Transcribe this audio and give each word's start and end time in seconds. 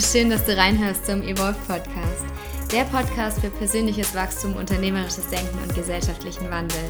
schön, 0.00 0.30
dass 0.30 0.44
du 0.44 0.56
reinhörst 0.56 1.06
zum 1.06 1.22
Evolve 1.22 1.56
Podcast. 1.68 2.24
Der 2.72 2.84
Podcast 2.84 3.40
für 3.40 3.50
persönliches 3.50 4.14
Wachstum, 4.14 4.56
unternehmerisches 4.56 5.28
Denken 5.28 5.56
und 5.62 5.74
gesellschaftlichen 5.74 6.50
Wandel. 6.50 6.80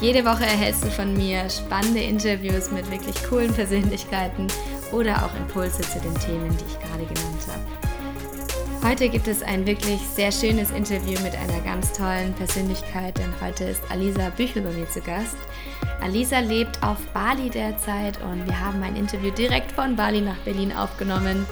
Jede 0.00 0.24
Woche 0.24 0.44
erhältst 0.44 0.84
du 0.84 0.90
von 0.90 1.12
mir 1.12 1.50
spannende 1.50 2.00
Interviews 2.00 2.70
mit 2.70 2.90
wirklich 2.90 3.22
coolen 3.24 3.52
Persönlichkeiten 3.52 4.46
oder 4.92 5.24
auch 5.24 5.36
Impulse 5.36 5.82
zu 5.82 6.00
den 6.00 6.14
Themen, 6.20 6.56
die 6.56 6.64
ich 6.66 6.78
gerade 6.78 7.04
genannt 7.04 7.46
habe. 7.46 8.88
Heute 8.88 9.10
gibt 9.10 9.28
es 9.28 9.42
ein 9.42 9.66
wirklich 9.66 10.00
sehr 10.00 10.32
schönes 10.32 10.70
Interview 10.70 11.20
mit 11.20 11.36
einer 11.36 11.60
ganz 11.62 11.92
tollen 11.92 12.32
Persönlichkeit, 12.32 13.18
denn 13.18 13.34
heute 13.42 13.64
ist 13.64 13.82
Alisa 13.90 14.30
Büchel 14.30 14.62
bei 14.62 14.70
mir 14.70 14.88
zu 14.88 15.02
Gast. 15.02 15.36
Alisa 16.00 16.38
lebt 16.38 16.82
auf 16.82 16.98
Bali 17.12 17.50
derzeit 17.50 18.18
und 18.22 18.46
wir 18.46 18.58
haben 18.58 18.82
ein 18.82 18.96
Interview 18.96 19.30
direkt 19.30 19.72
von 19.72 19.96
Bali 19.96 20.22
nach 20.22 20.38
Berlin 20.38 20.72
aufgenommen. 20.72 21.44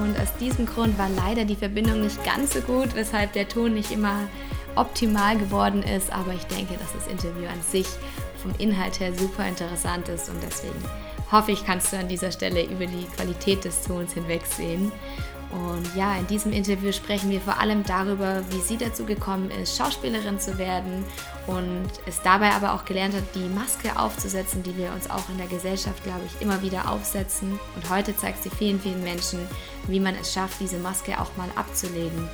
Und 0.00 0.18
aus 0.18 0.34
diesem 0.40 0.66
Grund 0.66 0.98
war 0.98 1.08
leider 1.08 1.44
die 1.44 1.56
Verbindung 1.56 2.00
nicht 2.02 2.24
ganz 2.24 2.54
so 2.54 2.60
gut, 2.60 2.94
weshalb 2.94 3.32
der 3.32 3.48
Ton 3.48 3.74
nicht 3.74 3.90
immer 3.90 4.28
optimal 4.74 5.36
geworden 5.36 5.82
ist. 5.82 6.12
Aber 6.12 6.32
ich 6.32 6.44
denke, 6.44 6.74
dass 6.74 6.92
das 6.92 7.06
Interview 7.06 7.46
an 7.46 7.60
sich 7.60 7.86
vom 8.42 8.52
Inhalt 8.58 9.00
her 9.00 9.12
super 9.14 9.46
interessant 9.46 10.08
ist 10.08 10.28
und 10.28 10.42
deswegen 10.42 10.82
hoffe 11.30 11.52
ich, 11.52 11.64
kannst 11.64 11.92
du 11.92 11.96
an 11.96 12.08
dieser 12.08 12.30
Stelle 12.30 12.64
über 12.64 12.86
die 12.86 13.06
Qualität 13.16 13.64
des 13.64 13.82
Tons 13.82 14.12
hinwegsehen. 14.12 14.92
Und 15.52 15.94
ja, 15.94 16.16
in 16.16 16.26
diesem 16.26 16.50
Interview 16.50 16.92
sprechen 16.92 17.30
wir 17.30 17.40
vor 17.40 17.60
allem 17.60 17.84
darüber, 17.84 18.42
wie 18.50 18.60
sie 18.60 18.78
dazu 18.78 19.04
gekommen 19.04 19.50
ist, 19.50 19.76
Schauspielerin 19.76 20.40
zu 20.40 20.56
werden 20.56 21.04
und 21.46 21.90
es 22.06 22.22
dabei 22.22 22.52
aber 22.52 22.72
auch 22.72 22.86
gelernt 22.86 23.14
hat, 23.14 23.34
die 23.34 23.48
Maske 23.54 23.98
aufzusetzen, 23.98 24.62
die 24.62 24.76
wir 24.78 24.92
uns 24.92 25.10
auch 25.10 25.28
in 25.28 25.36
der 25.36 25.48
Gesellschaft, 25.48 26.02
glaube 26.04 26.22
ich, 26.26 26.40
immer 26.40 26.62
wieder 26.62 26.90
aufsetzen. 26.90 27.60
Und 27.76 27.90
heute 27.90 28.16
zeigt 28.16 28.42
sie 28.42 28.50
vielen, 28.50 28.80
vielen 28.80 29.04
Menschen, 29.04 29.40
wie 29.88 30.00
man 30.00 30.14
es 30.14 30.32
schafft, 30.32 30.58
diese 30.60 30.78
Maske 30.78 31.20
auch 31.20 31.36
mal 31.36 31.48
abzulegen. 31.54 32.28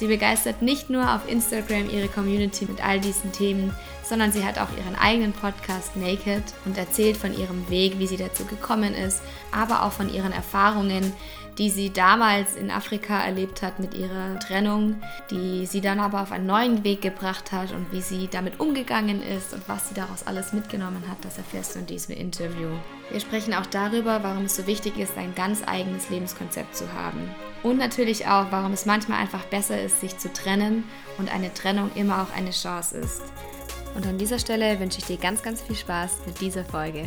Sie 0.00 0.06
begeistert 0.06 0.62
nicht 0.62 0.88
nur 0.88 1.14
auf 1.14 1.28
Instagram 1.28 1.90
ihre 1.90 2.08
Community 2.08 2.64
mit 2.64 2.82
all 2.82 3.00
diesen 3.00 3.32
Themen, 3.32 3.74
sondern 4.02 4.32
sie 4.32 4.44
hat 4.44 4.58
auch 4.58 4.68
ihren 4.78 4.94
eigenen 4.94 5.34
Podcast 5.34 5.94
Naked 5.94 6.42
und 6.64 6.78
erzählt 6.78 7.18
von 7.18 7.36
ihrem 7.36 7.68
Weg, 7.68 7.98
wie 7.98 8.06
sie 8.06 8.16
dazu 8.16 8.46
gekommen 8.46 8.94
ist, 8.94 9.20
aber 9.52 9.82
auch 9.82 9.92
von 9.92 10.12
ihren 10.12 10.32
Erfahrungen, 10.32 11.12
die 11.60 11.68
sie 11.68 11.90
damals 11.90 12.56
in 12.56 12.70
Afrika 12.70 13.22
erlebt 13.22 13.60
hat 13.60 13.80
mit 13.80 13.92
ihrer 13.92 14.38
Trennung, 14.38 14.96
die 15.30 15.66
sie 15.66 15.82
dann 15.82 16.00
aber 16.00 16.22
auf 16.22 16.32
einen 16.32 16.46
neuen 16.46 16.84
Weg 16.84 17.02
gebracht 17.02 17.52
hat 17.52 17.72
und 17.72 17.92
wie 17.92 18.00
sie 18.00 18.28
damit 18.28 18.58
umgegangen 18.60 19.22
ist 19.22 19.52
und 19.52 19.68
was 19.68 19.90
sie 19.90 19.94
daraus 19.94 20.26
alles 20.26 20.54
mitgenommen 20.54 21.04
hat, 21.06 21.22
das 21.22 21.36
erfährst 21.36 21.74
du 21.74 21.80
in 21.80 21.86
diesem 21.86 22.16
Interview. 22.16 22.70
Wir 23.10 23.20
sprechen 23.20 23.52
auch 23.52 23.66
darüber, 23.66 24.22
warum 24.22 24.46
es 24.46 24.56
so 24.56 24.66
wichtig 24.66 24.96
ist, 24.96 25.18
ein 25.18 25.34
ganz 25.34 25.62
eigenes 25.66 26.08
Lebenskonzept 26.08 26.74
zu 26.74 26.90
haben. 26.94 27.28
Und 27.62 27.76
natürlich 27.76 28.26
auch, 28.26 28.46
warum 28.50 28.72
es 28.72 28.86
manchmal 28.86 29.20
einfach 29.20 29.44
besser 29.44 29.82
ist, 29.82 30.00
sich 30.00 30.16
zu 30.16 30.32
trennen 30.32 30.84
und 31.18 31.30
eine 31.30 31.52
Trennung 31.52 31.90
immer 31.94 32.22
auch 32.22 32.34
eine 32.34 32.52
Chance 32.52 32.96
ist. 32.96 33.20
Und 33.94 34.06
an 34.06 34.16
dieser 34.16 34.38
Stelle 34.38 34.80
wünsche 34.80 35.00
ich 35.00 35.04
dir 35.04 35.18
ganz, 35.18 35.42
ganz 35.42 35.60
viel 35.60 35.76
Spaß 35.76 36.20
mit 36.24 36.40
dieser 36.40 36.64
Folge. 36.64 37.06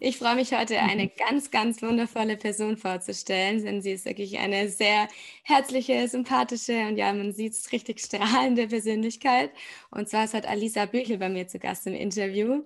Ich 0.00 0.18
freue 0.18 0.36
mich 0.36 0.52
heute, 0.52 0.78
eine 0.78 1.08
ganz, 1.08 1.50
ganz 1.50 1.82
wundervolle 1.82 2.36
Person 2.36 2.76
vorzustellen, 2.76 3.64
denn 3.64 3.82
sie 3.82 3.92
ist 3.92 4.04
wirklich 4.04 4.38
eine 4.38 4.68
sehr 4.68 5.08
herzliche, 5.42 6.08
sympathische 6.08 6.86
und 6.88 6.96
ja, 6.96 7.12
man 7.12 7.32
sieht 7.32 7.52
es 7.54 7.72
richtig 7.72 8.00
strahlende 8.00 8.68
Persönlichkeit. 8.68 9.50
Und 9.90 10.08
zwar 10.08 10.24
ist 10.24 10.34
heute 10.34 10.48
Alisa 10.48 10.86
Büchel 10.86 11.18
bei 11.18 11.28
mir 11.28 11.48
zu 11.48 11.58
Gast 11.58 11.86
im 11.86 11.94
Interview. 11.94 12.64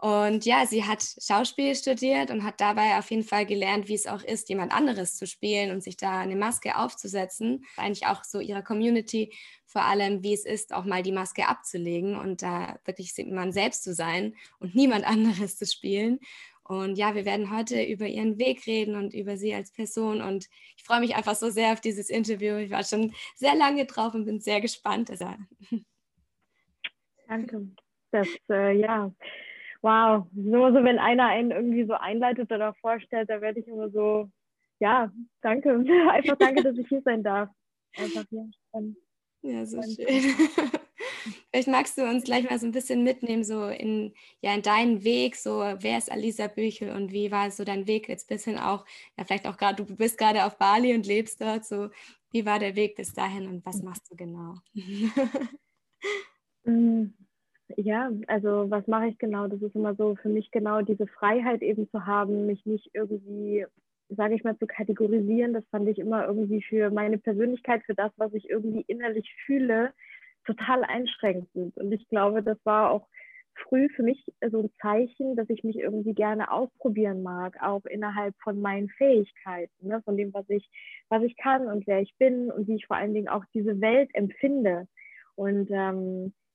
Und 0.00 0.46
ja, 0.46 0.64
sie 0.66 0.84
hat 0.84 1.04
Schauspiel 1.20 1.74
studiert 1.74 2.30
und 2.30 2.42
hat 2.42 2.58
dabei 2.62 2.98
auf 2.98 3.10
jeden 3.10 3.22
Fall 3.22 3.44
gelernt, 3.44 3.86
wie 3.86 3.94
es 3.94 4.06
auch 4.06 4.22
ist, 4.22 4.48
jemand 4.48 4.72
anderes 4.72 5.16
zu 5.16 5.26
spielen 5.26 5.70
und 5.72 5.82
sich 5.82 5.98
da 5.98 6.20
eine 6.20 6.36
Maske 6.36 6.78
aufzusetzen. 6.78 7.66
Eigentlich 7.76 8.06
auch 8.06 8.24
so 8.24 8.40
ihrer 8.40 8.62
Community 8.62 9.30
vor 9.70 9.82
allem, 9.82 10.24
wie 10.24 10.32
es 10.32 10.46
ist, 10.46 10.72
auch 10.72 10.84
mal 10.84 11.02
die 11.02 11.12
Maske 11.12 11.46
abzulegen 11.46 12.16
und 12.16 12.42
da 12.42 12.80
wirklich 12.86 13.12
man 13.28 13.52
selbst 13.52 13.84
zu 13.84 13.94
sein 13.94 14.34
und 14.58 14.74
niemand 14.74 15.04
anderes 15.06 15.58
zu 15.58 15.66
spielen. 15.66 16.18
Und 16.70 16.98
ja, 16.98 17.16
wir 17.16 17.24
werden 17.24 17.50
heute 17.50 17.82
über 17.82 18.06
ihren 18.06 18.38
Weg 18.38 18.64
reden 18.64 18.94
und 18.94 19.12
über 19.12 19.36
sie 19.36 19.52
als 19.52 19.72
Person. 19.72 20.22
Und 20.22 20.46
ich 20.76 20.84
freue 20.84 21.00
mich 21.00 21.16
einfach 21.16 21.34
so 21.34 21.50
sehr 21.50 21.72
auf 21.72 21.80
dieses 21.80 22.08
Interview. 22.08 22.58
Ich 22.58 22.70
war 22.70 22.84
schon 22.84 23.12
sehr 23.34 23.56
lange 23.56 23.86
drauf 23.86 24.14
und 24.14 24.24
bin 24.24 24.38
sehr 24.38 24.60
gespannt. 24.60 25.10
Also. 25.10 25.34
Danke. 27.26 27.70
Das, 28.12 28.28
äh, 28.48 28.78
ja, 28.78 29.12
wow. 29.82 30.28
Nur 30.30 30.72
so, 30.72 30.84
wenn 30.84 31.00
einer 31.00 31.26
einen 31.26 31.50
irgendwie 31.50 31.86
so 31.86 31.94
einleitet 31.94 32.52
oder 32.52 32.72
vorstellt, 32.74 33.30
da 33.30 33.40
werde 33.40 33.58
ich 33.58 33.66
immer 33.66 33.90
so, 33.90 34.30
ja, 34.78 35.10
danke. 35.40 35.70
Einfach 36.12 36.36
danke, 36.36 36.62
dass 36.62 36.78
ich 36.78 36.86
hier 36.86 37.02
sein 37.02 37.24
darf. 37.24 37.50
Einfach, 37.96 38.24
ja, 38.30 38.44
spannend. 38.68 38.96
Ja, 39.42 39.66
so 39.66 39.82
schön. 39.82 40.06
Vielleicht 41.50 41.68
magst 41.68 41.98
du 41.98 42.02
uns 42.02 42.24
gleich 42.24 42.48
mal 42.48 42.58
so 42.58 42.66
ein 42.66 42.72
bisschen 42.72 43.02
mitnehmen, 43.02 43.44
so 43.44 43.66
in, 43.66 44.12
ja, 44.40 44.54
in 44.54 44.62
deinen 44.62 45.04
Weg, 45.04 45.36
so 45.36 45.58
wer 45.58 45.98
ist 45.98 46.10
Alisa 46.10 46.46
Büchel 46.46 46.90
und 46.90 47.12
wie 47.12 47.30
war 47.30 47.50
so 47.50 47.64
dein 47.64 47.86
Weg 47.86 48.08
jetzt 48.08 48.28
bisschen 48.28 48.58
auch, 48.58 48.84
ja, 49.16 49.24
vielleicht 49.24 49.46
auch 49.46 49.56
gerade, 49.56 49.84
du 49.84 49.96
bist 49.96 50.18
gerade 50.18 50.44
auf 50.44 50.58
Bali 50.58 50.94
und 50.94 51.06
lebst 51.06 51.40
dort, 51.40 51.64
so 51.64 51.90
wie 52.32 52.46
war 52.46 52.58
der 52.58 52.76
Weg 52.76 52.96
bis 52.96 53.12
dahin 53.12 53.48
und 53.48 53.64
was 53.66 53.82
machst 53.82 54.10
du 54.10 54.16
genau? 54.16 54.54
Mm, 56.64 57.14
ja, 57.78 58.10
also 58.26 58.70
was 58.70 58.86
mache 58.86 59.06
ich 59.06 59.16
genau? 59.16 59.48
Das 59.48 59.62
ist 59.62 59.74
immer 59.74 59.94
so 59.94 60.14
für 60.16 60.28
mich 60.28 60.50
genau 60.50 60.82
diese 60.82 61.06
Freiheit 61.06 61.62
eben 61.62 61.88
zu 61.88 62.04
haben, 62.04 62.44
mich 62.44 62.66
nicht 62.66 62.90
irgendwie 62.92 63.64
sage 64.10 64.34
ich 64.34 64.44
mal, 64.44 64.58
zu 64.58 64.66
kategorisieren, 64.66 65.52
das 65.52 65.64
fand 65.70 65.88
ich 65.88 65.98
immer 65.98 66.26
irgendwie 66.26 66.62
für 66.62 66.90
meine 66.90 67.18
Persönlichkeit, 67.18 67.82
für 67.84 67.94
das, 67.94 68.12
was 68.16 68.34
ich 68.34 68.50
irgendwie 68.50 68.84
innerlich 68.88 69.32
fühle, 69.46 69.92
total 70.44 70.84
einschränkend. 70.84 71.76
Und 71.76 71.92
ich 71.92 72.08
glaube, 72.08 72.42
das 72.42 72.58
war 72.64 72.90
auch 72.90 73.06
früh 73.68 73.88
für 73.94 74.02
mich 74.02 74.24
so 74.50 74.60
ein 74.60 74.70
Zeichen, 74.80 75.36
dass 75.36 75.50
ich 75.50 75.64
mich 75.64 75.76
irgendwie 75.76 76.14
gerne 76.14 76.50
ausprobieren 76.50 77.22
mag, 77.22 77.56
auch 77.62 77.84
innerhalb 77.84 78.34
von 78.42 78.60
meinen 78.60 78.88
Fähigkeiten, 78.90 79.88
ne? 79.88 80.02
von 80.02 80.16
dem, 80.16 80.32
was 80.32 80.48
ich, 80.48 80.68
was 81.08 81.22
ich 81.22 81.36
kann 81.36 81.66
und 81.66 81.86
wer 81.86 82.00
ich 82.00 82.14
bin 82.18 82.50
und 82.50 82.68
wie 82.68 82.76
ich 82.76 82.86
vor 82.86 82.96
allen 82.96 83.14
Dingen 83.14 83.28
auch 83.28 83.44
diese 83.54 83.80
Welt 83.80 84.10
empfinde. 84.14 84.86
Und 85.34 85.68
ähm, 85.70 86.26
äh, 86.26 86.49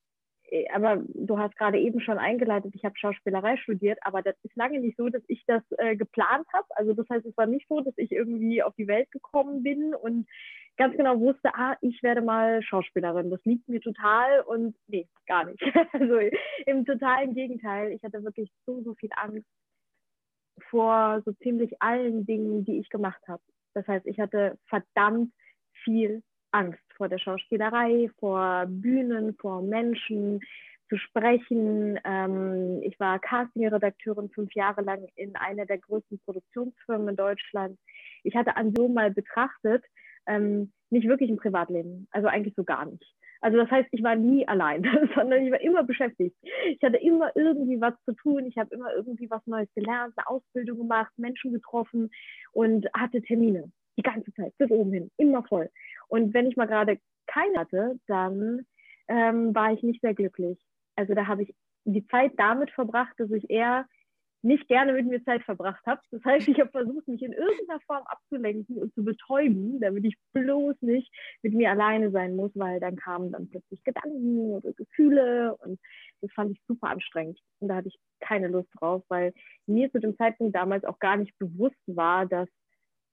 aber 0.73 1.01
du 1.13 1.37
hast 1.37 1.55
gerade 1.57 1.79
eben 1.79 1.99
schon 2.01 2.17
eingeleitet, 2.17 2.73
ich 2.75 2.85
habe 2.85 2.97
Schauspielerei 2.97 3.57
studiert, 3.57 3.99
aber 4.01 4.21
das 4.21 4.35
ist 4.43 4.55
lange 4.55 4.79
nicht 4.79 4.97
so, 4.97 5.09
dass 5.09 5.23
ich 5.27 5.43
das 5.47 5.63
äh, 5.77 5.95
geplant 5.95 6.47
habe. 6.53 6.67
Also 6.71 6.93
das 6.93 7.07
heißt, 7.09 7.25
es 7.25 7.35
war 7.37 7.45
nicht 7.45 7.67
so, 7.67 7.81
dass 7.81 7.97
ich 7.97 8.11
irgendwie 8.11 8.61
auf 8.61 8.75
die 8.75 8.87
Welt 8.87 9.11
gekommen 9.11 9.63
bin 9.63 9.95
und 9.95 10.27
ganz 10.77 10.95
genau 10.97 11.19
wusste, 11.19 11.53
ah, 11.55 11.77
ich 11.81 12.01
werde 12.03 12.21
mal 12.21 12.61
Schauspielerin. 12.61 13.29
Das 13.29 13.43
liegt 13.45 13.67
mir 13.69 13.81
total 13.81 14.41
und 14.41 14.75
nee, 14.87 15.07
gar 15.27 15.45
nicht. 15.45 15.61
Also 15.93 16.19
im 16.65 16.85
totalen 16.85 17.33
Gegenteil. 17.33 17.91
Ich 17.91 18.03
hatte 18.03 18.23
wirklich 18.23 18.51
so, 18.65 18.81
so 18.81 18.93
viel 18.95 19.09
Angst 19.15 19.47
vor 20.69 21.21
so 21.25 21.31
ziemlich 21.33 21.81
allen 21.81 22.25
Dingen, 22.25 22.65
die 22.65 22.79
ich 22.79 22.89
gemacht 22.89 23.21
habe. 23.27 23.41
Das 23.73 23.87
heißt, 23.87 24.05
ich 24.05 24.19
hatte 24.19 24.57
verdammt 24.67 25.31
viel 25.83 26.23
Angst 26.51 26.84
vor 26.95 27.09
der 27.09 27.19
Schauspielerei, 27.19 28.09
vor 28.19 28.65
Bühnen, 28.67 29.35
vor 29.35 29.61
Menschen 29.61 30.41
zu 30.89 30.97
sprechen. 30.97 31.99
Ähm, 32.03 32.81
ich 32.83 32.99
war 32.99 33.19
Castingredakteurin 33.19 34.29
fünf 34.29 34.53
Jahre 34.53 34.81
lang 34.81 35.07
in 35.15 35.35
einer 35.35 35.65
der 35.65 35.79
größten 35.79 36.19
Produktionsfirmen 36.25 37.09
in 37.09 37.15
Deutschland. 37.15 37.79
Ich 38.23 38.35
hatte 38.35 38.55
an 38.55 38.73
so 38.75 38.87
mal 38.87 39.11
betrachtet, 39.11 39.83
ähm, 40.27 40.71
nicht 40.89 41.07
wirklich 41.07 41.29
ein 41.29 41.37
Privatleben, 41.37 42.07
also 42.11 42.27
eigentlich 42.27 42.55
so 42.55 42.63
gar 42.63 42.85
nicht. 42.85 43.03
Also 43.41 43.57
das 43.57 43.69
heißt, 43.69 43.89
ich 43.91 44.01
war 44.01 44.15
nie 44.15 44.47
allein, 44.47 44.83
sondern 45.15 45.45
ich 45.45 45.51
war 45.51 45.61
immer 45.61 45.83
beschäftigt. 45.83 46.35
Ich 46.67 46.81
hatte 46.81 46.97
immer 46.97 47.31
irgendwie 47.35 47.79
was 47.79 47.93
zu 48.05 48.13
tun, 48.13 48.45
ich 48.45 48.57
habe 48.57 48.73
immer 48.73 48.93
irgendwie 48.95 49.29
was 49.29 49.45
Neues 49.45 49.69
gelernt, 49.75 50.13
eine 50.17 50.27
Ausbildung 50.27 50.77
gemacht, 50.79 51.11
Menschen 51.17 51.53
getroffen 51.53 52.09
und 52.53 52.87
hatte 52.93 53.21
Termine 53.21 53.71
die 53.97 54.03
ganze 54.03 54.33
Zeit 54.33 54.53
bis 54.57 54.69
oben 54.71 54.91
hin, 54.91 55.11
immer 55.17 55.43
voll. 55.43 55.69
Und 56.07 56.33
wenn 56.33 56.47
ich 56.47 56.57
mal 56.57 56.67
gerade 56.67 56.99
keine 57.27 57.59
hatte, 57.59 57.99
dann 58.07 58.65
ähm, 59.07 59.53
war 59.53 59.73
ich 59.73 59.83
nicht 59.83 60.01
sehr 60.01 60.13
glücklich. 60.13 60.59
Also 60.95 61.13
da 61.13 61.27
habe 61.27 61.43
ich 61.43 61.55
die 61.85 62.05
Zeit 62.07 62.33
damit 62.37 62.71
verbracht, 62.71 63.13
dass 63.17 63.31
ich 63.31 63.49
eher 63.49 63.85
nicht 64.45 64.67
gerne 64.67 64.93
mit 64.93 65.07
mir 65.07 65.23
Zeit 65.23 65.43
verbracht 65.43 65.83
habe. 65.87 65.99
Das 66.11 66.23
heißt, 66.23 66.47
ich 66.47 66.59
habe 66.59 66.69
versucht, 66.69 67.07
mich 67.07 67.23
in 67.23 67.33
irgendeiner 67.33 67.79
Form 67.81 68.03
abzulenken 68.05 68.77
und 68.77 68.93
zu 68.93 69.03
betäuben, 69.03 69.79
damit 69.79 70.05
ich 70.05 70.15
bloß 70.33 70.75
nicht 70.81 71.11
mit 71.41 71.55
mir 71.55 71.71
alleine 71.71 72.11
sein 72.11 72.35
muss, 72.35 72.51
weil 72.53 72.79
dann 72.79 72.95
kamen 72.95 73.31
dann 73.31 73.49
plötzlich 73.49 73.83
Gedanken 73.83 74.51
oder 74.51 74.71
Gefühle 74.73 75.55
und 75.55 75.79
das 76.21 76.31
fand 76.33 76.51
ich 76.51 76.61
super 76.67 76.89
anstrengend. 76.89 77.39
Und 77.59 77.69
da 77.69 77.77
hatte 77.77 77.87
ich 77.87 77.97
keine 78.19 78.47
Lust 78.47 78.69
drauf, 78.79 79.03
weil 79.07 79.33
mir 79.65 79.91
zu 79.91 79.99
dem 79.99 80.15
Zeitpunkt 80.15 80.55
damals 80.55 80.85
auch 80.85 80.99
gar 80.99 81.17
nicht 81.17 81.35
bewusst 81.39 81.81
war, 81.87 82.27
dass 82.27 82.47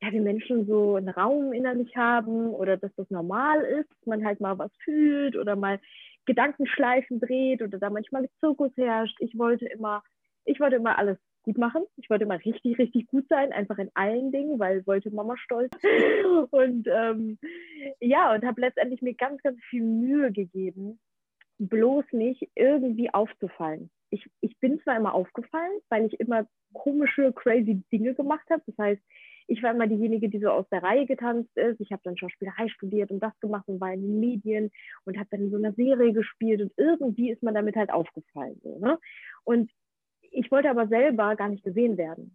ja, 0.03 0.11
die 0.11 0.21
Menschen 0.21 0.67
so 0.67 0.97
einen 0.97 1.09
Raum 1.09 1.53
innerlich 1.53 1.97
haben 1.97 2.49
oder 2.49 2.77
dass 2.77 2.93
das 2.97 3.09
normal 3.11 3.61
ist, 3.63 4.07
man 4.07 4.25
halt 4.25 4.41
mal 4.41 4.59
was 4.59 4.73
fühlt 4.83 5.37
oder 5.37 5.55
mal 5.55 5.79
Gedankenschleifen 6.27 7.21
dreht 7.21 7.63
oder 7.63 7.79
da 7.79 7.89
manchmal 7.89 8.29
Zirkus 8.41 8.73
herrscht. 8.77 9.17
Ich 9.21 9.39
wollte 9.39 9.67
immer, 9.67 10.03
ich 10.45 10.59
wollte 10.59 10.77
immer 10.77 10.99
alles 10.99 11.19
gut 11.45 11.57
machen. 11.57 11.85
Ich 11.97 12.11
wollte 12.11 12.25
immer 12.25 12.45
richtig, 12.45 12.79
richtig 12.79 13.07
gut 13.07 13.27
sein, 13.29 13.53
einfach 13.53 13.79
in 13.79 13.91
allen 13.95 14.33
Dingen, 14.33 14.59
weil 14.59 14.85
wollte 14.87 15.11
Mama 15.11 15.37
stolz. 15.37 15.73
Und 16.51 16.89
ähm, 16.89 17.39
ja, 18.01 18.35
und 18.35 18.45
habe 18.45 18.61
letztendlich 18.61 19.03
mir 19.03 19.15
ganz, 19.15 19.43
ganz 19.43 19.59
viel 19.71 19.83
Mühe 19.83 20.33
gegeben, 20.33 20.99
bloß 21.59 22.05
nicht 22.13 22.49
irgendwie 22.55 23.13
aufzufallen. 23.13 23.91
Ich, 24.11 24.29
ich 24.41 24.59
bin 24.59 24.81
zwar 24.81 24.97
immer 24.97 25.15
aufgefallen, 25.15 25.81
weil 25.89 26.07
ich 26.07 26.19
immer 26.21 26.47
komische, 26.73 27.33
crazy 27.33 27.83
Dinge 27.93 28.15
gemacht 28.15 28.49
habe. 28.51 28.63
Das 28.67 28.79
heißt, 28.79 29.03
ich 29.53 29.63
war 29.63 29.73
immer 29.73 29.87
diejenige, 29.87 30.31
die 30.31 30.39
so 30.39 30.49
aus 30.49 30.67
der 30.71 30.83
Reihe 30.83 31.05
getanzt 31.05 31.55
ist. 31.57 31.79
Ich 31.79 31.93
habe 31.93 32.01
dann 32.05 32.17
Schauspielerei 32.17 32.69
studiert 32.69 33.11
und 33.11 33.21
das 33.21 33.39
gemacht 33.41 33.69
und 33.69 33.83
war 33.83 33.93
in 33.93 34.01
den 34.01 34.19
Medien 34.19 34.71
und 35.05 35.19
habe 35.19 35.29
dann 35.31 35.43
in 35.43 35.51
so 35.51 35.59
einer 35.59 35.75
Serie 35.75 36.15
gespielt 36.15 36.63
und 36.63 36.73
irgendwie 36.79 37.31
ist 37.31 37.43
man 37.43 37.55
damit 37.55 37.77
halt 37.77 37.93
aufgefallen. 37.93 38.59
So, 38.63 38.79
ne? 38.79 38.99
Und 39.45 39.71
ich 40.23 40.51
wollte 40.51 40.71
aber 40.71 40.89
selber 40.89 41.37
gar 41.37 41.51
nicht 41.51 41.65
gesehen 41.65 41.99
werden. 41.99 42.35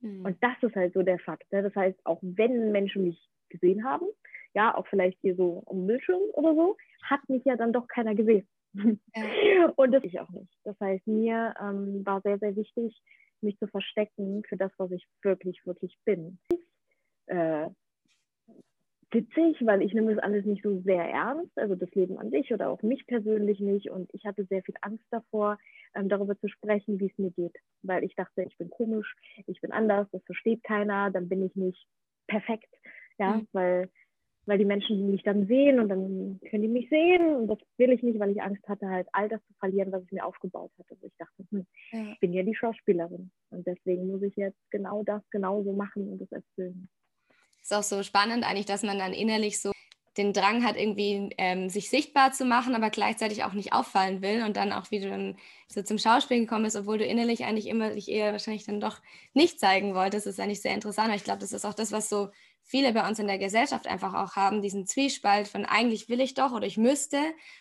Mhm. 0.00 0.24
Und 0.24 0.42
das 0.42 0.60
ist 0.62 0.74
halt 0.74 0.94
so 0.94 1.02
der 1.02 1.20
Fakt. 1.20 1.50
Ne? 1.52 1.62
Das 1.62 1.74
heißt, 1.76 1.98
auch 2.04 2.18
wenn 2.22 2.72
Menschen 2.72 3.04
mich 3.04 3.28
gesehen 3.50 3.84
haben, 3.84 4.06
ja, 4.54 4.74
auch 4.74 4.88
vielleicht 4.88 5.20
hier 5.20 5.36
so 5.36 5.62
um 5.64 5.86
Bildschirm 5.86 6.22
oder 6.32 6.56
so, 6.56 6.76
hat 7.04 7.20
mich 7.28 7.44
ja 7.44 7.54
dann 7.54 7.72
doch 7.72 7.86
keiner 7.86 8.16
gesehen. 8.16 8.48
Ja. 8.74 8.82
Und 9.76 9.92
das 9.92 10.02
ich 10.02 10.18
auch 10.18 10.30
nicht. 10.30 10.52
Das 10.64 10.78
heißt, 10.80 11.06
mir 11.06 11.54
ähm, 11.60 12.04
war 12.04 12.20
sehr, 12.22 12.38
sehr 12.38 12.56
wichtig, 12.56 13.00
mich 13.42 13.58
zu 13.58 13.66
verstecken 13.66 14.42
für 14.48 14.56
das, 14.56 14.72
was 14.78 14.90
ich 14.90 15.06
wirklich, 15.22 15.64
wirklich 15.64 15.96
bin. 16.04 16.38
Äh, 17.26 17.68
witzig, 19.10 19.56
weil 19.64 19.82
ich 19.82 19.94
nehme 19.94 20.14
das 20.14 20.22
alles 20.22 20.44
nicht 20.44 20.62
so 20.62 20.80
sehr 20.80 21.04
ernst, 21.04 21.56
also 21.58 21.74
das 21.74 21.90
Leben 21.94 22.18
an 22.18 22.30
sich 22.30 22.52
oder 22.52 22.68
auch 22.68 22.82
mich 22.82 23.06
persönlich 23.06 23.60
nicht. 23.60 23.90
Und 23.90 24.12
ich 24.12 24.24
hatte 24.26 24.44
sehr 24.44 24.62
viel 24.62 24.74
Angst 24.82 25.04
davor, 25.10 25.58
ähm, 25.94 26.08
darüber 26.08 26.38
zu 26.38 26.48
sprechen, 26.48 27.00
wie 27.00 27.06
es 27.06 27.18
mir 27.18 27.30
geht, 27.30 27.56
weil 27.82 28.04
ich 28.04 28.14
dachte, 28.14 28.42
ich 28.42 28.56
bin 28.58 28.70
komisch, 28.70 29.14
ich 29.46 29.60
bin 29.60 29.72
anders, 29.72 30.08
das 30.12 30.22
versteht 30.24 30.62
keiner, 30.62 31.10
dann 31.10 31.28
bin 31.28 31.44
ich 31.44 31.54
nicht 31.56 31.86
perfekt, 32.26 32.72
ja, 33.18 33.36
mhm. 33.36 33.48
weil 33.52 33.90
weil 34.48 34.58
die 34.58 34.64
Menschen 34.64 35.10
mich 35.10 35.22
dann 35.22 35.46
sehen 35.46 35.78
und 35.78 35.90
dann 35.90 36.40
können 36.50 36.62
die 36.62 36.68
mich 36.68 36.88
sehen 36.88 37.36
und 37.36 37.48
das 37.48 37.58
will 37.76 37.92
ich 37.92 38.02
nicht, 38.02 38.18
weil 38.18 38.30
ich 38.30 38.40
Angst 38.40 38.66
hatte, 38.66 38.88
halt 38.88 39.06
all 39.12 39.28
das 39.28 39.40
zu 39.46 39.52
verlieren, 39.60 39.92
was 39.92 40.02
ich 40.04 40.12
mir 40.12 40.24
aufgebaut 40.24 40.72
hatte. 40.78 40.94
Also 40.94 41.06
ich 41.06 41.16
dachte, 41.18 41.44
hm, 41.50 41.66
ja. 41.92 42.12
ich 42.12 42.20
bin 42.20 42.32
ja 42.32 42.42
die 42.42 42.54
Schauspielerin 42.54 43.30
und 43.50 43.66
deswegen 43.66 44.10
muss 44.10 44.22
ich 44.22 44.34
jetzt 44.36 44.58
genau 44.70 45.02
das 45.04 45.22
genauso 45.30 45.74
machen 45.74 46.08
und 46.08 46.20
das 46.20 46.32
erfüllen. 46.32 46.88
Ist 47.62 47.74
auch 47.74 47.82
so 47.82 48.02
spannend 48.02 48.42
eigentlich, 48.48 48.64
dass 48.64 48.82
man 48.82 48.98
dann 48.98 49.12
innerlich 49.12 49.60
so 49.60 49.70
den 50.18 50.32
Drang 50.32 50.64
hat, 50.64 50.76
irgendwie 50.76 51.30
ähm, 51.38 51.70
sich 51.70 51.88
sichtbar 51.88 52.32
zu 52.32 52.44
machen, 52.44 52.74
aber 52.74 52.90
gleichzeitig 52.90 53.44
auch 53.44 53.52
nicht 53.52 53.72
auffallen 53.72 54.20
will 54.20 54.42
und 54.42 54.56
dann 54.56 54.72
auch, 54.72 54.90
wie 54.90 55.00
du 55.00 55.08
dann 55.08 55.36
so 55.68 55.82
zum 55.82 55.98
Schauspielen 55.98 56.44
gekommen 56.44 56.64
bist, 56.64 56.76
obwohl 56.76 56.98
du 56.98 57.04
innerlich 57.04 57.44
eigentlich 57.44 57.66
immer 57.66 57.90
dich 57.90 58.10
eher 58.10 58.32
wahrscheinlich 58.32 58.64
dann 58.64 58.80
doch 58.80 59.00
nicht 59.32 59.60
zeigen 59.60 59.94
wolltest, 59.94 60.26
ist 60.26 60.40
eigentlich 60.40 60.60
sehr 60.60 60.74
interessant. 60.74 61.14
ich 61.14 61.24
glaube, 61.24 61.40
das 61.40 61.52
ist 61.52 61.64
auch 61.64 61.74
das, 61.74 61.92
was 61.92 62.08
so 62.08 62.28
viele 62.68 62.92
bei 62.92 63.08
uns 63.08 63.18
in 63.18 63.26
der 63.26 63.38
Gesellschaft 63.38 63.86
einfach 63.86 64.12
auch 64.12 64.36
haben, 64.36 64.60
diesen 64.60 64.86
Zwiespalt 64.86 65.48
von 65.48 65.64
eigentlich 65.64 66.10
will 66.10 66.20
ich 66.20 66.34
doch 66.34 66.52
oder 66.52 66.66
ich 66.66 66.76
müsste, 66.76 67.18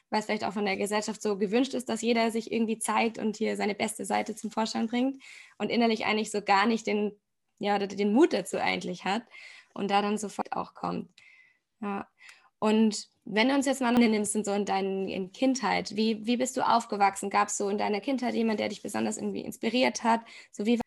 weil 0.09 0.19
es 0.19 0.25
vielleicht 0.25 0.43
auch 0.43 0.53
von 0.53 0.65
der 0.65 0.75
Gesellschaft 0.75 1.21
so 1.21 1.37
gewünscht 1.37 1.73
ist, 1.73 1.87
dass 1.87 2.01
jeder 2.01 2.29
sich 2.29 2.51
irgendwie 2.51 2.77
zeigt 2.77 3.17
und 3.17 3.37
hier 3.37 3.55
seine 3.55 3.73
beste 3.73 4.03
Seite 4.03 4.35
zum 4.35 4.51
Vorschein 4.51 4.87
bringt 4.87 5.23
und 5.57 5.69
innerlich 5.69 6.05
eigentlich 6.05 6.29
so 6.29 6.41
gar 6.41 6.65
nicht 6.65 6.87
den, 6.87 7.13
ja, 7.59 7.79
den 7.79 8.11
Mut 8.11 8.33
dazu 8.33 8.57
eigentlich 8.57 9.05
hat 9.05 9.23
und 9.73 9.89
da 9.91 10.01
dann 10.01 10.17
sofort 10.17 10.51
auch 10.51 10.73
kommt. 10.73 11.09
Ja. 11.81 12.07
Und 12.59 13.07
wenn 13.25 13.49
du 13.49 13.55
uns 13.55 13.65
jetzt 13.65 13.81
mal 13.81 13.93
nimmst, 13.93 14.33
so 14.45 14.53
in 14.53 14.65
deiner 14.65 15.27
Kindheit, 15.29 15.95
wie, 15.95 16.25
wie 16.25 16.37
bist 16.37 16.57
du 16.57 16.61
aufgewachsen? 16.61 17.29
Gab 17.29 17.49
es 17.49 17.57
so 17.57 17.69
in 17.69 17.77
deiner 17.77 17.99
Kindheit 17.99 18.33
jemand, 18.33 18.59
der 18.59 18.69
dich 18.69 18.81
besonders 18.81 19.17
irgendwie 19.17 19.41
inspiriert 19.41 20.03
hat? 20.03 20.21
So 20.51 20.65
wie 20.65 20.79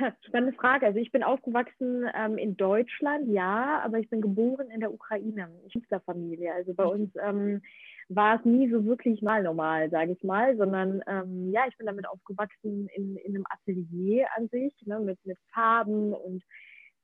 Spannende 0.26 0.56
Frage. 0.56 0.86
Also 0.86 0.98
ich 0.98 1.12
bin 1.12 1.22
aufgewachsen 1.22 2.06
ähm, 2.14 2.38
in 2.38 2.56
Deutschland, 2.56 3.28
ja, 3.28 3.80
aber 3.84 3.98
ich 3.98 4.08
bin 4.08 4.20
geboren 4.20 4.70
in 4.70 4.80
der 4.80 4.92
Ukraine, 4.92 5.50
in 5.72 5.82
der 5.90 6.00
Familie. 6.00 6.54
Also 6.54 6.74
bei 6.74 6.84
uns 6.84 7.10
ähm, 7.22 7.62
war 8.08 8.38
es 8.38 8.44
nie 8.44 8.70
so 8.70 8.84
wirklich 8.84 9.22
mal 9.22 9.42
normal, 9.42 9.90
sage 9.90 10.12
ich 10.12 10.22
mal, 10.24 10.56
sondern 10.56 11.02
ähm, 11.06 11.50
ja, 11.52 11.62
ich 11.68 11.76
bin 11.76 11.86
damit 11.86 12.08
aufgewachsen 12.08 12.88
in, 12.94 13.16
in 13.16 13.34
einem 13.34 13.46
Atelier 13.50 14.26
an 14.36 14.48
sich, 14.48 14.74
ne, 14.84 15.00
mit, 15.00 15.18
mit 15.24 15.38
Farben 15.52 16.12
und 16.12 16.42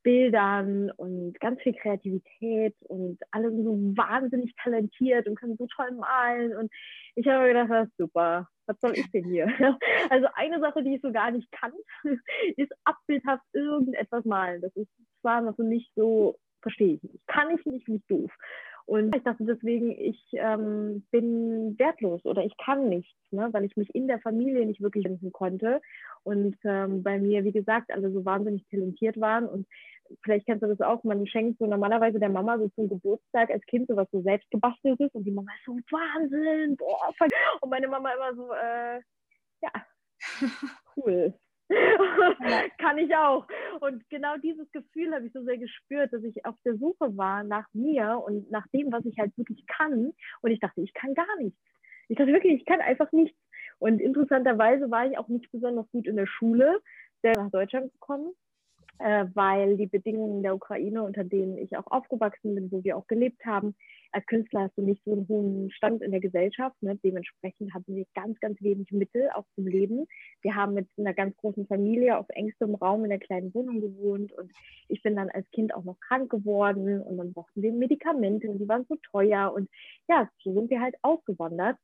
Bildern 0.07 0.93
und 0.93 1.35
ganz 1.41 1.61
viel 1.63 1.75
Kreativität 1.75 2.77
und 2.83 3.19
alle 3.33 3.51
sind 3.51 3.65
so 3.65 3.73
wahnsinnig 3.97 4.55
talentiert 4.63 5.27
und 5.27 5.35
können 5.35 5.57
so 5.57 5.67
toll 5.67 5.91
malen. 5.91 6.57
Und 6.57 6.71
ich 7.17 7.27
habe 7.27 7.43
mir 7.43 7.49
gedacht, 7.49 7.71
das 7.71 7.89
ist 7.89 7.97
super, 7.97 8.49
was 8.67 8.79
soll 8.81 8.93
ich 8.93 9.11
denn 9.11 9.25
hier? 9.25 9.49
Also 10.09 10.29
eine 10.35 10.61
Sache, 10.61 10.85
die 10.85 10.95
ich 10.95 11.03
so 11.03 11.11
gar 11.11 11.33
nicht 11.33 11.51
kann, 11.51 11.73
ist 12.57 12.73
abbildhaft 12.85 13.43
irgendetwas 13.53 14.25
malen. 14.25 14.61
Das 14.61 14.77
ist 14.77 14.89
zwar 15.23 15.53
für 15.55 15.65
mich 15.65 15.91
so, 15.97 16.39
verstehe 16.63 16.95
ich 16.95 17.03
nicht. 17.03 17.27
Kann 17.27 17.51
ich 17.59 17.67
nicht, 17.67 17.87
finde 17.87 17.99
ich 17.99 18.07
doof. 18.07 18.31
Und 18.87 19.17
ich 19.17 19.25
dachte 19.25 19.45
deswegen, 19.45 19.91
ich 19.91 20.25
ähm, 20.35 21.05
bin 21.11 21.77
wertlos 21.77 22.25
oder 22.25 22.45
ich 22.45 22.57
kann 22.57 22.89
nichts, 22.89 23.19
ne, 23.33 23.49
weil 23.51 23.65
ich 23.65 23.77
mich 23.77 23.93
in 23.93 24.07
der 24.07 24.21
Familie 24.21 24.65
nicht 24.65 24.81
wirklich 24.81 25.05
finden 25.05 25.33
konnte. 25.33 25.81
Und 26.23 26.57
ähm, 26.63 27.03
bei 27.03 27.19
mir, 27.19 27.43
wie 27.43 27.51
gesagt, 27.51 27.91
alle 27.91 28.13
so 28.13 28.25
wahnsinnig 28.25 28.65
talentiert 28.71 29.21
waren. 29.21 29.49
Und 29.49 29.67
vielleicht 30.23 30.47
kennst 30.47 30.63
du 30.63 30.69
das 30.69 30.81
auch, 30.81 31.03
man 31.05 31.27
schenkt 31.27 31.59
so 31.59 31.67
normalerweise 31.67 32.19
der 32.19 32.29
Mama 32.29 32.59
so 32.59 32.69
zum 32.71 32.89
Geburtstag 32.89 33.51
als 33.51 33.65
Kind 33.67 33.89
so 33.89 33.97
was 33.97 34.11
so 34.11 34.23
selbst 34.23 34.51
gebastelt 34.51 35.01
ist. 35.01 35.15
Und 35.15 35.25
die 35.25 35.31
Mama 35.31 35.51
ist 35.59 35.65
so, 35.65 35.73
Wahnsinn, 35.73 36.77
boah. 36.77 37.15
Und 37.61 37.71
meine 37.71 37.89
Mama 37.89 38.11
immer 38.13 38.35
so, 38.35 38.53
äh, 38.53 39.01
ja, 39.63 39.71
cool. 40.97 41.35
Kann 42.79 42.99
ich 42.99 43.15
auch. 43.17 43.47
Und 43.81 44.09
genau 44.09 44.37
dieses 44.37 44.71
Gefühl 44.71 45.13
habe 45.15 45.27
ich 45.27 45.33
so 45.33 45.43
sehr 45.43 45.59
gespürt, 45.59 46.13
dass 46.13 46.23
ich 46.23 46.45
auf 46.47 46.55
der 46.65 46.77
Suche 46.77 47.17
war 47.17 47.43
nach 47.43 47.67
mir 47.73 48.23
und 48.25 48.51
nach 48.51 48.67
dem, 48.69 48.93
was 48.93 49.05
ich 49.05 49.19
halt 49.19 49.37
wirklich 49.37 49.67
kann. 49.67 50.13
Und 50.43 50.51
ich 50.51 50.61
dachte, 50.61 50.81
ich 50.81 50.95
kann 50.95 51.15
gar 51.15 51.37
nichts. 51.39 51.59
Ich 52.09 52.17
dachte 52.17 52.33
wirklich, 52.33 52.61
ich 52.61 52.67
kann 52.67 52.81
einfach 52.81 53.11
nichts. 53.11 53.39
Und 53.79 54.01
interessanterweise 54.01 54.91
war 54.91 55.07
ich 55.07 55.19
auch 55.19 55.29
nicht 55.29 55.51
besonders 55.51 55.91
gut 55.91 56.07
in 56.07 56.17
der 56.17 56.27
Schule, 56.27 56.81
der 57.25 57.33
nach 57.37 57.51
Deutschland 57.51 57.93
gekommen 57.93 58.33
äh, 58.99 59.27
weil 59.35 59.77
die 59.77 59.87
Bedingungen 59.87 60.43
der 60.43 60.55
Ukraine, 60.55 61.03
unter 61.03 61.25
denen 61.25 61.59
ich 61.59 61.77
auch 61.77 61.87
aufgewachsen 61.87 62.55
bin, 62.55 62.71
wo 62.71 62.83
wir 62.85 62.97
auch 62.97 63.07
gelebt 63.07 63.45
haben, 63.45 63.75
als 64.13 64.25
Künstler 64.27 64.63
hast 64.63 64.79
du 64.79 64.83
nicht 64.83 65.03
so 65.05 65.13
einen 65.13 65.29
hohen 65.29 65.71
Stand 65.71 66.03
in 66.03 66.11
der 66.11 66.21
Gesellschaft. 66.21 66.75
Ne? 66.83 66.99
Dementsprechend 67.05 67.75
hatten 67.75 67.95
wir 67.95 68.07
ganz, 68.15 68.39
ganz 68.41 68.61
wenig 68.63 68.91
Mittel 68.93 69.29
auch 69.35 69.45
zum 69.55 69.67
Leben. 69.67 70.07
Wir 70.41 70.55
haben 70.55 70.75
mit 70.75 70.89
einer 70.97 71.13
ganz 71.13 71.37
großen 71.37 71.67
Familie 71.67 72.17
auf 72.17 72.27
engstem 72.31 72.75
Raum 72.77 73.05
in 73.05 73.13
einer 73.13 73.21
kleinen 73.21 73.53
Wohnung 73.55 73.81
gewohnt 73.81 74.33
und 74.33 74.51
ich 74.89 75.03
bin 75.03 75.17
dann 75.17 75.29
als 75.31 75.51
Kind 75.51 75.75
auch 75.75 75.85
noch 75.85 76.01
krank 76.01 76.31
geworden 76.31 77.03
und 77.03 77.19
dann 77.19 77.33
brauchten 77.33 77.63
wir 77.63 77.73
Medikamente 77.73 78.49
und 78.49 78.59
die 78.59 78.69
waren 78.69 78.87
so 78.89 78.97
teuer 79.11 79.53
und 79.55 79.69
ja, 80.09 80.29
so 80.43 80.55
sind 80.55 80.71
wir 80.71 80.81
halt 80.81 80.95
ausgewandert. 81.03 81.77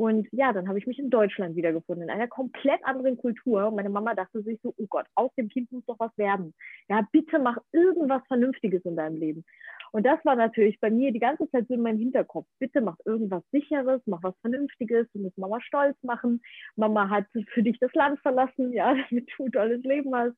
Und 0.00 0.28
ja, 0.32 0.54
dann 0.54 0.66
habe 0.66 0.78
ich 0.78 0.86
mich 0.86 0.98
in 0.98 1.10
Deutschland 1.10 1.56
wiedergefunden, 1.56 2.04
in 2.04 2.10
einer 2.10 2.26
komplett 2.26 2.82
anderen 2.86 3.18
Kultur. 3.18 3.68
Und 3.68 3.76
meine 3.76 3.90
Mama 3.90 4.14
dachte 4.14 4.40
sich 4.40 4.58
so, 4.62 4.72
oh 4.78 4.86
Gott, 4.88 5.04
aus 5.14 5.30
dem 5.34 5.50
Kind 5.50 5.70
muss 5.72 5.84
doch 5.84 5.98
was 5.98 6.16
werden. 6.16 6.54
Ja, 6.88 7.06
bitte 7.12 7.38
mach 7.38 7.58
irgendwas 7.70 8.22
Vernünftiges 8.26 8.82
in 8.86 8.96
deinem 8.96 9.16
Leben. 9.16 9.44
Und 9.92 10.06
das 10.06 10.18
war 10.24 10.36
natürlich 10.36 10.80
bei 10.80 10.88
mir 10.88 11.12
die 11.12 11.18
ganze 11.18 11.50
Zeit 11.50 11.68
so 11.68 11.74
in 11.74 11.82
meinem 11.82 11.98
Hinterkopf. 11.98 12.46
Bitte 12.58 12.80
mach 12.80 12.96
irgendwas 13.04 13.42
Sicheres, 13.52 14.00
mach 14.06 14.22
was 14.22 14.34
Vernünftiges, 14.40 15.06
du 15.12 15.18
musst 15.18 15.36
Mama 15.36 15.60
stolz 15.60 16.02
machen. 16.02 16.40
Mama 16.76 17.10
hat 17.10 17.26
für 17.52 17.62
dich 17.62 17.78
das 17.78 17.92
Land 17.92 18.20
verlassen, 18.20 18.72
ja, 18.72 18.94
damit 19.10 19.28
du 19.36 19.44
ein 19.44 19.52
tolles 19.52 19.82
Leben 19.82 20.16
hast. 20.16 20.34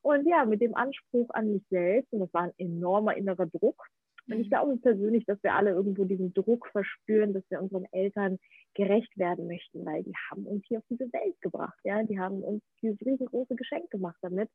Und 0.00 0.26
ja, 0.26 0.46
mit 0.46 0.62
dem 0.62 0.74
Anspruch 0.74 1.28
an 1.34 1.52
mich 1.52 1.62
selbst, 1.68 2.10
und 2.14 2.20
das 2.20 2.32
war 2.32 2.44
ein 2.44 2.54
enormer 2.56 3.18
innerer 3.18 3.48
Druck, 3.48 3.84
und 4.26 4.40
ich 4.40 4.46
mhm. 4.46 4.50
glaube 4.50 4.76
persönlich, 4.78 5.26
dass 5.26 5.42
wir 5.42 5.54
alle 5.54 5.70
irgendwo 5.70 6.04
diesen 6.04 6.32
Druck 6.32 6.66
verspüren, 6.68 7.34
dass 7.34 7.44
wir 7.50 7.60
unseren 7.60 7.84
Eltern 7.92 8.38
gerecht 8.74 9.16
werden 9.18 9.46
möchten, 9.46 9.84
weil 9.84 10.02
die 10.02 10.14
haben 10.30 10.46
uns 10.46 10.64
hier 10.66 10.78
auf 10.78 10.84
diese 10.88 11.12
Welt 11.12 11.40
gebracht. 11.40 11.78
Ja? 11.84 12.02
Die 12.02 12.18
haben 12.18 12.42
uns 12.42 12.62
dieses 12.80 13.00
riesengroße 13.04 13.54
Geschenk 13.54 13.90
gemacht 13.90 14.16
damit, 14.22 14.50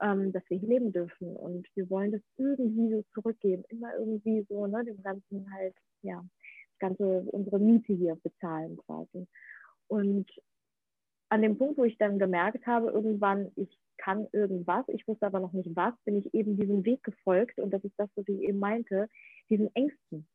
ähm, 0.00 0.32
dass 0.32 0.42
wir 0.48 0.58
hier 0.58 0.68
leben 0.68 0.92
dürfen. 0.92 1.36
Und 1.36 1.66
wir 1.74 1.88
wollen 1.90 2.12
das 2.12 2.22
irgendwie 2.38 2.90
so 2.90 3.04
zurückgeben. 3.14 3.64
Immer 3.68 3.94
irgendwie 3.98 4.46
so, 4.48 4.66
ne, 4.66 4.84
dem 4.84 5.02
Ganzen 5.02 5.52
halt, 5.52 5.74
ja, 6.02 6.24
das 6.70 6.78
ganze, 6.78 7.22
unsere 7.30 7.58
Miete 7.58 7.92
hier 7.92 8.16
bezahlen 8.22 8.78
quasi. 8.78 9.26
Und 9.88 10.30
an 11.28 11.42
dem 11.42 11.58
Punkt, 11.58 11.78
wo 11.78 11.84
ich 11.84 11.98
dann 11.98 12.18
gemerkt 12.18 12.66
habe, 12.66 12.90
irgendwann, 12.90 13.52
ich 13.56 13.68
kann 13.98 14.26
irgendwas, 14.32 14.84
ich 14.88 15.06
wusste 15.06 15.26
aber 15.26 15.40
noch 15.40 15.52
nicht 15.52 15.74
was, 15.74 15.94
bin 16.04 16.16
ich 16.16 16.32
eben 16.34 16.56
diesem 16.56 16.84
Weg 16.84 17.02
gefolgt 17.02 17.58
und 17.58 17.70
das 17.70 17.84
ist 17.84 17.94
das, 17.98 18.10
was 18.16 18.26
ich 18.28 18.40
eben 18.42 18.58
meinte, 18.58 19.08
diesen 19.48 19.74
Ängsten. 19.74 20.26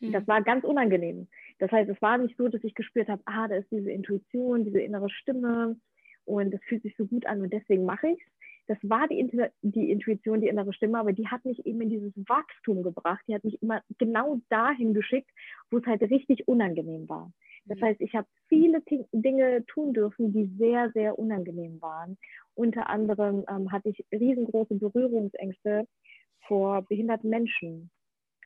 Mhm. 0.00 0.12
Das 0.12 0.26
war 0.26 0.42
ganz 0.42 0.64
unangenehm. 0.64 1.28
Das 1.58 1.70
heißt, 1.70 1.90
es 1.90 2.00
war 2.02 2.18
nicht 2.18 2.36
so, 2.36 2.48
dass 2.48 2.64
ich 2.64 2.74
gespürt 2.74 3.08
habe, 3.08 3.22
ah, 3.26 3.48
da 3.48 3.56
ist 3.56 3.70
diese 3.70 3.90
Intuition, 3.90 4.64
diese 4.64 4.80
innere 4.80 5.10
Stimme 5.10 5.76
und 6.24 6.52
das 6.52 6.60
fühlt 6.64 6.82
sich 6.82 6.96
so 6.96 7.06
gut 7.06 7.26
an 7.26 7.40
und 7.40 7.52
deswegen 7.52 7.84
mache 7.84 8.08
ich 8.08 8.20
es. 8.20 8.32
Das 8.66 8.78
war 8.82 9.08
die, 9.08 9.28
die 9.62 9.90
Intuition, 9.90 10.40
die 10.40 10.48
innere 10.48 10.72
Stimme, 10.72 10.98
aber 10.98 11.12
die 11.12 11.28
hat 11.28 11.44
mich 11.44 11.64
eben 11.66 11.80
in 11.80 11.90
dieses 11.90 12.12
Wachstum 12.28 12.82
gebracht. 12.82 13.22
Die 13.26 13.34
hat 13.34 13.44
mich 13.44 13.60
immer 13.62 13.82
genau 13.98 14.40
dahin 14.50 14.94
geschickt, 14.94 15.30
wo 15.70 15.78
es 15.78 15.86
halt 15.86 16.02
richtig 16.02 16.46
unangenehm 16.46 17.08
war. 17.08 17.32
Das 17.66 17.78
mhm. 17.78 17.84
heißt, 17.84 18.00
ich 18.00 18.14
habe 18.14 18.26
viele 18.48 18.82
Dinge 19.12 19.64
tun 19.66 19.92
dürfen, 19.94 20.32
die 20.32 20.46
sehr, 20.58 20.90
sehr 20.92 21.18
unangenehm 21.18 21.80
waren. 21.80 22.18
Unter 22.54 22.88
anderem 22.88 23.44
ähm, 23.48 23.72
hatte 23.72 23.88
ich 23.88 24.04
riesengroße 24.12 24.74
Berührungsängste 24.74 25.86
vor 26.46 26.82
behinderten 26.82 27.30
Menschen, 27.30 27.90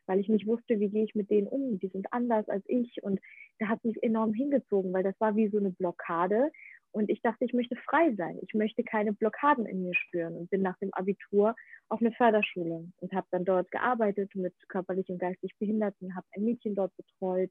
weil 0.07 0.21
ich 0.21 0.29
nicht 0.29 0.47
wusste, 0.47 0.79
wie 0.81 0.89
gehe 0.89 1.05
ich 1.05 1.15
mit 1.15 1.31
denen 1.31 1.49
um. 1.49 1.79
Die 1.79 1.89
sind 1.89 2.07
anders 2.13 2.49
als 2.49 2.65
ich 2.69 3.03
und 3.03 3.21
da 3.59 3.69
hat 3.69 3.85
mich 3.85 4.03
enorm 4.03 4.35
hingezogen, 4.35 4.93
weil 4.93 5.03
das 5.03 5.19
war 5.21 5.35
wie 5.35 5.49
so 5.49 5.59
eine 5.59 5.71
Blockade. 5.71 6.51
Und 6.97 7.11
ich 7.11 7.21
dachte, 7.21 7.45
ich 7.45 7.53
möchte 7.53 7.77
frei 7.77 8.15
sein. 8.15 8.39
Ich 8.41 8.55
möchte 8.55 8.83
keine 8.83 9.13
Blockaden 9.13 9.67
in 9.67 9.83
mir 9.83 9.95
spüren 9.95 10.35
und 10.35 10.49
bin 10.49 10.63
nach 10.63 10.79
dem 10.79 10.95
Abitur 10.95 11.55
auf 11.91 12.01
eine 12.01 12.11
Förderschule 12.13 12.89
und 12.97 13.13
habe 13.13 13.27
dann 13.33 13.45
dort 13.45 13.71
gearbeitet 13.71 14.35
mit 14.35 14.55
körperlich 14.69 15.07
und 15.11 15.19
geistig 15.19 15.55
Behinderten, 15.59 16.17
habe 16.17 16.27
ein 16.35 16.47
Mädchen 16.47 16.75
dort 16.75 16.97
betreut, 16.97 17.51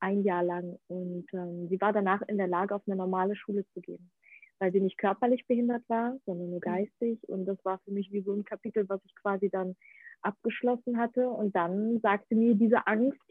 ein 0.00 0.24
Jahr 0.24 0.42
lang. 0.42 0.80
Und 0.88 1.26
ähm, 1.32 1.68
sie 1.68 1.80
war 1.80 1.92
danach 1.92 2.22
in 2.22 2.38
der 2.38 2.48
Lage, 2.48 2.74
auf 2.74 2.82
eine 2.88 2.96
normale 2.96 3.36
Schule 3.36 3.64
zu 3.72 3.80
gehen, 3.80 4.10
weil 4.58 4.72
sie 4.72 4.80
nicht 4.80 4.98
körperlich 4.98 5.46
behindert 5.46 5.88
war, 5.88 6.16
sondern 6.26 6.50
nur 6.50 6.58
mhm. 6.58 6.72
geistig. 6.72 7.20
Und 7.28 7.46
das 7.46 7.64
war 7.64 7.78
für 7.84 7.92
mich 7.92 8.10
wie 8.10 8.22
so 8.22 8.32
ein 8.32 8.44
Kapitel, 8.44 8.88
was 8.88 9.00
ich 9.04 9.14
quasi 9.14 9.48
dann 9.48 9.76
abgeschlossen 10.22 10.98
hatte. 10.98 11.28
Und 11.28 11.54
dann 11.54 12.00
sagte 12.00 12.34
mir 12.34 12.56
diese 12.56 12.84
Angst, 12.88 13.22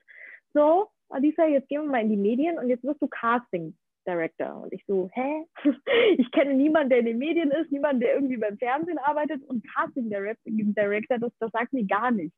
so, 0.54 0.88
Alisa, 1.10 1.46
jetzt 1.46 1.68
gehen 1.68 1.82
wir 1.82 1.92
mal 1.92 2.04
in 2.04 2.10
die 2.10 2.16
Medien 2.16 2.58
und 2.58 2.70
jetzt 2.70 2.86
wirst 2.86 3.02
du 3.02 3.10
Casting 3.10 3.76
Director. 4.08 4.64
Und 4.64 4.74
ich 4.74 4.84
so, 4.88 5.10
hä? 5.14 5.46
Ich 6.18 6.32
kenne 6.32 6.54
niemanden, 6.54 6.90
der 6.90 7.00
in 7.00 7.06
den 7.06 7.18
Medien 7.18 7.52
ist, 7.52 7.72
niemanden, 7.72 8.02
der 8.02 8.16
irgendwie 8.16 8.38
beim 8.38 8.58
Fernsehen 8.58 8.98
arbeitet 8.98 9.44
und 9.44 9.66
Casting 9.74 10.10
Director, 10.10 11.18
das, 11.20 11.32
das 11.40 11.52
sagt 11.52 11.74
mir 11.74 11.86
gar 11.86 12.12
nichts. 12.12 12.36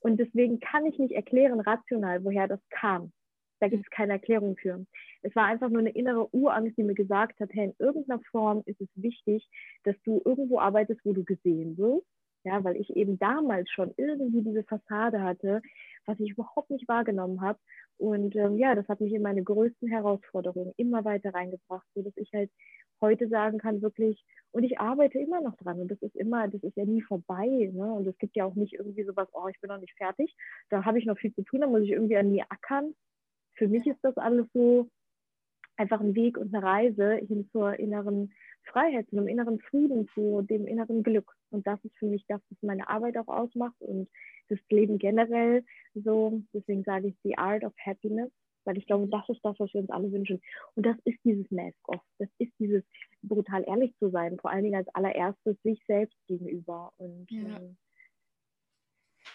Und 0.00 0.18
deswegen 0.18 0.60
kann 0.60 0.84
ich 0.86 0.98
nicht 0.98 1.14
erklären 1.14 1.60
rational, 1.60 2.24
woher 2.24 2.48
das 2.48 2.60
kam. 2.70 3.12
Da 3.60 3.68
gibt 3.68 3.84
es 3.84 3.90
keine 3.90 4.14
Erklärung 4.14 4.56
für. 4.56 4.84
Es 5.22 5.34
war 5.36 5.46
einfach 5.46 5.68
nur 5.68 5.78
eine 5.78 5.90
innere 5.90 6.28
Urangst, 6.34 6.76
die 6.76 6.82
mir 6.82 6.94
gesagt 6.94 7.38
hat, 7.38 7.50
hey, 7.52 7.66
in 7.66 7.74
irgendeiner 7.78 8.20
Form 8.32 8.62
ist 8.66 8.80
es 8.80 8.88
wichtig, 8.96 9.48
dass 9.84 9.94
du 10.04 10.20
irgendwo 10.24 10.58
arbeitest, 10.58 11.00
wo 11.04 11.12
du 11.12 11.22
gesehen 11.24 11.78
wirst. 11.78 12.04
Ja, 12.44 12.64
weil 12.64 12.76
ich 12.76 12.94
eben 12.96 13.18
damals 13.18 13.70
schon 13.70 13.94
irgendwie 13.96 14.42
diese 14.42 14.64
Fassade 14.64 15.22
hatte, 15.22 15.62
was 16.06 16.18
ich 16.18 16.30
überhaupt 16.30 16.70
nicht 16.70 16.88
wahrgenommen 16.88 17.40
habe. 17.40 17.58
Und 17.98 18.34
ähm, 18.34 18.58
ja, 18.58 18.74
das 18.74 18.88
hat 18.88 19.00
mich 19.00 19.12
in 19.12 19.22
meine 19.22 19.44
größten 19.44 19.88
Herausforderungen 19.88 20.72
immer 20.76 21.04
weiter 21.04 21.32
reingebracht, 21.32 21.86
sodass 21.94 22.16
ich 22.16 22.32
halt 22.32 22.50
heute 23.00 23.28
sagen 23.28 23.58
kann, 23.58 23.82
wirklich, 23.82 24.24
und 24.52 24.64
ich 24.64 24.80
arbeite 24.80 25.18
immer 25.18 25.40
noch 25.40 25.56
dran 25.56 25.80
und 25.80 25.90
das 25.90 26.00
ist 26.02 26.16
immer, 26.16 26.48
das 26.48 26.62
ist 26.62 26.76
ja 26.76 26.84
nie 26.84 27.02
vorbei. 27.02 27.70
Ne? 27.72 27.92
Und 27.92 28.06
es 28.06 28.18
gibt 28.18 28.36
ja 28.36 28.44
auch 28.44 28.54
nicht 28.54 28.74
irgendwie 28.74 29.04
sowas, 29.04 29.28
oh, 29.32 29.48
ich 29.48 29.60
bin 29.60 29.68
noch 29.68 29.80
nicht 29.80 29.96
fertig, 29.96 30.34
da 30.70 30.84
habe 30.84 30.98
ich 30.98 31.06
noch 31.06 31.18
viel 31.18 31.34
zu 31.34 31.42
tun, 31.42 31.60
da 31.60 31.66
muss 31.66 31.82
ich 31.82 31.90
irgendwie 31.90 32.16
an 32.16 32.30
mir 32.30 32.44
ackern 32.48 32.94
für 33.54 33.68
mich 33.68 33.86
ist 33.86 34.02
das 34.02 34.16
alles 34.16 34.46
so 34.52 34.88
einfach 35.76 36.00
ein 36.00 36.14
Weg 36.14 36.36
und 36.36 36.54
eine 36.54 36.62
Reise 36.64 37.14
hin 37.14 37.48
zur 37.52 37.78
inneren 37.78 38.32
Freiheit, 38.64 39.08
zu 39.08 39.16
einem 39.16 39.28
inneren 39.28 39.60
Frieden, 39.60 40.08
zu 40.14 40.42
dem 40.42 40.66
inneren 40.66 41.02
Glück. 41.02 41.32
Und 41.50 41.66
das 41.66 41.82
ist 41.84 41.96
für 41.98 42.06
mich 42.06 42.24
das, 42.28 42.40
was 42.48 42.62
meine 42.62 42.88
Arbeit 42.88 43.16
auch 43.18 43.28
ausmacht 43.28 43.80
und 43.80 44.08
das 44.48 44.58
Leben 44.70 44.98
generell 44.98 45.64
so. 45.94 46.42
Deswegen 46.52 46.84
sage 46.84 47.08
ich 47.08 47.16
The 47.24 47.38
Art 47.38 47.64
of 47.64 47.72
Happiness, 47.84 48.30
weil 48.64 48.78
ich 48.78 48.86
glaube, 48.86 49.08
das 49.08 49.28
ist 49.28 49.44
das, 49.44 49.58
was 49.58 49.72
wir 49.72 49.80
uns 49.80 49.90
alle 49.90 50.12
wünschen. 50.12 50.40
Und 50.76 50.86
das 50.86 50.96
ist 51.04 51.18
dieses 51.24 51.50
Mask-Off. 51.50 52.02
Das 52.18 52.28
ist 52.38 52.52
dieses 52.58 52.84
brutal 53.22 53.64
ehrlich 53.66 53.94
zu 53.98 54.10
sein, 54.10 54.38
vor 54.38 54.50
allen 54.50 54.64
Dingen 54.64 54.76
als 54.76 54.94
allererstes 54.94 55.60
sich 55.62 55.82
selbst 55.86 56.16
gegenüber. 56.28 56.92
Und 56.98 57.30
ja. 57.30 57.58
ähm, 57.58 57.76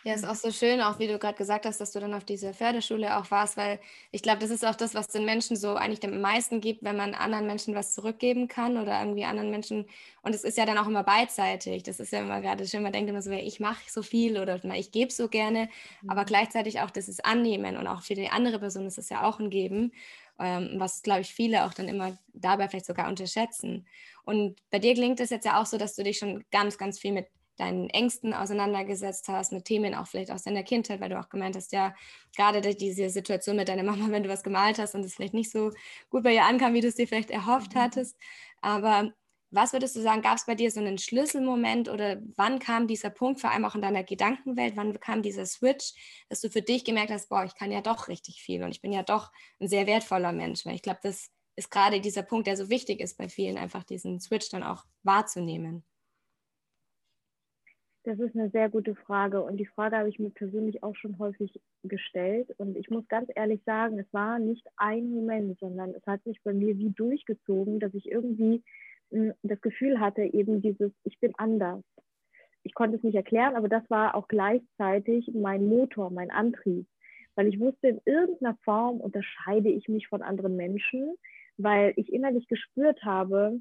ja, 0.04 0.14
ist 0.14 0.26
auch 0.26 0.36
so 0.36 0.52
schön, 0.52 0.80
auch 0.82 1.00
wie 1.00 1.08
du 1.08 1.20
gerade 1.20 1.38
gesagt 1.38 1.66
hast, 1.66 1.82
dass 1.82 1.92
du 1.92 2.00
dann 2.00 2.14
auf 2.14 2.24
dieser 2.24 2.54
Förderschule 2.54 3.18
auch 3.18 3.30
warst, 3.30 3.58
weil 3.58 3.80
ich 4.12 4.22
glaube, 4.22 4.40
das 4.40 4.52
ist 4.52 4.66
auch 4.66 4.76
das, 4.76 4.94
was 4.96 5.08
den 5.08 5.26
Menschen 5.26 5.58
so 5.58 5.76
eigentlich 5.76 6.04
am 6.04 6.22
meisten 6.22 6.62
gibt, 6.62 6.84
wenn 6.84 6.96
man 6.96 7.14
anderen 7.14 7.46
Menschen 7.46 7.76
was 7.76 7.94
zurückgeben 7.94 8.48
kann 8.48 8.78
oder 8.78 9.00
irgendwie 9.00 9.26
anderen 9.26 9.52
Menschen. 9.52 9.86
Und 10.22 10.34
es 10.34 10.44
ist 10.44 10.58
ja 10.58 10.66
dann 10.66 10.78
auch 10.78 10.88
immer 10.88 11.04
beidseitig. 11.04 11.84
Das 11.84 12.00
ist 12.00 12.12
ja 12.12 12.20
immer 12.20 12.42
gerade 12.42 12.66
schön, 12.66 12.84
man 12.84 12.94
denkt 12.94 13.10
immer 13.10 13.22
so, 13.22 13.32
ich 13.32 13.60
mache 13.60 13.84
so 13.90 14.02
viel 14.02 14.40
oder 14.40 14.64
ich 14.76 14.92
gebe 14.92 15.12
so 15.12 15.28
gerne, 15.28 15.70
mhm. 16.02 16.10
aber 16.10 16.26
gleichzeitig 16.26 16.80
auch 16.80 16.92
das 16.92 17.10
ist 17.10 17.26
Annehmen 17.26 17.76
und 17.78 17.88
auch 17.88 18.02
für 18.02 18.16
die 18.16 18.30
andere 18.30 18.60
Person 18.60 18.86
ist 18.86 18.98
es 18.98 19.10
ja 19.10 19.24
auch 19.24 19.40
ein 19.40 19.50
Geben, 19.50 19.92
ähm, 20.40 20.76
was, 20.76 21.02
glaube 21.02 21.22
ich, 21.22 21.34
viele 21.34 21.66
auch 21.66 21.74
dann 21.74 21.88
immer 21.88 22.18
dabei 22.34 22.70
vielleicht 22.70 22.86
sogar 22.86 23.10
unterschätzen. 23.10 23.88
Und 24.24 24.62
bei 24.70 24.80
dir 24.80 24.94
klingt 24.94 25.20
es 25.20 25.30
jetzt 25.32 25.46
ja 25.46 25.60
auch 25.60 25.66
so, 25.66 25.78
dass 25.78 25.96
du 25.96 26.04
dich 26.04 26.18
schon 26.18 26.46
ganz, 26.52 26.78
ganz 26.78 27.00
viel 27.00 27.14
mit 27.14 27.28
deinen 27.58 27.90
Ängsten 27.90 28.34
auseinandergesetzt 28.34 29.28
hast, 29.28 29.52
mit 29.52 29.66
Themen 29.66 29.96
auch 29.96 30.08
vielleicht 30.08 30.32
aus 30.32 30.44
deiner 30.44 30.64
Kindheit, 30.64 31.02
weil 31.02 31.10
du 31.10 31.20
auch 31.20 31.30
gemeint 31.30 31.56
hast, 31.56 31.72
ja, 31.74 31.94
gerade 32.36 32.62
diese 32.62 33.10
Situation 33.10 33.56
mit 33.56 33.68
deiner 33.68 33.84
Mama, 33.84 34.08
wenn 34.12 34.24
du 34.24 34.30
was 34.30 34.44
gemalt 34.44 34.80
hast 34.80 34.96
und 34.96 35.04
es 35.04 35.16
vielleicht 35.16 35.34
nicht 35.34 35.52
so 35.52 35.72
gut 36.10 36.24
bei 36.24 36.34
ihr 36.34 36.46
ankam, 36.46 36.74
wie 36.74 36.82
du 36.82 36.88
es 36.88 36.96
dir 36.96 37.08
vielleicht 37.08 37.32
erhofft 37.32 37.76
mhm. 37.76 37.80
hattest. 37.80 38.18
Aber 38.62 39.12
was 39.50 39.72
würdest 39.72 39.96
du 39.96 40.02
sagen, 40.02 40.22
gab 40.22 40.38
es 40.38 40.46
bei 40.46 40.56
dir 40.56 40.70
so 40.72 40.80
einen 40.80 40.98
Schlüsselmoment 40.98 41.88
oder 41.88 42.22
wann 42.36 42.60
kam 42.60 42.88
dieser 42.88 43.10
Punkt, 43.10 43.40
vor 43.40 43.52
allem 43.52 43.64
auch 43.64 43.76
in 43.76 43.82
deiner 43.82 44.04
Gedankenwelt, 44.04 44.76
wann 44.76 45.00
kam 45.00 45.22
dieser 45.22 45.46
Switch, 45.46 45.94
dass 46.30 46.42
du 46.42 46.50
für 46.50 46.62
dich 46.62 46.84
gemerkt 46.84 47.12
hast, 47.12 47.30
boah, 47.30 47.46
ich 47.46 47.56
kann 47.56 47.72
ja 47.72 47.82
doch 47.82 48.10
richtig 48.10 48.42
viel 48.42 48.64
und 48.64 48.72
ich 48.72 48.82
bin 48.82 48.92
ja 48.92 49.04
doch 49.04 49.32
ein 49.60 49.70
sehr 49.70 49.88
wertvoller 49.88 50.34
Mensch, 50.34 50.66
weil 50.66 50.76
ich 50.76 50.82
glaube, 50.82 51.00
das 51.02 51.30
ist 51.56 51.72
gerade 51.72 52.02
dieser 52.02 52.24
Punkt, 52.24 52.48
der 52.48 52.58
so 52.58 52.70
wichtig 52.70 53.00
ist 53.00 53.18
bei 53.18 53.30
vielen, 53.30 53.58
einfach 53.58 53.84
diesen 53.84 54.20
Switch 54.20 54.50
dann 54.50 54.64
auch 54.64 54.86
wahrzunehmen. 55.04 55.86
Das 58.08 58.20
ist 58.20 58.38
eine 58.38 58.50
sehr 58.52 58.70
gute 58.70 58.96
Frage 58.96 59.44
und 59.44 59.58
die 59.58 59.66
Frage 59.66 59.98
habe 59.98 60.08
ich 60.08 60.18
mir 60.18 60.30
persönlich 60.30 60.82
auch 60.82 60.96
schon 60.96 61.20
häufig 61.20 61.60
gestellt 61.84 62.50
und 62.58 62.78
ich 62.78 62.90
muss 62.90 63.06
ganz 63.10 63.30
ehrlich 63.36 63.62
sagen, 63.66 64.00
es 64.00 64.08
war 64.14 64.40
nicht 64.40 64.66
ein 64.78 65.10
Moment, 65.10 65.60
sondern 65.60 65.94
es 65.94 66.08
hat 66.08 66.24
sich 66.24 66.42
bei 66.42 66.54
mir 66.54 66.78
wie 66.78 66.92
durchgezogen, 66.92 67.82
dass 67.82 67.94
ich 67.94 68.10
irgendwie 68.10 68.64
hm, 69.12 69.34
das 69.44 69.60
Gefühl 69.60 70.00
hatte, 70.00 70.22
eben 70.22 70.62
dieses, 70.62 70.94
ich 71.04 71.20
bin 71.20 71.34
anders. 71.38 71.84
Ich 72.64 72.74
konnte 72.74 72.96
es 72.96 73.04
nicht 73.04 73.16
erklären, 73.16 73.58
aber 73.58 73.68
das 73.68 73.84
war 73.90 74.16
auch 74.16 74.30
gleichzeitig 74.30 75.30
mein 75.34 75.68
Motor, 75.68 76.10
mein 76.10 76.32
Antrieb, 76.32 76.88
weil 77.36 77.48
ich 77.48 77.60
wusste, 77.60 77.90
in 77.90 78.00
irgendeiner 78.06 78.58
Form 78.64 79.02
unterscheide 79.02 79.68
ich 79.68 79.90
mich 79.90 80.08
von 80.08 80.22
anderen 80.22 80.56
Menschen, 80.56 81.18
weil 81.58 81.92
ich 81.98 82.14
innerlich 82.14 82.48
gespürt 82.48 83.04
habe, 83.04 83.60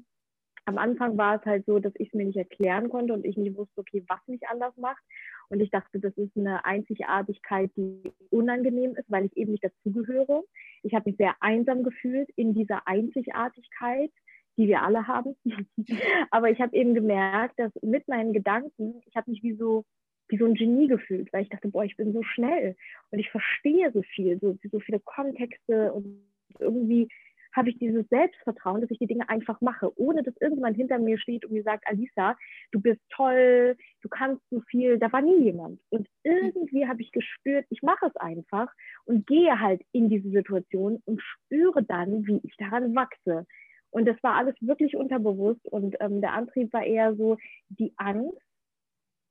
am 0.67 0.77
Anfang 0.77 1.17
war 1.17 1.35
es 1.35 1.45
halt 1.45 1.65
so, 1.65 1.79
dass 1.79 1.93
ich 1.95 2.09
es 2.09 2.13
mir 2.13 2.25
nicht 2.25 2.37
erklären 2.37 2.89
konnte 2.89 3.13
und 3.13 3.25
ich 3.25 3.37
nicht 3.37 3.55
wusste, 3.55 3.79
okay, 3.79 4.03
was 4.09 4.19
mich 4.27 4.45
anders 4.49 4.75
macht. 4.75 5.01
Und 5.49 5.61
ich 5.61 5.71
dachte, 5.71 5.97
das 5.99 6.15
ist 6.17 6.35
eine 6.35 6.65
Einzigartigkeit, 6.65 7.71
die 7.77 8.11
unangenehm 8.31 8.93
ist, 8.95 9.09
weil 9.09 9.25
ich 9.25 9.37
eben 9.37 9.51
nicht 9.51 9.63
dazugehöre. 9.63 10.43
Ich 10.83 10.93
habe 10.93 11.09
mich 11.09 11.17
sehr 11.17 11.35
einsam 11.39 11.83
gefühlt 11.83 12.29
in 12.35 12.53
dieser 12.53 12.85
Einzigartigkeit, 12.85 14.11
die 14.57 14.67
wir 14.67 14.81
alle 14.81 15.07
haben. 15.07 15.37
Aber 16.31 16.49
ich 16.51 16.59
habe 16.59 16.75
eben 16.75 16.93
gemerkt, 16.93 17.57
dass 17.57 17.71
mit 17.81 18.05
meinen 18.09 18.33
Gedanken, 18.33 19.01
ich 19.05 19.15
habe 19.15 19.31
mich 19.31 19.41
wie 19.43 19.53
so 19.53 19.85
wie 20.29 20.37
so 20.37 20.43
ein 20.43 20.55
Genie 20.55 20.87
gefühlt, 20.89 21.31
weil 21.31 21.43
ich 21.43 21.49
dachte, 21.49 21.69
boah, 21.69 21.85
ich 21.85 21.95
bin 21.95 22.11
so 22.11 22.21
schnell 22.21 22.75
und 23.11 23.19
ich 23.19 23.29
verstehe 23.29 23.93
so 23.93 24.01
viel, 24.01 24.37
so, 24.41 24.57
so 24.69 24.81
viele 24.81 24.99
Kontexte 24.99 25.93
und 25.93 26.27
irgendwie 26.59 27.07
habe 27.53 27.69
ich 27.69 27.79
dieses 27.79 28.07
Selbstvertrauen, 28.09 28.81
dass 28.81 28.91
ich 28.91 28.99
die 28.99 29.07
Dinge 29.07 29.27
einfach 29.29 29.61
mache, 29.61 29.91
ohne 29.99 30.23
dass 30.23 30.35
irgendjemand 30.37 30.75
hinter 30.75 30.99
mir 30.99 31.17
steht 31.19 31.45
und 31.45 31.51
mir 31.51 31.63
sagt, 31.63 31.87
Alisa, 31.87 32.35
du 32.71 32.81
bist 32.81 33.01
toll, 33.09 33.75
du 34.01 34.09
kannst 34.09 34.41
so 34.49 34.61
viel. 34.61 34.99
Da 34.99 35.11
war 35.11 35.21
nie 35.21 35.43
jemand. 35.43 35.79
Und 35.89 36.07
irgendwie 36.23 36.87
habe 36.87 37.01
ich 37.01 37.11
gespürt, 37.11 37.65
ich 37.69 37.81
mache 37.81 38.07
es 38.07 38.15
einfach 38.17 38.71
und 39.05 39.25
gehe 39.27 39.59
halt 39.59 39.81
in 39.91 40.09
diese 40.09 40.29
Situation 40.29 41.01
und 41.05 41.21
spüre 41.21 41.83
dann, 41.83 42.25
wie 42.27 42.39
ich 42.43 42.55
daran 42.57 42.95
wachse. 42.95 43.45
Und 43.89 44.05
das 44.05 44.21
war 44.21 44.35
alles 44.35 44.55
wirklich 44.59 44.95
unterbewusst 44.95 45.65
und 45.69 45.95
ähm, 45.99 46.21
der 46.21 46.33
Antrieb 46.33 46.73
war 46.73 46.83
eher 46.83 47.15
so 47.15 47.37
die 47.69 47.93
Angst 47.97 48.37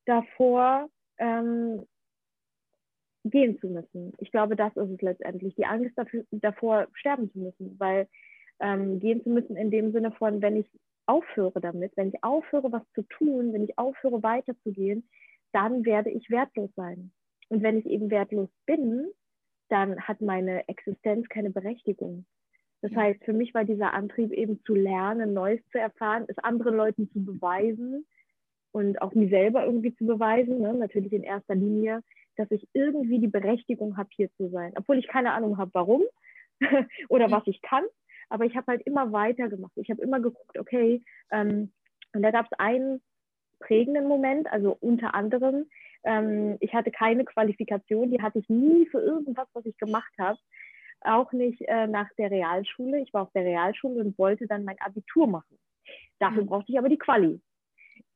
davor, 0.07 0.89
ähm, 1.19 1.87
gehen 3.31 3.59
zu 3.61 3.69
müssen. 3.69 4.13
Ich 4.19 4.31
glaube, 4.31 4.57
das 4.57 4.77
ist 4.77 4.91
es 4.91 5.01
letztendlich. 5.01 5.55
Die 5.55 5.67
Angst 5.67 5.97
dafür, 5.97 6.25
davor, 6.31 6.89
sterben 6.95 7.31
zu 7.33 7.39
müssen, 7.39 7.77
weil 7.79 8.09
ähm, 8.61 9.01
gehen 9.01 9.23
zu 9.23 9.31
müssen 9.31 9.57
in 9.57 9.71
dem 9.71 9.93
Sinne 9.93 10.13
von, 10.13 10.41
wenn 10.43 10.57
ich 10.57 10.67
aufhöre 11.07 11.61
damit, 11.61 11.93
wenn 11.97 12.09
ich 12.09 12.23
aufhöre, 12.25 12.73
was 12.73 12.83
zu 12.95 13.03
tun, 13.03 13.53
wenn 13.53 13.65
ich 13.65 13.79
aufhöre, 13.79 14.23
weiterzugehen, 14.23 15.09
dann 15.53 15.85
werde 15.85 16.11
ich 16.11 16.31
wertlos 16.31 16.71
sein. 16.75 17.13
Und 17.49 17.63
wenn 17.63 17.79
ich 17.79 17.87
eben 17.87 18.11
wertlos 18.11 18.49
bin, 18.67 19.07
dann 19.69 20.01
hat 20.01 20.21
meine 20.21 20.69
Existenz 20.69 21.29
keine 21.29 21.51
Berechtigung. 21.51 22.27
Das 22.83 22.93
ja. 22.93 22.99
heißt, 22.99 23.25
für 23.25 23.33
mich 23.33 23.55
war 23.55 23.65
dieser 23.65 23.95
Antrieb 23.95 24.33
eben 24.33 24.61
zu 24.65 24.75
lernen, 24.75 25.33
Neues 25.33 25.61
zu 25.71 25.79
erfahren, 25.79 26.25
es 26.29 26.39
anderen 26.39 26.77
Leuten 26.77 27.11
zu 27.11 27.25
beweisen 27.25 28.07
und 28.73 29.01
auch 29.01 29.15
mir 29.15 29.29
selber 29.29 29.65
irgendwie 29.65 29.95
zu 29.95 30.07
beweisen, 30.07 30.61
ne? 30.61 30.75
natürlich 30.75 31.13
in 31.13 31.23
erster 31.23 31.55
Linie, 31.55 32.03
dass 32.37 32.51
ich 32.51 32.69
irgendwie 32.73 33.19
die 33.19 33.29
Berechtigung 33.29 33.97
habe, 33.97 34.09
hier 34.13 34.31
zu 34.37 34.49
sein. 34.51 34.73
Obwohl 34.77 34.99
ich 34.99 35.09
keine 35.09 35.33
Ahnung 35.33 35.59
habe, 35.59 35.71
warum 35.75 36.03
oder 37.09 37.31
was 37.31 37.47
ich 37.47 37.61
kann. 37.63 37.85
Aber 38.29 38.45
ich 38.45 38.57
habe 38.57 38.73
halt 38.73 38.83
immer 38.83 39.13
weitergemacht. 39.13 39.73
Ich 39.77 39.91
habe 39.91 40.03
immer 40.03 40.21
geguckt, 40.21 40.59
okay, 40.59 41.03
ähm, 41.31 41.73
und 42.13 42.23
da 42.23 42.31
gab 42.31 42.47
es 42.47 42.59
einen 42.59 43.03
prägenden 43.61 44.09
Moment. 44.09 44.51
Also 44.51 44.77
unter 44.81 45.15
anderem, 45.15 45.67
ähm, 46.05 46.57
ich 46.61 46.75
hatte 46.75 46.91
keine 46.91 47.25
Qualifikation, 47.25 48.11
die 48.11 48.23
hatte 48.23 48.39
ich 48.39 48.49
nie 48.49 48.87
für 48.87 49.01
irgendwas, 49.01 49.49
was 49.53 49.67
ich 49.67 49.77
gemacht 49.79 50.13
habe. 50.19 50.39
Auch 51.03 51.33
nicht 51.33 51.61
äh, 51.63 51.87
nach 51.87 52.09
der 52.19 52.31
Realschule. 52.31 53.01
Ich 53.01 53.13
war 53.13 53.23
auf 53.23 53.33
der 53.33 53.45
Realschule 53.45 54.03
und 54.03 54.19
wollte 54.19 54.47
dann 54.47 54.65
mein 54.65 54.81
Abitur 54.81 55.27
machen. 55.27 55.59
Dafür 56.19 56.43
mhm. 56.43 56.47
brauchte 56.47 56.73
ich 56.73 56.79
aber 56.79 56.89
die 56.89 56.99
Quali. 56.99 57.41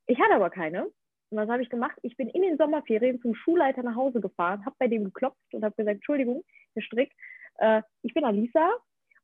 Ich 0.07 0.19
hatte 0.19 0.35
aber 0.35 0.51
keine. 0.51 0.89
Und 1.31 1.39
was 1.39 1.49
habe 1.49 1.63
ich 1.63 1.71
gemacht? 1.71 1.97
Ich 2.03 2.17
bin 2.17 2.29
in 2.29 2.43
den 2.43 2.57
Sommerferien 2.57 3.21
zum 3.21 3.35
Schulleiter 3.35 3.83
nach 3.83 3.95
Hause 3.95 4.21
gefahren, 4.21 4.65
habe 4.65 4.77
bei 4.79 4.89
dem 4.89 5.05
geklopft 5.05 5.39
und 5.53 5.65
habe 5.65 5.75
gesagt, 5.77 5.97
Entschuldigung, 5.97 6.45
Herr 6.75 6.83
Strick, 6.83 7.13
äh, 7.59 7.83
ich 8.03 8.13
bin 8.15 8.25
Alisa 8.25 8.71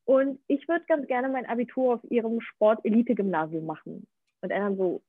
und 0.04 0.40
ich 0.46 0.68
würde 0.68 0.84
ganz 0.86 1.06
gerne 1.08 1.28
mein 1.28 1.46
Abitur 1.46 1.94
auf 1.94 2.10
Ihrem 2.10 2.40
Sport-Elite-Gymnasium 2.40 3.66
machen. 3.66 4.06
Und 4.40 4.50
er 4.50 4.60
dann 4.60 4.76
so, 4.76 5.02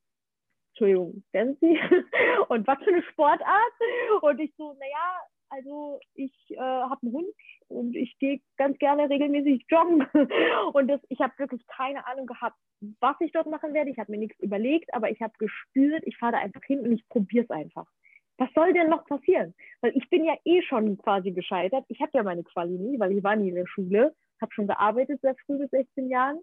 Entschuldigung, 0.74 1.24
wer 1.32 1.54
Sie? 1.62 1.80
und 2.50 2.66
was 2.66 2.80
für 2.80 2.92
eine 2.92 3.04
Sportart? 3.04 3.74
Und 4.22 4.40
ich 4.40 4.54
so, 4.58 4.74
naja, 4.74 5.22
also 5.50 6.00
ich 6.14 6.34
äh, 6.52 6.58
habe 6.58 7.02
einen 7.04 7.14
Hund 7.14 7.28
und 7.68 7.96
ich 7.96 8.18
gehe 8.20 8.40
ganz 8.58 8.78
gerne 8.80 9.10
regelmäßig 9.10 9.66
joggen. 9.70 10.06
Und 10.74 10.88
das, 10.88 11.02
ich 11.10 11.20
habe 11.20 11.34
wirklich 11.38 11.66
keine 11.68 12.06
Ahnung 12.08 12.28
gehabt, 12.28 12.58
was 13.00 13.16
ich 13.20 13.32
dort 13.32 13.48
machen 13.48 13.74
werde. 13.74 13.90
Ich 13.90 14.00
habe 14.00 14.12
mir 14.12 14.18
nichts 14.18 14.40
überlegt, 14.40 14.94
aber 14.94 15.10
ich 15.10 15.22
habe 15.22 15.34
gespürt, 15.38 16.04
ich 16.06 16.18
fahre 16.18 16.34
da 16.34 16.38
einfach 16.40 16.64
hin 16.64 16.80
und 16.80 16.92
ich 16.92 17.08
probiere 17.10 17.46
es 17.46 17.50
einfach. 17.50 17.88
Was 18.38 18.50
soll 18.54 18.74
denn 18.74 18.90
noch 18.90 19.06
passieren? 19.06 19.56
Weil 19.82 19.98
ich 19.98 20.10
bin 20.10 20.24
ja 20.24 20.36
eh 20.46 20.62
schon 20.62 20.98
quasi 20.98 21.32
gescheitert. 21.32 21.86
Ich 21.88 22.00
habe 22.02 22.12
ja 22.14 22.24
meine 22.24 22.44
Quali 22.44 22.78
nie, 22.78 23.00
weil 23.00 23.12
ich 23.12 23.24
war 23.24 23.36
nie 23.36 23.50
in 23.50 23.56
der 23.56 23.68
Schule, 23.68 24.16
habe 24.40 24.54
schon 24.54 24.68
gearbeitet 24.68 25.22
sehr 25.22 25.36
früh 25.46 25.58
bis 25.58 25.72
16 25.72 26.10
Jahren 26.10 26.40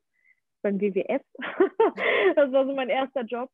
beim 0.64 0.80
WWF. 0.80 1.22
das 2.36 2.50
war 2.50 2.66
so 2.66 2.74
mein 2.74 2.88
erster 2.88 3.22
Job. 3.22 3.50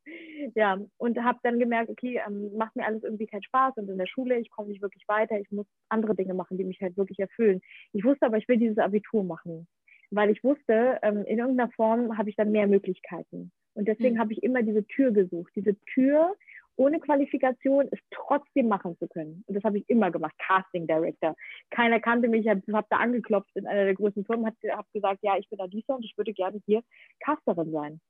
Ja, 0.55 0.79
und 0.97 1.23
habe 1.23 1.39
dann 1.43 1.59
gemerkt, 1.59 1.91
okay, 1.91 2.23
ähm, 2.27 2.57
macht 2.57 2.75
mir 2.77 2.87
alles 2.87 3.03
irgendwie 3.03 3.27
keinen 3.27 3.43
Spaß 3.43 3.77
und 3.77 3.91
in 3.91 3.99
der 3.99 4.07
Schule, 4.07 4.39
ich 4.39 4.51
komme 4.51 4.69
nicht 4.69 4.81
wirklich 4.81 5.07
weiter, 5.09 5.39
ich 5.39 5.51
muss 5.51 5.67
andere 5.91 6.15
Dinge 6.15 6.33
machen, 6.33 6.57
die 6.57 6.65
mich 6.65 6.81
halt 6.81 6.97
wirklich 6.97 7.19
erfüllen. 7.19 7.61
Ich 7.93 8.05
wusste 8.05 8.27
aber, 8.27 8.39
ich 8.39 8.49
will 8.49 8.57
dieses 8.57 8.79
Abitur 8.79 9.25
machen, 9.25 9.67
weil 10.11 10.31
ich 10.31 10.43
wusste, 10.43 10.99
ähm, 11.03 11.25
in 11.27 11.39
irgendeiner 11.39 11.71
Form 11.73 12.17
habe 12.17 12.31
ich 12.31 12.37
dann 12.37 12.53
mehr 12.53 12.67
Möglichkeiten. 12.67 13.53
Und 13.75 13.89
deswegen 13.89 14.17
mhm. 14.17 14.21
habe 14.21 14.33
ich 14.33 14.43
immer 14.43 14.63
diese 14.63 14.87
Tür 14.87 15.11
gesucht, 15.13 15.53
diese 15.55 15.77
Tür, 15.93 16.35
ohne 16.77 17.01
Qualifikation 17.01 17.89
es 17.91 17.99
trotzdem 18.11 18.69
machen 18.69 18.97
zu 18.99 19.07
können. 19.09 19.45
Und 19.47 19.55
das 19.55 19.65
habe 19.65 19.79
ich 19.79 19.89
immer 19.89 20.11
gemacht, 20.11 20.35
Casting 20.39 20.87
Director. 20.87 21.37
Keiner 21.71 22.01
kannte 22.01 22.29
mich, 22.29 22.47
ich 22.47 22.49
habe 22.49 22.63
hab 22.73 22.89
da 22.89 22.97
angeklopft 22.97 23.55
in 23.55 23.67
einer 23.67 23.85
der 23.85 23.95
größten 23.95 24.25
Firmen, 24.25 24.47
habe 24.47 24.57
hab 24.77 24.91
gesagt, 24.93 25.21
ja, 25.23 25.37
ich 25.37 25.49
bin 25.49 25.61
Adisa 25.61 25.95
und 25.95 26.05
ich 26.05 26.17
würde 26.17 26.33
gerne 26.33 26.61
hier 26.67 26.83
Casterin 27.21 27.71
sein. 27.71 28.01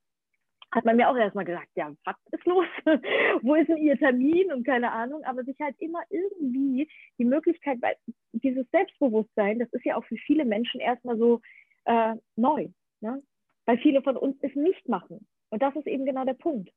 Hat 0.71 0.85
man 0.85 0.95
mir 0.95 1.09
auch 1.09 1.17
erstmal 1.17 1.43
gesagt, 1.43 1.67
ja, 1.75 1.91
was 2.05 2.15
ist 2.31 2.45
los? 2.45 2.65
Wo 3.41 3.55
ist 3.55 3.67
denn 3.67 3.77
Ihr 3.77 3.97
Termin 3.97 4.53
und 4.53 4.65
keine 4.65 4.91
Ahnung, 4.91 5.21
aber 5.25 5.43
sich 5.43 5.59
halt 5.59 5.75
immer 5.79 6.01
irgendwie 6.09 6.89
die 7.17 7.25
Möglichkeit, 7.25 7.81
weil 7.81 7.95
dieses 8.31 8.65
Selbstbewusstsein, 8.71 9.59
das 9.59 9.67
ist 9.73 9.83
ja 9.83 9.97
auch 9.97 10.05
für 10.05 10.15
viele 10.15 10.45
Menschen 10.45 10.79
erstmal 10.79 11.17
so 11.17 11.41
äh, 11.85 12.15
neu, 12.37 12.69
ne? 13.01 13.21
weil 13.65 13.79
viele 13.79 14.01
von 14.01 14.15
uns 14.15 14.37
es 14.41 14.55
nicht 14.55 14.87
machen. 14.87 15.27
Und 15.49 15.61
das 15.61 15.75
ist 15.75 15.87
eben 15.87 16.05
genau 16.05 16.23
der 16.23 16.35
Punkt. 16.35 16.71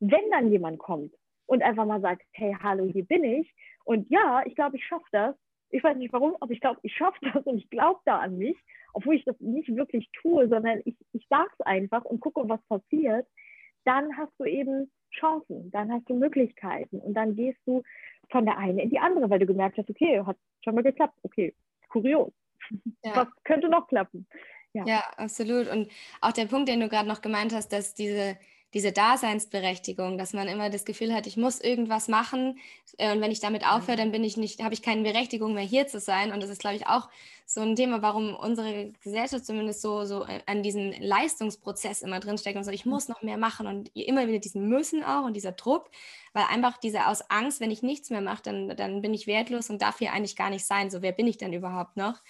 Wenn 0.00 0.28
dann 0.30 0.50
jemand 0.50 0.80
kommt 0.80 1.14
und 1.56 1.62
einfach 1.62 1.86
mal 1.86 2.00
sagt, 2.00 2.22
hey, 2.32 2.54
hallo, 2.62 2.86
hier 2.86 3.04
bin 3.04 3.24
ich. 3.24 3.52
Und 3.84 4.10
ja, 4.10 4.42
ich 4.44 4.54
glaube, 4.54 4.76
ich 4.76 4.84
schaffe 4.84 5.06
das. 5.10 5.34
Ich 5.70 5.82
weiß 5.82 5.96
nicht 5.96 6.12
warum, 6.12 6.36
aber 6.40 6.52
ich 6.52 6.60
glaube, 6.60 6.78
ich 6.82 6.94
schaffe 6.94 7.18
das 7.32 7.44
und 7.44 7.56
ich 7.58 7.70
glaube 7.70 8.00
da 8.04 8.18
an 8.18 8.36
mich, 8.36 8.56
obwohl 8.92 9.14
ich 9.14 9.24
das 9.24 9.38
nicht 9.40 9.74
wirklich 9.74 10.08
tue, 10.20 10.48
sondern 10.48 10.80
ich, 10.84 10.96
ich 11.12 11.26
sage 11.28 11.50
es 11.58 11.66
einfach 11.66 12.04
und 12.04 12.20
gucke, 12.20 12.46
was 12.48 12.60
passiert. 12.68 13.26
Dann 13.84 14.16
hast 14.16 14.32
du 14.38 14.44
eben 14.44 14.90
Chancen, 15.12 15.70
dann 15.70 15.90
hast 15.92 16.08
du 16.10 16.14
Möglichkeiten 16.14 16.98
und 16.98 17.14
dann 17.14 17.36
gehst 17.36 17.60
du 17.64 17.82
von 18.30 18.44
der 18.44 18.58
einen 18.58 18.78
in 18.78 18.90
die 18.90 18.98
andere, 18.98 19.30
weil 19.30 19.38
du 19.38 19.46
gemerkt 19.46 19.78
hast, 19.78 19.88
okay, 19.88 20.22
hat 20.26 20.36
schon 20.62 20.74
mal 20.74 20.82
geklappt, 20.82 21.18
okay, 21.22 21.54
kurios. 21.88 22.32
Ja. 23.02 23.16
Was 23.16 23.28
könnte 23.44 23.68
noch 23.68 23.86
klappen? 23.86 24.26
Ja. 24.72 24.84
ja, 24.84 25.04
absolut. 25.16 25.68
Und 25.68 25.88
auch 26.20 26.32
der 26.32 26.46
Punkt, 26.46 26.68
den 26.68 26.80
du 26.80 26.88
gerade 26.88 27.08
noch 27.08 27.22
gemeint 27.22 27.54
hast, 27.54 27.72
dass 27.72 27.94
diese 27.94 28.36
diese 28.76 28.92
Daseinsberechtigung, 28.92 30.18
dass 30.18 30.34
man 30.34 30.48
immer 30.48 30.68
das 30.68 30.84
Gefühl 30.84 31.14
hat, 31.14 31.26
ich 31.26 31.38
muss 31.38 31.62
irgendwas 31.62 32.08
machen 32.08 32.58
äh, 32.98 33.10
und 33.10 33.22
wenn 33.22 33.30
ich 33.30 33.40
damit 33.40 33.66
aufhöre, 33.66 33.96
dann 33.96 34.12
bin 34.12 34.22
ich 34.22 34.36
nicht, 34.36 34.62
habe 34.62 34.74
ich 34.74 34.82
keine 34.82 35.02
Berechtigung 35.02 35.54
mehr 35.54 35.64
hier 35.64 35.86
zu 35.86 35.98
sein. 35.98 36.30
Und 36.30 36.42
das 36.42 36.50
ist, 36.50 36.60
glaube 36.60 36.76
ich, 36.76 36.86
auch 36.86 37.08
so 37.46 37.62
ein 37.62 37.74
Thema, 37.74 38.02
warum 38.02 38.36
unsere 38.36 38.92
Gesellschaft 39.02 39.46
zumindest 39.46 39.80
so, 39.80 40.04
so 40.04 40.24
äh, 40.24 40.40
an 40.44 40.62
diesem 40.62 40.92
Leistungsprozess 41.00 42.02
immer 42.02 42.20
drinsteckt 42.20 42.58
und 42.58 42.64
so, 42.64 42.70
ich 42.70 42.84
hm. 42.84 42.92
muss 42.92 43.08
noch 43.08 43.22
mehr 43.22 43.38
machen 43.38 43.66
und 43.66 43.96
immer 43.96 44.28
wieder 44.28 44.40
diesen 44.40 44.68
Müssen 44.68 45.02
auch 45.02 45.24
und 45.24 45.34
dieser 45.34 45.52
Druck, 45.52 45.88
weil 46.34 46.44
einfach 46.44 46.76
diese 46.76 47.06
aus 47.06 47.30
Angst, 47.30 47.60
wenn 47.60 47.70
ich 47.70 47.82
nichts 47.82 48.10
mehr 48.10 48.20
mache, 48.20 48.42
dann, 48.42 48.76
dann 48.76 49.00
bin 49.00 49.14
ich 49.14 49.26
wertlos 49.26 49.70
und 49.70 49.80
darf 49.80 50.00
hier 50.00 50.12
eigentlich 50.12 50.36
gar 50.36 50.50
nicht 50.50 50.66
sein. 50.66 50.90
So, 50.90 51.00
wer 51.00 51.12
bin 51.12 51.26
ich 51.26 51.38
denn 51.38 51.54
überhaupt 51.54 51.96
noch? 51.96 52.20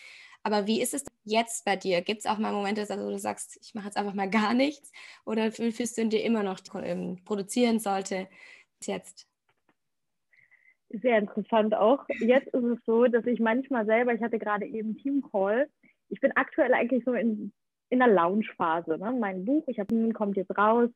Aber 0.47 0.69
wie 0.69 0.81
ist 0.81 0.95
es 0.95 1.05
jetzt 1.25 1.65
bei 1.65 1.75
dir? 1.75 2.03
Gibt 2.03 2.21
es 2.21 2.27
auch 2.27 2.39
mal 2.39 2.53
Momente, 2.53 2.83
wo 2.89 3.11
du 3.11 3.19
sagst, 3.19 3.59
ich 3.61 3.75
mache 3.75 3.87
jetzt 3.87 3.97
einfach 3.97 4.15
mal 4.15 4.31
gar 4.31 4.55
nichts? 4.55 4.93
Oder 5.25 5.51
fühlst 5.51 5.99
du 5.99 6.03
in 6.03 6.11
dir 6.11 6.23
immer 6.23 6.45
noch, 6.45 6.61
produzieren 7.25 7.81
sollte 7.81 8.29
jetzt? 8.81 9.27
Sehr 10.91 11.19
interessant 11.19 11.75
auch. 11.75 12.07
Jetzt 12.21 12.47
ist 12.55 12.63
es 12.63 12.79
so, 12.87 13.07
dass 13.07 13.27
ich 13.27 13.41
manchmal 13.41 13.87
selber, 13.87 14.15
ich 14.15 14.23
hatte 14.23 14.39
gerade 14.39 14.67
eben 14.67 14.97
Teamcall, 14.97 15.69
ich 16.11 16.21
bin 16.21 16.31
aktuell 16.37 16.75
eigentlich 16.75 17.03
so 17.05 17.15
in 17.15 17.53
in 17.89 17.99
der 17.99 18.09
Launch-Phase. 18.09 18.99
Ne? 18.99 19.17
Mein 19.19 19.45
Buch, 19.45 19.65
ich 19.67 19.79
habe 19.79 20.13
kommt 20.13 20.37
jetzt 20.37 20.57
raus 20.57 20.91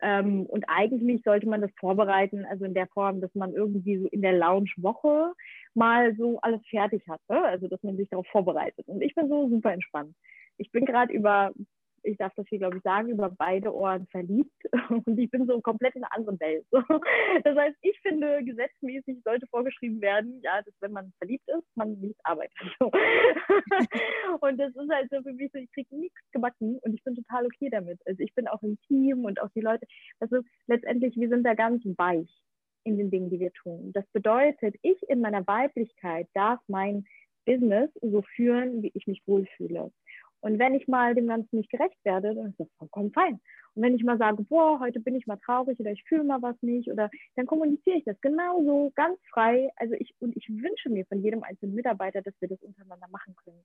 ähm, 0.00 0.46
und 0.46 0.64
eigentlich 0.68 1.22
sollte 1.24 1.48
man 1.48 1.60
das 1.60 1.70
vorbereiten, 1.78 2.44
also 2.44 2.64
in 2.64 2.74
der 2.74 2.86
Form, 2.88 3.20
dass 3.20 3.34
man 3.34 3.52
irgendwie 3.52 3.98
so 3.98 4.08
in 4.08 4.22
der 4.22 4.32
Launch-Woche 4.32 5.32
mal 5.74 6.14
so 6.16 6.38
alles 6.40 6.60
fertig 6.68 7.02
hat, 7.08 7.20
ne? 7.28 7.42
also 7.44 7.68
dass 7.68 7.82
man 7.82 7.96
sich 7.96 8.08
darauf 8.08 8.26
vorbereitet. 8.28 8.86
Und 8.88 9.02
ich 9.02 9.14
bin 9.14 9.28
so 9.28 9.48
super 9.48 9.72
entspannt. 9.72 10.14
Ich 10.58 10.70
bin 10.70 10.84
gerade 10.84 11.12
über 11.12 11.52
ich 12.02 12.16
darf 12.16 12.32
das 12.34 12.46
hier, 12.48 12.58
glaube 12.58 12.76
ich, 12.76 12.82
sagen, 12.82 13.10
über 13.10 13.30
beide 13.30 13.74
Ohren 13.74 14.06
verliebt. 14.08 14.52
Und 15.06 15.18
ich 15.18 15.30
bin 15.30 15.46
so 15.46 15.60
komplett 15.60 15.94
in 15.94 16.04
einer 16.04 16.14
anderen 16.14 16.40
Welt. 16.40 16.66
Das 17.44 17.56
heißt, 17.56 17.76
ich 17.82 17.98
finde, 18.00 18.42
gesetzmäßig 18.44 19.18
sollte 19.24 19.46
vorgeschrieben 19.48 20.00
werden, 20.00 20.40
ja, 20.42 20.62
dass 20.62 20.74
wenn 20.80 20.92
man 20.92 21.12
verliebt 21.18 21.46
ist, 21.48 21.64
man 21.74 21.98
nicht 22.00 22.18
arbeitet. 22.24 22.56
Und 24.40 24.58
das 24.58 24.74
ist 24.74 24.90
halt 24.90 25.10
so 25.10 25.22
für 25.22 25.32
mich 25.32 25.50
so, 25.52 25.58
ich 25.58 25.70
kriege 25.72 25.94
nichts 25.96 26.18
gebacken 26.32 26.78
und 26.82 26.94
ich 26.94 27.02
bin 27.04 27.14
total 27.14 27.46
okay 27.46 27.68
damit. 27.70 28.00
Also 28.06 28.20
ich 28.22 28.34
bin 28.34 28.48
auch 28.48 28.62
im 28.62 28.78
Team 28.86 29.24
und 29.24 29.40
auch 29.40 29.50
die 29.54 29.60
Leute, 29.60 29.86
also 30.20 30.40
letztendlich, 30.66 31.16
wir 31.16 31.28
sind 31.28 31.44
da 31.44 31.54
ganz 31.54 31.82
weich 31.96 32.28
in 32.84 32.98
den 32.98 33.10
Dingen, 33.10 33.30
die 33.30 33.40
wir 33.40 33.52
tun. 33.52 33.92
Das 33.92 34.06
bedeutet, 34.12 34.76
ich 34.82 35.02
in 35.08 35.20
meiner 35.20 35.46
Weiblichkeit 35.46 36.28
darf 36.34 36.60
mein 36.68 37.04
Business 37.44 37.90
so 38.02 38.22
führen, 38.34 38.82
wie 38.82 38.90
ich 38.94 39.06
mich 39.06 39.22
wohlfühle. 39.26 39.92
Und 40.46 40.60
wenn 40.60 40.76
ich 40.76 40.86
mal 40.86 41.12
dem 41.16 41.26
Ganzen 41.26 41.56
nicht 41.56 41.70
gerecht 41.70 41.98
werde, 42.04 42.32
dann 42.32 42.50
ist 42.50 42.60
das 42.60 42.68
vollkommen 42.78 43.10
fein. 43.10 43.40
Und 43.74 43.82
wenn 43.82 43.96
ich 43.96 44.04
mal 44.04 44.16
sage, 44.16 44.44
boah, 44.44 44.78
heute 44.78 45.00
bin 45.00 45.16
ich 45.16 45.26
mal 45.26 45.38
traurig 45.44 45.80
oder 45.80 45.90
ich 45.90 46.04
fühle 46.04 46.22
mal 46.22 46.40
was 46.40 46.54
nicht, 46.62 46.88
oder 46.88 47.10
dann 47.34 47.46
kommuniziere 47.46 47.98
ich 47.98 48.04
das 48.04 48.20
genauso, 48.20 48.92
ganz 48.94 49.18
frei. 49.32 49.70
Also 49.74 49.94
ich, 49.98 50.14
und 50.20 50.36
ich 50.36 50.48
wünsche 50.48 50.88
mir 50.88 51.04
von 51.06 51.20
jedem 51.20 51.42
einzelnen 51.42 51.74
Mitarbeiter, 51.74 52.22
dass 52.22 52.34
wir 52.38 52.46
das 52.46 52.62
untereinander 52.62 53.08
machen 53.08 53.34
können. 53.42 53.60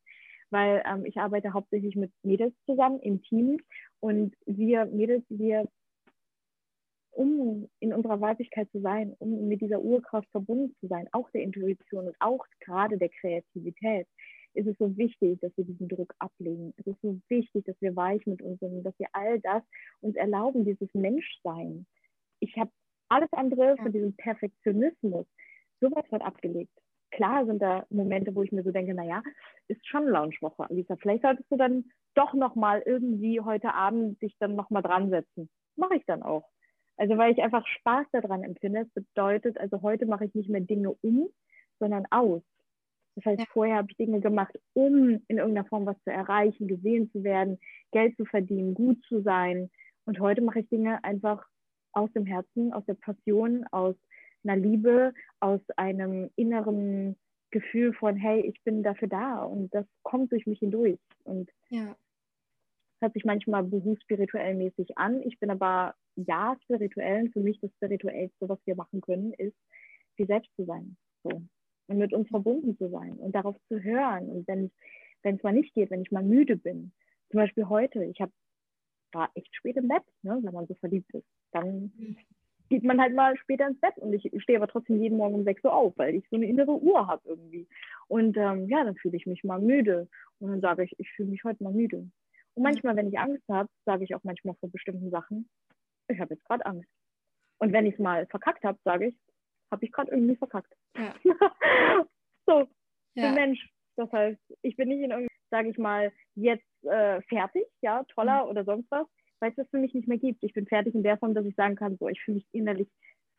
Weil 0.50 0.82
ähm, 0.92 1.06
ich 1.06 1.20
arbeite 1.20 1.54
hauptsächlich 1.54 1.96
mit 1.96 2.12
Mädels 2.24 2.56
zusammen 2.66 3.00
im 3.02 3.22
Team 3.22 3.60
und 4.00 4.34
wir 4.48 4.86
Mädels, 4.86 5.24
wir 5.30 5.68
um 7.12 7.70
in 7.80 7.94
unserer 7.94 8.22
Weiblichkeit 8.22 8.72
zu 8.72 8.82
sein, 8.82 9.14
um 9.20 9.48
mit 9.48 9.62
dieser 9.62 9.82
Urkraft 9.82 10.30
verbunden 10.32 10.74
zu 10.80 10.88
sein, 10.88 11.08
auch 11.12 11.30
der 11.30 11.44
Intuition 11.44 12.08
und 12.08 12.16
auch 12.20 12.44
gerade 12.60 12.98
der 12.98 13.10
Kreativität, 13.10 14.08
ist 14.54 14.68
es 14.68 14.78
so 14.78 14.96
wichtig, 14.98 15.40
dass 15.42 15.56
wir 15.58 15.66
diesen 15.66 15.88
Druck 15.88 16.14
ablegen. 16.20 16.74
Es 16.78 16.88
ist 16.88 17.02
so 17.02 17.20
wichtig, 17.30 17.66
dass 17.66 17.80
wir 17.82 17.96
weich 17.96 18.26
mit 18.26 18.42
uns 18.42 18.60
sind, 18.60 18.84
dass 18.84 18.98
wir 19.00 19.08
all 19.14 19.40
das 19.40 19.64
uns 20.02 20.16
erlauben, 20.16 20.66
dieses 20.66 20.94
Menschsein. 20.94 21.86
Ich 22.40 22.56
habe 22.58 22.72
alles 23.10 23.32
andere 23.34 23.76
von 23.78 23.92
diesem 23.92 24.16
Perfektionismus 24.16 25.26
sowas 25.80 26.06
von 26.10 26.22
abgelegt. 26.22 26.72
Klar 27.12 27.46
sind 27.46 27.62
da 27.62 27.86
Momente, 27.90 28.34
wo 28.34 28.44
ich 28.44 28.52
mir 28.52 28.64
so 28.64 28.72
denke, 28.72 28.94
naja, 28.94 29.22
ist 29.68 29.86
schon 29.86 30.08
Launchwoche, 30.08 30.70
Alisa. 30.70 30.96
Vielleicht 30.96 31.24
solltest 31.24 31.52
du 31.52 31.58
dann 31.58 31.86
doch 32.16 32.34
nochmal 32.34 32.82
irgendwie 32.86 33.42
heute 33.42 33.74
Abend 33.74 34.22
dich 34.22 34.36
dann 34.40 34.56
nochmal 34.56 34.82
dran 34.82 35.10
setzen. 35.10 35.50
Mache 35.76 35.96
ich 35.96 36.06
dann 36.06 36.24
auch. 36.24 36.48
Also 36.98 37.18
weil 37.18 37.34
ich 37.34 37.42
einfach 37.42 37.66
Spaß 37.68 38.08
daran 38.12 38.44
empfinde. 38.44 38.86
Das 38.86 39.04
bedeutet, 39.04 39.58
also 39.58 39.82
heute 39.82 40.06
mache 40.06 40.26
ich 40.26 40.36
nicht 40.36 40.50
mehr 40.50 40.62
Dinge 40.62 40.92
um, 41.02 41.30
sondern 41.80 42.06
aus. 42.12 42.44
Das 43.16 43.26
heißt, 43.26 43.40
ja. 43.42 43.46
vorher 43.52 43.76
habe 43.78 43.88
ich 43.92 43.98
Dinge 43.98 44.22
gemacht, 44.22 44.58
um 44.74 45.22
in 45.28 45.38
irgendeiner 45.38 45.68
Form 45.68 45.86
was 45.86 46.02
zu 46.04 46.12
erreichen, 46.12 46.68
gesehen 46.68 47.12
zu 47.12 47.24
werden, 47.24 47.60
Geld 47.92 48.16
zu 48.16 48.26
verdienen, 48.26 48.74
gut 48.74 49.04
zu 49.08 49.22
sein. 49.22 49.70
Und 50.06 50.20
heute 50.20 50.42
mache 50.42 50.60
ich 50.62 50.70
Dinge 50.70 51.04
einfach 51.04 51.46
aus 51.94 52.12
dem 52.14 52.26
Herzen, 52.26 52.74
aus 52.74 52.86
der 52.86 52.94
Passion, 52.94 53.66
aus 53.72 53.96
einer 54.44 54.56
Liebe, 54.56 55.14
aus 55.40 55.62
einem 55.76 56.30
inneren 56.36 57.16
Gefühl 57.52 57.94
von, 57.94 58.16
hey, 58.16 58.42
ich 58.42 58.64
bin 58.64 58.82
dafür 58.82 59.10
da 59.10 59.44
und 59.44 59.74
das 59.74 59.86
kommt 60.04 60.32
durch 60.32 60.48
mich 60.48 60.60
hindurch. 60.60 61.00
Und 61.24 61.50
ja. 61.70 61.96
hört 63.02 63.14
sich 63.14 63.26
manchmal 63.26 63.64
berufsspirituell 63.64 64.56
mäßig 64.56 64.98
an. 64.98 65.22
Ich 65.24 65.38
bin 65.40 65.50
aber 65.50 65.96
Ja 66.16 66.56
spirituellen, 66.64 67.32
für 67.32 67.42
mich 67.42 67.60
das 67.60 67.72
Spirituellste, 67.74 68.48
was 68.48 68.60
wir 68.66 68.76
machen 68.76 69.02
können, 69.02 69.34
ist, 69.34 69.58
wir 70.16 70.26
selbst 70.26 70.50
zu 70.56 70.64
sein. 70.66 70.96
So. 71.24 71.42
Und 71.88 71.98
mit 71.98 72.14
uns 72.14 72.30
verbunden 72.30 72.78
zu 72.78 72.90
sein 72.90 73.14
und 73.14 73.36
darauf 73.36 73.58
zu 73.68 73.82
hören. 73.84 74.30
Und 74.30 74.48
wenn 74.48 74.72
es 75.24 75.44
mal 75.44 75.54
nicht 75.54 75.74
geht, 75.74 75.92
wenn 75.92 76.02
ich 76.02 76.12
mal 76.12 76.24
müde 76.24 76.56
bin, 76.56 76.92
zum 77.30 77.40
Beispiel 77.40 77.68
heute, 77.68 78.04
ich 78.06 78.22
hab, 78.22 78.32
war 79.12 79.30
echt 79.36 79.54
spät 79.56 79.76
im 79.78 79.88
Bett, 79.88 80.04
ne, 80.22 80.40
wenn 80.42 80.54
man 80.54 80.68
so 80.68 80.74
verliebt 80.76 81.14
ist, 81.14 81.28
dann 81.52 81.92
geht 82.70 82.84
man 82.84 83.02
halt 83.02 83.14
mal 83.14 83.36
später 83.36 83.68
ins 83.68 83.82
Bett 83.82 83.98
und 83.98 84.14
ich 84.14 84.32
stehe 84.42 84.58
aber 84.58 84.68
trotzdem 84.70 85.02
jeden 85.02 85.18
Morgen 85.18 85.36
um 85.36 85.44
6 85.44 85.66
Uhr 85.66 85.74
auf, 85.74 85.98
weil 85.98 86.16
ich 86.16 86.28
so 86.30 86.38
eine 86.38 86.46
innere 86.46 86.72
Uhr 86.72 87.06
habe 87.06 87.22
irgendwie. 87.26 87.68
Und 88.08 88.38
ähm, 88.38 88.70
ja, 88.70 88.86
dann 88.86 88.96
fühle 88.96 89.18
ich 89.18 89.26
mich 89.26 89.44
mal 89.44 89.60
müde 89.60 90.08
und 90.40 90.52
dann 90.52 90.62
sage 90.62 90.86
ich, 90.86 90.98
ich 90.98 91.10
fühle 91.12 91.30
mich 91.30 91.44
heute 91.44 91.62
mal 91.64 91.74
müde. 91.74 92.10
Und 92.54 92.64
manchmal, 92.64 92.96
wenn 92.96 93.10
ich 93.10 93.20
Angst 93.20 93.44
habe, 93.50 93.68
sage 93.86 94.06
ich 94.06 94.16
auch 94.16 94.24
manchmal 94.24 94.56
vor 94.56 94.70
bestimmten 94.70 95.10
Sachen, 95.10 95.50
ich 96.08 96.20
habe 96.20 96.34
jetzt 96.34 96.46
gerade 96.46 96.66
Angst. 96.66 96.90
Und 97.60 97.74
wenn 97.74 97.86
ich 97.86 97.96
es 97.96 98.00
mal 98.00 98.26
verkackt 98.28 98.64
habe, 98.64 98.80
sage 98.86 99.08
ich, 99.08 99.16
habe 99.72 99.86
ich 99.86 99.92
gerade 99.92 100.12
irgendwie 100.12 100.36
verkackt. 100.36 100.74
Ja. 100.98 101.16
so, 102.46 102.68
ja. 103.16 103.30
ein 103.30 103.36
Mensch. 103.36 103.70
Das 103.98 104.12
heißt, 104.12 104.40
ich 104.62 104.76
bin 104.76 104.90
nicht 104.90 105.02
in 105.02 105.12
irgendwie, 105.12 105.28
sage 105.50 105.70
ich 105.70 105.78
mal, 105.78 106.12
jetzt 106.36 106.66
äh, 106.84 107.22
fertig, 107.24 107.66
ja, 107.82 108.04
toller 108.16 108.46
mhm. 108.46 108.50
oder 108.52 108.64
sonst 108.64 108.90
was, 108.90 109.08
weil 109.40 109.50
es 109.52 109.56
das 109.56 109.70
für 109.70 109.78
mich 109.78 109.94
nicht 109.94 110.08
mehr 110.08 110.18
gibt. 110.18 110.44
Ich 110.44 110.54
bin 110.54 110.68
fertig 110.68 110.96
in 110.96 111.04
der 111.04 111.18
Form, 111.18 111.34
dass 111.34 111.46
ich 111.46 111.56
sagen 111.56 111.76
kann, 111.76 111.98
so, 111.98 112.08
ich 112.08 112.22
fühle 112.22 112.36
mich 112.36 112.48
innerlich 112.52 112.90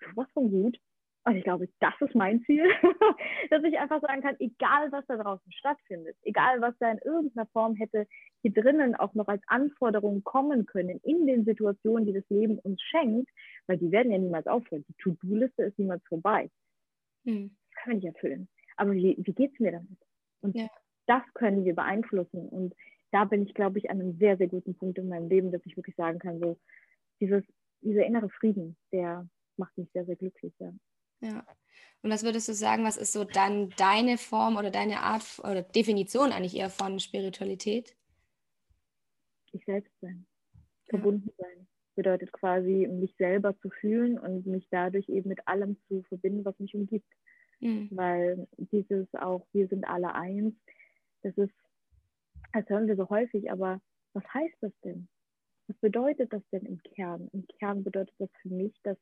sowas 0.00 0.28
von 0.34 0.50
gut. 0.50 0.78
Und 1.24 1.36
ich 1.36 1.44
glaube, 1.44 1.68
das 1.78 1.94
ist 2.00 2.16
mein 2.16 2.42
Ziel, 2.42 2.64
dass 3.50 3.62
ich 3.62 3.78
einfach 3.78 4.00
sagen 4.00 4.22
kann, 4.22 4.36
egal 4.40 4.90
was 4.90 5.06
da 5.06 5.16
draußen 5.16 5.52
stattfindet, 5.52 6.16
egal 6.22 6.60
was 6.60 6.76
da 6.78 6.90
in 6.90 6.98
irgendeiner 6.98 7.46
Form 7.46 7.76
hätte 7.76 8.08
hier 8.42 8.52
drinnen 8.52 8.94
auch 8.96 9.14
noch 9.14 9.28
als 9.28 9.42
Anforderungen 9.46 10.24
kommen 10.24 10.66
können 10.66 11.00
in 11.04 11.26
den 11.26 11.44
Situationen, 11.44 12.06
die 12.06 12.12
das 12.12 12.28
Leben 12.28 12.58
uns 12.58 12.82
schenkt, 12.82 13.30
weil 13.66 13.78
die 13.78 13.90
werden 13.90 14.10
ja 14.10 14.18
niemals 14.18 14.46
aufhören. 14.46 14.84
Die 14.88 14.94
To-Do-Liste 14.94 15.62
ist 15.62 15.78
niemals 15.78 16.02
vorbei. 16.08 16.50
Hm. 17.24 17.56
Das 17.70 17.84
kann 17.84 17.98
ich 17.98 18.04
erfüllen. 18.04 18.48
Aber 18.76 18.92
wie, 18.92 19.16
wie 19.18 19.32
geht 19.32 19.52
es 19.54 19.60
mir 19.60 19.72
damit? 19.72 19.98
Und 20.40 20.56
ja. 20.56 20.68
das 21.06 21.22
können 21.34 21.64
wir 21.64 21.74
beeinflussen. 21.74 22.48
Und 22.48 22.74
da 23.12 23.24
bin 23.24 23.42
ich, 23.42 23.54
glaube 23.54 23.78
ich, 23.78 23.90
an 23.90 24.00
einem 24.00 24.18
sehr, 24.18 24.36
sehr 24.36 24.48
guten 24.48 24.74
Punkt 24.74 24.98
in 24.98 25.08
meinem 25.08 25.28
Leben, 25.28 25.52
dass 25.52 25.64
ich 25.64 25.76
wirklich 25.76 25.96
sagen 25.96 26.18
kann, 26.18 26.40
so 26.40 26.58
dieses, 27.20 27.44
dieser 27.80 28.04
innere 28.04 28.28
Frieden, 28.28 28.76
der 28.90 29.28
macht 29.56 29.76
mich 29.78 29.88
sehr, 29.92 30.04
sehr 30.04 30.16
glücklich. 30.16 30.52
Ja. 30.58 30.72
Ja. 31.20 31.44
Und 32.02 32.10
was 32.10 32.24
würdest 32.24 32.48
du 32.48 32.54
sagen, 32.54 32.84
was 32.84 32.96
ist 32.96 33.12
so 33.12 33.22
dann 33.22 33.70
deine 33.76 34.18
Form 34.18 34.56
oder 34.56 34.72
deine 34.72 35.00
Art 35.00 35.38
oder 35.38 35.62
Definition 35.62 36.32
eigentlich 36.32 36.56
eher 36.56 36.70
von 36.70 36.98
Spiritualität? 36.98 37.94
Ich 39.52 39.64
selbst 39.64 39.92
sein. 40.00 40.26
Verbunden 40.88 41.30
ja. 41.38 41.44
sein. 41.44 41.66
Bedeutet 41.94 42.32
quasi, 42.32 42.88
mich 42.90 43.14
selber 43.16 43.56
zu 43.60 43.68
fühlen 43.68 44.18
und 44.18 44.46
mich 44.46 44.66
dadurch 44.70 45.08
eben 45.08 45.28
mit 45.28 45.46
allem 45.46 45.76
zu 45.88 46.02
verbinden, 46.04 46.44
was 46.44 46.58
mich 46.58 46.74
umgibt. 46.74 47.08
Mhm. 47.60 47.88
Weil 47.92 48.48
dieses 48.56 49.06
auch, 49.14 49.46
wir 49.52 49.68
sind 49.68 49.84
alle 49.84 50.14
eins, 50.14 50.54
das 51.22 51.36
ist, 51.36 51.54
das 52.52 52.68
hören 52.68 52.88
wir 52.88 52.96
so 52.96 53.08
häufig, 53.08 53.50
aber 53.50 53.80
was 54.14 54.24
heißt 54.34 54.56
das 54.60 54.72
denn? 54.84 55.08
Was 55.68 55.76
bedeutet 55.78 56.32
das 56.32 56.42
denn 56.50 56.66
im 56.66 56.82
Kern? 56.82 57.28
Im 57.32 57.46
Kern 57.58 57.84
bedeutet 57.84 58.14
das 58.18 58.30
für 58.40 58.48
mich, 58.48 58.74
dass 58.82 58.98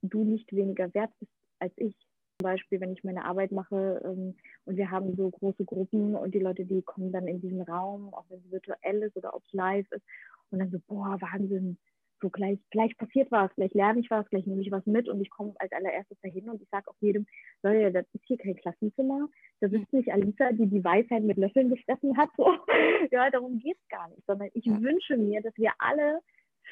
du 0.00 0.24
nicht 0.24 0.52
weniger 0.52 0.92
wert 0.94 1.12
bist 1.20 1.32
als 1.58 1.72
ich. 1.76 1.96
Zum 2.38 2.44
Beispiel, 2.44 2.80
wenn 2.80 2.92
ich 2.92 3.04
meine 3.04 3.24
Arbeit 3.24 3.52
mache 3.52 4.00
ähm, 4.04 4.36
und 4.64 4.76
wir 4.76 4.90
haben 4.90 5.16
so 5.16 5.30
große 5.30 5.64
Gruppen 5.64 6.14
und 6.14 6.34
die 6.34 6.40
Leute, 6.40 6.64
die 6.64 6.82
kommen 6.82 7.12
dann 7.12 7.26
in 7.26 7.40
diesen 7.40 7.62
Raum, 7.62 8.12
auch 8.14 8.24
wenn 8.28 8.38
es 8.38 8.50
virtuell 8.50 9.02
ist 9.02 9.16
oder 9.16 9.34
ob 9.34 9.42
es 9.44 9.52
live 9.52 9.90
ist, 9.90 10.04
und 10.50 10.58
dann 10.58 10.70
so, 10.70 10.78
boah, 10.86 11.16
Wahnsinn, 11.20 11.78
so 12.20 12.30
gleich, 12.30 12.58
gleich 12.70 12.96
passiert 12.96 13.30
was, 13.32 13.52
gleich 13.56 13.74
lerne 13.74 14.00
ich 14.00 14.10
was, 14.10 14.28
gleich 14.30 14.46
nehme 14.46 14.62
ich 14.62 14.70
was 14.70 14.86
mit 14.86 15.08
und 15.08 15.20
ich 15.20 15.30
komme 15.30 15.54
als 15.58 15.72
allererstes 15.72 16.18
dahin 16.20 16.48
und 16.48 16.62
ich 16.62 16.68
sage 16.70 16.88
auch 16.88 16.96
jedem, 17.00 17.26
Leute, 17.62 17.90
das 17.90 18.06
ist 18.12 18.24
hier 18.26 18.38
kein 18.38 18.54
Klassenzimmer, 18.54 19.28
das 19.60 19.72
ist 19.72 19.92
nicht 19.92 20.10
Alisa, 20.10 20.52
die 20.52 20.68
die 20.68 20.84
Weisheit 20.84 21.24
mit 21.24 21.36
Löffeln 21.36 21.68
gefressen 21.68 22.16
hat, 22.16 22.30
so. 22.36 22.46
ja, 23.10 23.28
darum 23.30 23.58
geht 23.58 23.76
es 23.76 23.88
gar 23.88 24.08
nicht, 24.10 24.24
sondern 24.26 24.48
ich 24.54 24.64
ja. 24.64 24.80
wünsche 24.80 25.16
mir, 25.16 25.42
dass 25.42 25.56
wir 25.56 25.72
alle 25.78 26.20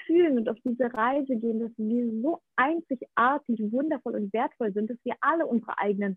fühlen 0.06 0.38
und 0.38 0.48
auf 0.48 0.56
diese 0.64 0.92
Reise 0.94 1.36
gehen, 1.36 1.60
dass 1.60 1.72
wir 1.76 2.22
so 2.22 2.40
einzigartig, 2.56 3.60
wundervoll 3.72 4.14
und 4.14 4.32
wertvoll 4.32 4.72
sind, 4.72 4.88
dass 4.88 4.98
wir 5.04 5.14
alle 5.20 5.46
unsere 5.46 5.76
eigenen 5.78 6.16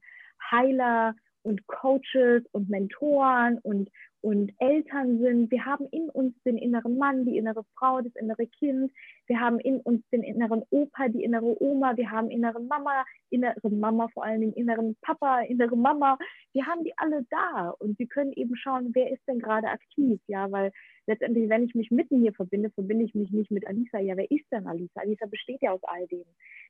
Heiler 0.52 1.16
und 1.44 1.68
Coaches 1.68 2.44
und 2.52 2.70
Mentoren 2.70 3.60
und, 3.60 3.90
und 4.22 4.52
Eltern 4.60 5.20
sind. 5.20 5.52
Wir 5.52 5.66
haben 5.66 5.88
in 5.92 6.10
uns 6.10 6.34
den 6.44 6.58
inneren 6.58 6.98
Mann, 6.98 7.26
die 7.26 7.38
innere 7.38 7.64
Frau, 7.78 8.02
das 8.02 8.16
innere 8.16 8.48
Kind. 8.48 8.92
Wir 9.28 9.40
haben 9.40 9.60
in 9.60 9.80
uns 9.82 10.04
den 10.12 10.24
inneren 10.24 10.64
Opa, 10.70 11.08
die 11.08 11.24
innere 11.24 11.62
Oma. 11.62 11.96
Wir 11.96 12.12
haben 12.12 12.30
innere 12.30 12.60
Mama, 12.60 13.06
innere 13.30 13.70
Mama, 13.70 14.08
vor 14.14 14.24
allem 14.24 14.42
den 14.42 14.54
inneren 14.54 14.96
Papa, 15.02 15.42
innere 15.42 15.78
Mama. 15.78 16.18
Wir 16.54 16.66
haben 16.66 16.84
die 16.84 16.94
alle 16.98 17.26
da 17.30 17.70
und 17.80 17.98
wir 18.00 18.08
können 18.08 18.34
eben 18.34 18.56
schauen, 18.56 18.92
wer 18.94 19.12
ist 19.12 19.26
denn 19.28 19.40
gerade 19.40 19.68
aktiv, 19.68 20.20
ja, 20.28 20.52
weil 20.52 20.72
letztendlich, 21.08 21.50
wenn 21.50 21.66
ich 21.66 21.76
mich 21.76 21.92
mitten 21.92 22.22
hier 22.22 22.34
verbinde, 22.34 22.70
verbinde 22.72 23.06
ich 23.06 23.16
mich 23.16 23.32
nicht 23.32 23.52
mit 23.52 23.68
Alisa. 23.68 24.00
Ja, 24.00 24.18
wer 24.18 24.30
ist 24.30 24.46
denn 24.52 24.68
Alisa? 24.68 25.02
Alisa 25.02 25.26
besteht 25.26 25.62
ja 25.62 25.72
aus 25.72 25.84
all 25.84 26.08
dem. 26.08 26.26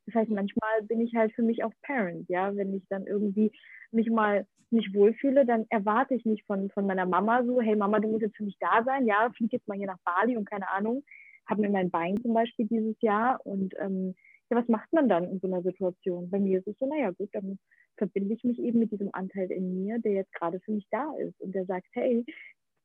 Das 0.05 0.15
heißt, 0.15 0.29
manchmal 0.29 0.83
bin 0.83 1.01
ich 1.01 1.15
halt 1.15 1.33
für 1.33 1.43
mich 1.43 1.63
auch 1.63 1.73
Parent, 1.81 2.29
ja, 2.29 2.55
wenn 2.55 2.73
ich 2.73 2.83
dann 2.89 3.07
irgendwie 3.07 3.51
mich 3.91 4.09
mal 4.09 4.45
nicht 4.69 4.93
wohlfühle, 4.93 5.45
dann 5.45 5.65
erwarte 5.69 6.15
ich 6.15 6.25
nicht 6.25 6.45
von, 6.45 6.69
von 6.71 6.87
meiner 6.87 7.05
Mama 7.05 7.43
so, 7.45 7.61
hey 7.61 7.75
Mama, 7.75 7.99
du 7.99 8.07
musst 8.07 8.23
jetzt 8.23 8.35
für 8.35 8.43
mich 8.43 8.57
da 8.59 8.83
sein, 8.83 9.05
ja, 9.05 9.29
flieg 9.37 9.53
jetzt 9.53 9.67
mal 9.67 9.77
hier 9.77 9.87
nach 9.87 9.99
Bali 10.03 10.35
und 10.35 10.49
keine 10.49 10.69
Ahnung, 10.69 11.03
habe 11.47 11.61
mir 11.61 11.69
mein 11.69 11.91
Bein 11.91 12.21
zum 12.21 12.33
Beispiel 12.33 12.67
dieses 12.67 12.95
Jahr 13.01 13.39
und 13.45 13.73
ähm, 13.79 14.15
ja, 14.49 14.57
was 14.57 14.67
macht 14.67 14.91
man 14.93 15.09
dann 15.09 15.25
in 15.25 15.39
so 15.39 15.47
einer 15.47 15.61
Situation? 15.61 16.29
Bei 16.29 16.39
mir 16.39 16.59
ist 16.59 16.67
es 16.67 16.77
so, 16.79 16.85
naja 16.85 17.11
gut, 17.11 17.29
dann 17.33 17.59
verbinde 17.97 18.33
ich 18.33 18.43
mich 18.43 18.59
eben 18.59 18.79
mit 18.79 18.91
diesem 18.91 19.09
Anteil 19.13 19.51
in 19.51 19.83
mir, 19.83 19.99
der 19.99 20.13
jetzt 20.13 20.33
gerade 20.33 20.59
für 20.61 20.71
mich 20.71 20.87
da 20.91 21.13
ist 21.17 21.39
und 21.41 21.53
der 21.53 21.65
sagt, 21.65 21.87
hey, 21.91 22.25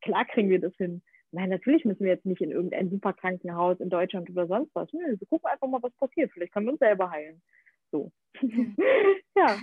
klar 0.03 0.25
kriegen 0.27 0.51
wir 0.51 0.61
das 0.61 0.75
hin. 0.77 1.03
Nein, 1.31 1.51
natürlich 1.51 1.85
müssen 1.85 2.05
wir 2.05 2.12
jetzt 2.12 2.25
nicht 2.25 2.40
in 2.40 2.51
irgendein 2.51 2.90
super 2.90 3.12
Krankenhaus 3.12 3.79
in 3.81 3.90
Deutschland 3.90 4.31
oder 4.31 4.47
sonst 4.47 4.75
was. 4.75 4.90
Nö, 4.92 5.16
wir 5.18 5.27
gucken 5.27 5.51
einfach 5.51 5.68
mal, 5.68 5.83
was 5.83 5.92
passiert. 5.97 6.33
Vielleicht 6.33 6.53
können 6.53 6.66
wir 6.66 6.73
uns 6.73 6.79
selber 6.79 7.11
heilen. 7.11 7.42
So. 7.90 8.12
ja. 9.37 9.59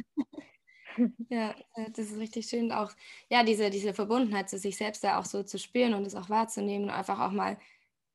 Ja, 1.30 1.54
das 1.94 2.12
ist 2.12 2.20
richtig 2.20 2.46
schön, 2.46 2.72
auch 2.72 2.90
ja, 3.30 3.44
diese, 3.44 3.70
diese 3.70 3.94
Verbundenheit 3.94 4.50
zu 4.50 4.58
sich 4.58 4.78
selbst 4.78 5.04
da 5.04 5.20
auch 5.20 5.26
so 5.26 5.44
zu 5.44 5.60
spüren 5.60 5.94
und 5.94 6.06
es 6.06 6.16
auch 6.16 6.30
wahrzunehmen 6.30 6.86
und 6.86 6.96
einfach 6.96 7.20
auch 7.20 7.32
mal 7.32 7.58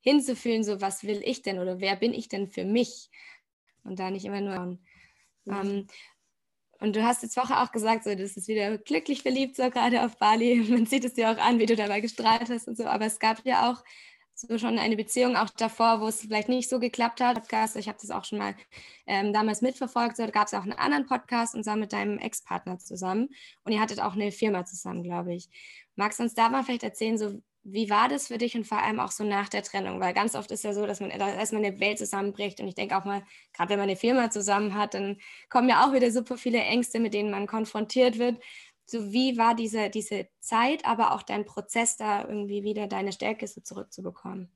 hinzufühlen, 0.01 0.65
so 0.65 0.81
was 0.81 1.05
will 1.05 1.23
ich 1.25 1.43
denn 1.43 1.59
oder 1.59 1.81
wer 1.81 1.97
bin 1.97 2.15
ich 2.15 2.29
denn 2.29 2.49
für 2.49 2.65
mich? 2.65 3.11
Und 3.85 3.99
da 3.99 4.11
nicht 4.11 4.25
immer 4.25 4.41
nur. 4.41 4.79
Ähm, 5.47 5.87
und 6.81 6.97
du 6.97 7.05
hast 7.05 7.23
jetzt 7.23 7.37
Woche 7.37 7.61
auch 7.61 7.73
gesagt, 7.73 8.05
so, 8.05 8.15
das 8.15 8.37
ist 8.37 8.49
wieder 8.49 8.79
glücklich 8.79 9.23
verliebt, 9.23 9.57
so 9.57 9.69
gerade 9.71 10.03
auf 10.05 10.17
Bali. 10.17 10.57
Man 10.69 10.87
sieht 10.87 11.05
es 11.05 11.15
dir 11.15 11.31
auch 11.31 11.39
an, 11.39 11.59
wie 11.59 11.67
du 11.67 11.77
dabei 11.77 12.01
gestrahlt 12.01 12.49
hast 12.49 12.69
und 12.69 12.77
so. 12.77 12.85
Aber 12.87 13.05
es 13.05 13.19
gab 13.19 13.45
ja 13.45 13.71
auch 13.71 13.85
so 14.35 14.57
schon 14.57 14.79
eine 14.79 14.97
Beziehung 14.97 15.37
auch 15.37 15.51
davor, 15.51 16.01
wo 16.01 16.07
es 16.07 16.23
vielleicht 16.23 16.49
nicht 16.49 16.71
so 16.71 16.79
geklappt 16.79 17.21
hat. 17.21 17.35
Podcast, 17.35 17.77
ich 17.77 17.89
habe 17.89 17.99
das 18.01 18.11
auch 18.11 18.25
schon 18.25 18.39
mal 18.39 18.55
ähm, 19.07 19.35
damals 19.35 19.61
mitverfolgt. 19.61 20.17
So, 20.17 20.25
da 20.25 20.31
gab 20.31 20.47
es 20.47 20.55
auch 20.55 20.63
einen 20.63 20.73
anderen 20.73 21.05
Podcast 21.05 21.55
und 21.55 21.65
zwar 21.65 21.77
mit 21.77 21.93
deinem 21.93 22.19
Ex-Partner 22.19 22.79
zusammen. 22.79 23.29
Und 23.65 23.73
ihr 23.73 23.81
hattet 23.81 24.01
auch 24.01 24.15
eine 24.15 24.33
Firma 24.33 24.65
zusammen, 24.65 25.03
glaube 25.03 25.35
ich. 25.35 25.51
Magst 25.97 26.19
du 26.19 26.23
uns 26.23 26.35
da 26.35 26.49
mal 26.49 26.65
vielleicht 26.65 26.85
erzählen, 26.85 27.19
so 27.19 27.43
wie 27.63 27.91
war 27.91 28.09
das 28.09 28.29
für 28.29 28.39
dich 28.39 28.57
und 28.57 28.67
vor 28.67 28.79
allem 28.83 29.01
auch 29.01 29.11
so 29.11 29.25
nach 29.25 29.49
der 29.49 29.63
Trennung? 29.63 30.01
Weil 30.01 30.15
ganz 30.15 30.35
oft 30.35 30.51
ist 30.51 30.65
ja 30.65 30.73
so, 30.73 30.87
dass 30.87 31.01
man 31.01 31.11
erstmal 31.11 31.65
eine 31.65 31.79
Welt 31.79 31.99
zusammenbricht 31.99 32.61
und 32.61 32.69
ich 32.69 32.75
denke 32.75 32.97
auch 32.97 33.05
mal, 33.05 33.23
gerade 33.53 33.71
wenn 33.71 33.79
man 33.79 33.89
eine 33.89 33.97
Firma 33.97 34.31
zusammen 34.31 34.75
hat, 34.75 34.95
dann 34.95 35.19
kommen 35.49 35.69
ja 35.69 35.87
auch 35.87 35.93
wieder 35.93 36.11
super 36.11 36.37
viele 36.39 36.61
Ängste, 36.61 37.01
mit 37.01 37.13
denen 37.13 37.31
man 37.31 37.47
konfrontiert 37.47 38.19
wird. 38.19 38.43
So 38.87 39.13
wie 39.13 39.37
war 39.37 39.55
diese, 39.55 39.91
diese 39.91 40.29
Zeit, 40.41 40.85
aber 40.85 41.13
auch 41.13 41.23
dein 41.23 41.45
Prozess, 41.45 41.97
da 41.97 42.27
irgendwie 42.27 42.65
wieder 42.65 42.87
deine 42.87 43.13
Stärke 43.13 43.47
so 43.47 43.61
zurückzubekommen? 43.61 44.51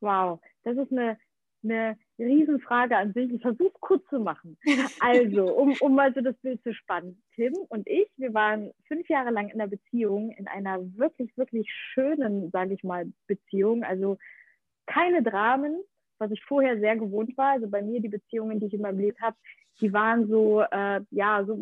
Wow, 0.00 0.40
das 0.64 0.76
ist 0.76 0.92
eine 0.92 1.18
eine 1.64 1.96
Riesenfrage 2.18 2.96
an 2.96 3.12
sich. 3.12 3.32
Ich 3.32 3.42
versuche 3.42 3.72
es 3.74 3.80
kurz 3.80 4.06
zu 4.08 4.20
machen. 4.20 4.56
Also, 5.00 5.52
um, 5.54 5.74
um 5.80 5.94
mal 5.94 6.14
so 6.14 6.20
das 6.20 6.36
Bild 6.36 6.62
zu 6.62 6.72
spannen. 6.74 7.22
Tim 7.34 7.54
und 7.68 7.86
ich, 7.86 8.08
wir 8.16 8.32
waren 8.32 8.70
fünf 8.86 9.08
Jahre 9.08 9.30
lang 9.30 9.48
in 9.48 9.60
einer 9.60 9.68
Beziehung, 9.68 10.30
in 10.30 10.46
einer 10.46 10.80
wirklich, 10.96 11.36
wirklich 11.36 11.68
schönen, 11.92 12.50
sage 12.50 12.74
ich 12.74 12.84
mal, 12.84 13.06
Beziehung. 13.26 13.82
Also 13.82 14.18
keine 14.86 15.22
Dramen, 15.22 15.82
was 16.18 16.30
ich 16.30 16.42
vorher 16.44 16.78
sehr 16.78 16.96
gewohnt 16.96 17.36
war. 17.36 17.52
Also 17.52 17.68
bei 17.68 17.82
mir, 17.82 18.00
die 18.00 18.08
Beziehungen, 18.08 18.60
die 18.60 18.66
ich 18.66 18.74
in 18.74 18.82
meinem 18.82 18.98
Leben 18.98 19.20
habe, 19.20 19.36
die 19.80 19.92
waren 19.92 20.28
so, 20.28 20.62
äh, 20.62 21.00
ja, 21.10 21.44
so 21.44 21.58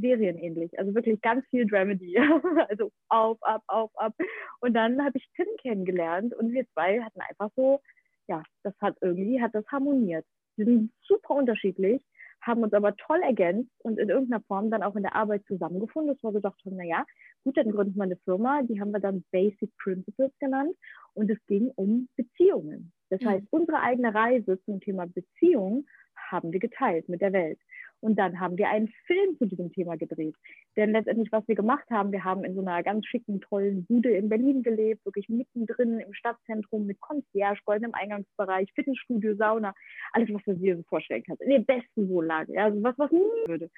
serienähnlich. 0.00 0.78
Also 0.78 0.94
wirklich 0.94 1.20
ganz 1.22 1.46
viel 1.48 1.66
Dramedy. 1.66 2.16
also 2.68 2.90
auf, 3.08 3.38
ab, 3.42 3.62
auf, 3.66 3.90
ab. 3.96 4.14
Und 4.60 4.74
dann 4.74 5.02
habe 5.04 5.16
ich 5.16 5.28
Tim 5.34 5.46
kennengelernt 5.60 6.34
und 6.34 6.52
wir 6.52 6.66
zwei 6.72 7.00
hatten 7.02 7.20
einfach 7.20 7.50
so 7.56 7.80
ja, 8.28 8.42
das 8.62 8.74
hat 8.80 8.96
irgendwie, 9.00 9.40
hat 9.40 9.54
das 9.54 9.66
harmoniert. 9.68 10.24
Wir 10.56 10.66
sind 10.66 10.92
super 11.02 11.34
unterschiedlich, 11.34 12.02
haben 12.40 12.62
uns 12.62 12.72
aber 12.72 12.96
toll 12.96 13.20
ergänzt 13.22 13.70
und 13.78 13.98
in 13.98 14.08
irgendeiner 14.08 14.42
Form 14.44 14.70
dann 14.70 14.82
auch 14.82 14.96
in 14.96 15.02
der 15.02 15.14
Arbeit 15.14 15.44
zusammengefunden, 15.46 16.14
dass 16.14 16.22
wir 16.22 16.32
gedacht 16.32 16.60
haben, 16.64 16.76
naja, 16.76 17.04
gut, 17.44 17.56
dann 17.56 17.70
gründen 17.70 17.96
wir 17.96 18.04
eine 18.04 18.16
Firma, 18.16 18.62
die 18.62 18.80
haben 18.80 18.92
wir 18.92 19.00
dann 19.00 19.24
Basic 19.32 19.70
Principles 19.78 20.32
genannt 20.38 20.76
und 21.14 21.30
es 21.30 21.38
ging 21.46 21.70
um 21.76 22.08
Beziehungen. 22.16 22.92
Das 23.10 23.20
mhm. 23.20 23.28
heißt, 23.28 23.46
unsere 23.50 23.80
eigene 23.80 24.14
Reise 24.14 24.60
zum 24.64 24.80
Thema 24.80 25.06
Beziehung 25.06 25.86
haben 26.30 26.52
wir 26.52 26.60
geteilt 26.60 27.08
mit 27.08 27.20
der 27.20 27.32
Welt. 27.32 27.58
Und 28.06 28.14
dann 28.20 28.38
haben 28.38 28.56
wir 28.56 28.68
einen 28.68 28.86
Film 29.04 29.36
zu 29.36 29.46
diesem 29.46 29.72
Thema 29.72 29.96
gedreht. 29.96 30.36
Denn 30.76 30.92
letztendlich, 30.92 31.32
was 31.32 31.42
wir 31.48 31.56
gemacht 31.56 31.90
haben, 31.90 32.12
wir 32.12 32.22
haben 32.22 32.44
in 32.44 32.54
so 32.54 32.60
einer 32.60 32.80
ganz 32.84 33.04
schicken, 33.04 33.40
tollen 33.40 33.84
Bude 33.86 34.10
in 34.10 34.28
Berlin 34.28 34.62
gelebt, 34.62 35.04
wirklich 35.04 35.28
mittendrin 35.28 35.98
im 35.98 36.14
Stadtzentrum 36.14 36.86
mit 36.86 37.00
Concierge, 37.00 37.58
goldenem 37.64 37.94
Eingangsbereich, 37.94 38.72
Fitnessstudio, 38.74 39.34
Sauna, 39.34 39.74
alles, 40.12 40.28
was 40.32 40.40
du 40.44 40.54
dir 40.54 40.76
so 40.76 40.84
vorstellen 40.84 41.24
kannst. 41.26 41.42
In 41.42 41.50
der 41.50 41.58
besten 41.58 42.08
Wohnlage. 42.08 42.52
Ja, 42.52 42.66
also 42.66 42.80
was, 42.80 42.96
was 42.96 43.10
nie 43.10 43.48
würde. 43.48 43.70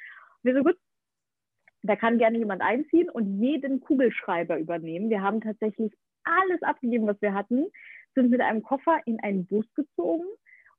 Wir 0.43 0.55
so 0.55 0.63
gut, 0.63 0.77
da 1.83 1.97
kann 1.97 2.19
gerne 2.19 2.37
jemand 2.37 2.61
einziehen 2.61 3.09
und 3.09 3.41
jeden 3.41 3.81
Kugelschreiber 3.81 4.59
übernehmen. 4.59 5.09
Wir 5.09 5.23
haben 5.23 5.41
tatsächlich 5.41 5.91
alles 6.25 6.63
abgegeben, 6.63 7.07
was 7.07 7.23
wir 7.23 7.33
hatten, 7.33 7.65
sind 8.15 8.29
mit 8.29 8.43
einem 8.43 8.63
Koffer 8.63 9.01
in 9.07 9.21
einen 9.21 9.47
Bus 9.47 9.65
gezogen 9.75 10.27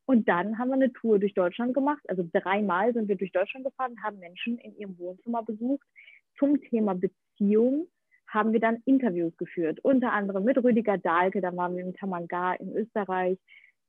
und 0.10 0.28
dann 0.28 0.58
haben 0.58 0.70
wir 0.70 0.74
eine 0.74 0.92
Tour 0.92 1.20
durch 1.20 1.36
Deutschland 1.36 1.76
gemacht. 1.76 2.02
Also 2.08 2.28
dreimal 2.34 2.92
sind 2.94 3.08
wir 3.08 3.16
durch 3.16 3.32
Deutschland 3.32 3.64
gefahren, 3.64 4.02
haben 4.02 4.18
Menschen 4.18 4.58
in 4.58 4.76
ihrem 4.76 4.98
Wohnzimmer 4.98 5.44
besucht. 5.44 5.86
Zum 6.40 6.60
Thema 6.62 6.96
Beziehung 6.96 7.86
haben 8.26 8.52
wir 8.52 8.60
dann 8.60 8.82
Interviews 8.86 9.38
geführt, 9.38 9.80
unter 9.84 10.12
anderem 10.12 10.46
mit 10.46 10.58
Rüdiger 10.58 10.98
Dahlke, 10.98 11.42
da 11.42 11.56
waren 11.56 11.76
wir 11.76 11.84
in 11.84 11.94
Tamangar 11.94 12.60
in 12.60 12.76
Österreich. 12.76 13.38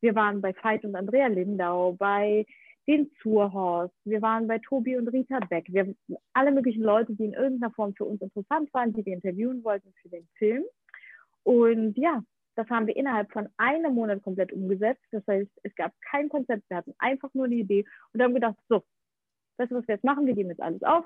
Wir 0.02 0.14
waren 0.14 0.42
bei 0.42 0.54
Veit 0.62 0.84
und 0.84 0.94
Andrea 0.94 1.28
Lindau, 1.28 1.94
bei 1.94 2.44
den 2.86 3.10
Zurhorst, 3.22 3.94
wir 4.04 4.20
waren 4.20 4.46
bei 4.46 4.58
Tobi 4.58 4.98
und 4.98 5.08
Rita 5.08 5.40
Beck. 5.48 5.72
Wir 5.72 5.94
alle 6.34 6.52
möglichen 6.52 6.82
Leute, 6.82 7.14
die 7.14 7.24
in 7.24 7.32
irgendeiner 7.32 7.72
Form 7.72 7.94
für 7.94 8.04
uns 8.04 8.20
interessant 8.20 8.68
waren, 8.74 8.92
die 8.92 9.06
wir 9.06 9.14
interviewen 9.14 9.64
wollten 9.64 9.90
für 10.02 10.10
den 10.10 10.28
Film. 10.36 10.64
Und 11.44 11.96
ja, 11.96 12.22
das 12.56 12.68
haben 12.68 12.86
wir 12.86 12.96
innerhalb 12.96 13.32
von 13.32 13.48
einem 13.56 13.94
Monat 13.94 14.22
komplett 14.22 14.52
umgesetzt. 14.52 15.04
Das 15.12 15.26
heißt, 15.26 15.50
es 15.62 15.74
gab 15.74 15.92
kein 16.02 16.28
Konzept, 16.28 16.68
wir 16.68 16.76
hatten 16.76 16.94
einfach 16.98 17.32
nur 17.34 17.46
eine 17.46 17.54
Idee 17.54 17.84
und 18.12 18.22
haben 18.22 18.34
gedacht, 18.34 18.56
so, 18.68 18.82
weißt 19.58 19.70
du, 19.70 19.76
was 19.76 19.88
wir 19.88 19.94
jetzt 19.94 20.04
machen? 20.04 20.26
Wir 20.26 20.34
geben 20.34 20.50
jetzt 20.50 20.62
alles 20.62 20.82
auf. 20.82 21.04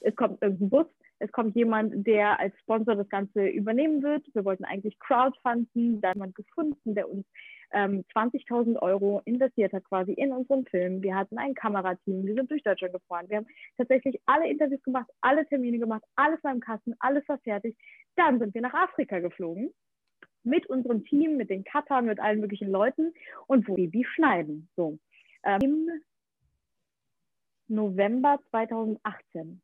Es 0.00 0.14
kommt 0.14 0.42
irgendein 0.42 0.70
Bus, 0.70 0.86
es 1.18 1.32
kommt 1.32 1.56
jemand, 1.56 2.06
der 2.06 2.38
als 2.38 2.56
Sponsor 2.60 2.96
das 2.96 3.08
Ganze 3.08 3.46
übernehmen 3.46 4.02
wird. 4.02 4.26
Wir 4.34 4.44
wollten 4.44 4.64
eigentlich 4.64 4.98
crowdfunden, 4.98 6.00
da 6.00 6.12
jemand 6.12 6.34
gefunden, 6.34 6.94
der 6.94 7.10
uns 7.10 7.24
ähm, 7.72 8.04
20.000 8.14 8.80
Euro 8.80 9.22
investiert 9.24 9.72
hat 9.72 9.84
quasi 9.84 10.12
in 10.12 10.32
unseren 10.32 10.64
Film. 10.66 11.02
Wir 11.02 11.16
hatten 11.16 11.38
ein 11.38 11.54
Kamerateam, 11.54 12.24
wir 12.24 12.34
sind 12.34 12.50
durch 12.50 12.62
Deutschland 12.62 12.94
gefahren. 12.94 13.28
Wir 13.28 13.38
haben 13.38 13.46
tatsächlich 13.76 14.20
alle 14.26 14.48
Interviews 14.48 14.82
gemacht, 14.82 15.10
alle 15.22 15.46
Termine 15.46 15.78
gemacht, 15.78 16.04
alles 16.14 16.42
war 16.44 16.52
im 16.52 16.60
Kasten, 16.60 16.94
alles 17.00 17.26
war 17.28 17.38
fertig. 17.38 17.76
Dann 18.16 18.38
sind 18.38 18.54
wir 18.54 18.60
nach 18.60 18.74
Afrika 18.74 19.18
geflogen 19.18 19.72
mit 20.44 20.66
unserem 20.66 21.04
Team, 21.04 21.36
mit 21.36 21.50
den 21.50 21.64
Cuttern, 21.64 22.06
mit 22.06 22.20
allen 22.20 22.40
möglichen 22.40 22.70
Leuten 22.70 23.12
und 23.46 23.66
wo 23.68 23.74
Baby 23.74 24.04
schneiden. 24.14 24.68
So. 24.76 24.98
Ähm, 25.42 25.60
Im 25.62 25.88
November 27.68 28.38
2018. 28.50 29.60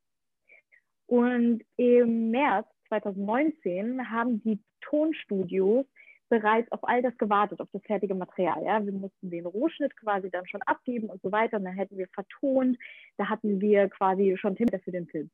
Und 1.06 1.62
im 1.76 2.30
März 2.30 2.68
2019 2.88 4.10
haben 4.10 4.42
die 4.42 4.60
Tonstudios 4.80 5.86
bereits 6.28 6.70
auf 6.70 6.80
all 6.82 7.02
das 7.02 7.16
gewartet, 7.18 7.60
auf 7.60 7.68
das 7.72 7.82
fertige 7.82 8.14
Material. 8.14 8.62
Ja? 8.64 8.84
Wir 8.84 8.92
mussten 8.92 9.30
den 9.30 9.46
Rohschnitt 9.46 9.96
quasi 9.96 10.30
dann 10.30 10.46
schon 10.46 10.62
abgeben 10.62 11.08
und 11.10 11.20
so 11.22 11.32
weiter. 11.32 11.56
Und 11.56 11.64
dann 11.64 11.74
hätten 11.74 11.98
wir 11.98 12.06
vertont. 12.08 12.78
Da 13.16 13.28
hatten 13.28 13.60
wir 13.60 13.88
quasi 13.88 14.36
schon 14.38 14.56
Themen 14.56 14.80
für 14.80 14.92
den 14.92 15.08
Film 15.08 15.30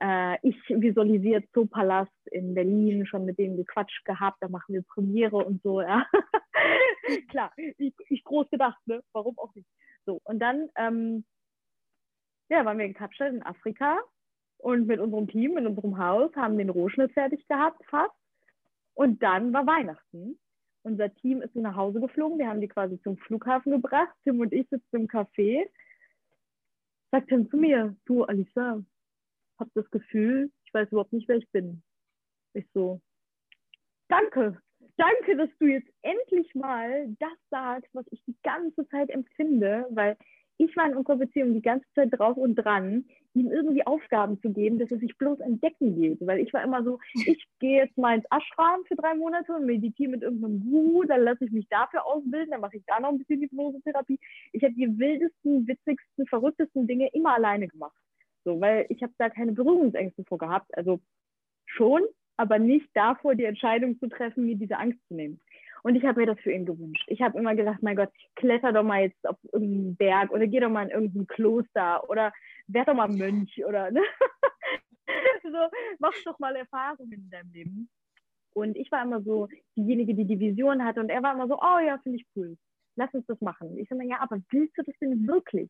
äh, 0.00 0.38
ich 0.42 0.56
visualisiert 0.68 1.44
Zoopalast 1.52 2.12
in 2.30 2.54
Berlin, 2.54 3.06
schon 3.06 3.24
mit 3.24 3.38
denen 3.38 3.56
gequatscht 3.56 4.04
gehabt, 4.04 4.38
da 4.40 4.48
machen 4.48 4.74
wir 4.74 4.82
Premiere 4.82 5.36
und 5.36 5.62
so, 5.62 5.80
ja. 5.80 6.06
Klar, 7.28 7.52
ich, 7.56 7.94
ich, 8.08 8.24
groß 8.24 8.50
gedacht, 8.50 8.80
ne? 8.86 9.02
Warum 9.12 9.38
auch 9.38 9.54
nicht? 9.54 9.68
So, 10.04 10.20
und 10.24 10.38
dann 10.40 10.68
ähm, 10.76 11.24
ja, 12.48 12.64
waren 12.64 12.78
wir 12.78 12.84
in 12.84 12.94
Kapstadt 12.94 13.32
in 13.32 13.42
Afrika 13.42 13.98
und 14.58 14.86
mit 14.86 15.00
unserem 15.00 15.28
Team, 15.28 15.56
in 15.56 15.66
unserem 15.66 15.98
Haus, 15.98 16.34
haben 16.36 16.58
den 16.58 16.70
Rohschnitt 16.70 17.12
fertig 17.12 17.46
gehabt, 17.48 17.84
fast. 17.86 18.14
Und 18.94 19.22
dann 19.22 19.52
war 19.52 19.66
Weihnachten. 19.66 20.38
Unser 20.82 21.12
Team 21.16 21.42
ist 21.42 21.54
nach 21.56 21.74
Hause 21.74 22.00
geflogen, 22.00 22.38
wir 22.38 22.48
haben 22.48 22.60
die 22.60 22.68
quasi 22.68 23.00
zum 23.02 23.18
Flughafen 23.18 23.72
gebracht. 23.72 24.14
Tim 24.22 24.40
und 24.40 24.52
ich 24.52 24.68
sitzen 24.68 24.96
im 24.96 25.08
Café. 25.08 25.68
Sagt 27.10 27.28
Tim 27.28 27.50
zu 27.50 27.56
mir, 27.56 27.96
du 28.04 28.24
Alisa, 28.24 28.82
habe 29.58 29.70
das 29.74 29.90
Gefühl, 29.90 30.50
ich 30.64 30.74
weiß 30.74 30.88
überhaupt 30.90 31.12
nicht, 31.12 31.28
wer 31.28 31.36
ich 31.36 31.50
bin. 31.50 31.82
Ich 32.54 32.66
so, 32.72 33.00
danke, 34.08 34.60
danke, 34.96 35.36
dass 35.36 35.50
du 35.58 35.66
jetzt 35.66 35.90
endlich 36.02 36.54
mal 36.54 37.08
das 37.18 37.38
sagst, 37.50 37.94
was 37.94 38.06
ich 38.10 38.22
die 38.24 38.36
ganze 38.42 38.88
Zeit 38.88 39.10
empfinde, 39.10 39.86
weil 39.90 40.16
ich 40.58 40.74
war 40.76 40.86
in 40.86 40.96
unserer 40.96 41.16
Beziehung 41.16 41.52
die 41.52 41.62
ganze 41.62 41.86
Zeit 41.94 42.08
drauf 42.12 42.36
und 42.36 42.54
dran, 42.54 43.04
ihm 43.34 43.50
irgendwie 43.50 43.86
Aufgaben 43.86 44.40
zu 44.40 44.50
geben, 44.50 44.78
dass 44.78 44.90
er 44.90 44.98
sich 44.98 45.16
bloß 45.18 45.40
entdecken 45.40 45.94
geht. 46.00 46.26
Weil 46.26 46.40
ich 46.40 46.52
war 46.54 46.62
immer 46.64 46.82
so, 46.82 46.98
ich 47.26 47.46
gehe 47.60 47.84
jetzt 47.84 47.98
mal 47.98 48.16
ins 48.16 48.26
Ashram 48.30 48.84
für 48.86 48.96
drei 48.96 49.14
Monate 49.14 49.52
und 49.52 49.66
meditiere 49.66 50.10
mit 50.10 50.22
irgendeinem 50.22 50.60
Guru, 50.60 51.04
dann 51.04 51.22
lasse 51.22 51.44
ich 51.44 51.52
mich 51.52 51.68
dafür 51.68 52.06
ausbilden, 52.06 52.52
dann 52.52 52.62
mache 52.62 52.78
ich 52.78 52.84
da 52.86 52.98
noch 53.00 53.10
ein 53.10 53.18
bisschen 53.18 53.42
Hypnosetherapie. 53.42 54.18
Ich 54.52 54.62
habe 54.64 54.74
die 54.74 54.98
wildesten, 54.98 55.66
witzigsten, 55.66 56.26
verrücktesten 56.26 56.86
Dinge 56.86 57.10
immer 57.12 57.34
alleine 57.34 57.68
gemacht. 57.68 57.96
So, 58.46 58.60
weil 58.60 58.86
ich 58.90 59.02
habe 59.02 59.12
da 59.18 59.28
keine 59.28 59.50
Berührungsängste 59.50 60.22
vor 60.22 60.38
gehabt. 60.38 60.70
Also 60.78 61.00
schon, 61.66 62.02
aber 62.36 62.60
nicht 62.60 62.88
davor, 62.94 63.34
die 63.34 63.44
Entscheidung 63.44 63.98
zu 63.98 64.08
treffen, 64.08 64.46
mir 64.46 64.54
diese 64.54 64.78
Angst 64.78 65.00
zu 65.08 65.14
nehmen. 65.14 65.40
Und 65.82 65.96
ich 65.96 66.04
habe 66.04 66.20
mir 66.20 66.26
das 66.26 66.38
für 66.38 66.52
ihn 66.52 66.64
gewünscht. 66.64 67.04
Ich 67.08 67.20
habe 67.22 67.36
immer 67.38 67.56
gedacht, 67.56 67.82
mein 67.82 67.96
Gott, 67.96 68.10
kletter 68.36 68.72
doch 68.72 68.84
mal 68.84 69.02
jetzt 69.02 69.26
auf 69.26 69.36
irgendeinen 69.52 69.96
Berg 69.96 70.30
oder 70.30 70.46
geh 70.46 70.60
doch 70.60 70.70
mal 70.70 70.84
in 70.84 70.90
irgendein 70.90 71.26
Kloster 71.26 72.08
oder 72.08 72.32
werd 72.68 72.86
doch 72.86 72.94
mal 72.94 73.08
Mönch 73.08 73.64
oder 73.66 73.90
ne? 73.90 74.00
so, 75.42 75.58
mach 75.98 76.14
doch 76.24 76.38
mal 76.38 76.54
Erfahrungen 76.54 77.12
in 77.12 77.30
deinem 77.30 77.52
Leben. 77.52 77.88
Und 78.54 78.76
ich 78.76 78.92
war 78.92 79.02
immer 79.02 79.22
so 79.22 79.48
diejenige, 79.76 80.14
die 80.14 80.24
die 80.24 80.38
Vision 80.38 80.84
hatte 80.84 81.00
und 81.00 81.08
er 81.08 81.22
war 81.24 81.34
immer 81.34 81.48
so, 81.48 81.58
oh 81.60 81.78
ja, 81.84 81.98
finde 81.98 82.20
ich 82.20 82.26
cool. 82.36 82.56
Lass 82.94 83.12
uns 83.12 83.26
das 83.26 83.40
machen. 83.40 83.76
Ich 83.76 83.88
sage, 83.88 84.06
ja, 84.06 84.20
aber 84.20 84.40
willst 84.50 84.78
du 84.78 84.82
das 84.82 84.94
denn 85.00 85.26
wirklich? 85.26 85.68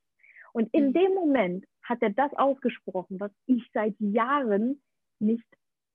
Und 0.57 0.73
in 0.73 0.87
mhm. 0.87 0.92
dem 0.95 1.14
Moment 1.14 1.66
hat 1.85 2.01
er 2.01 2.09
das 2.09 2.33
ausgesprochen, 2.33 3.21
was 3.21 3.31
ich 3.45 3.62
seit 3.75 3.95
Jahren 3.99 4.83
nicht 5.19 5.45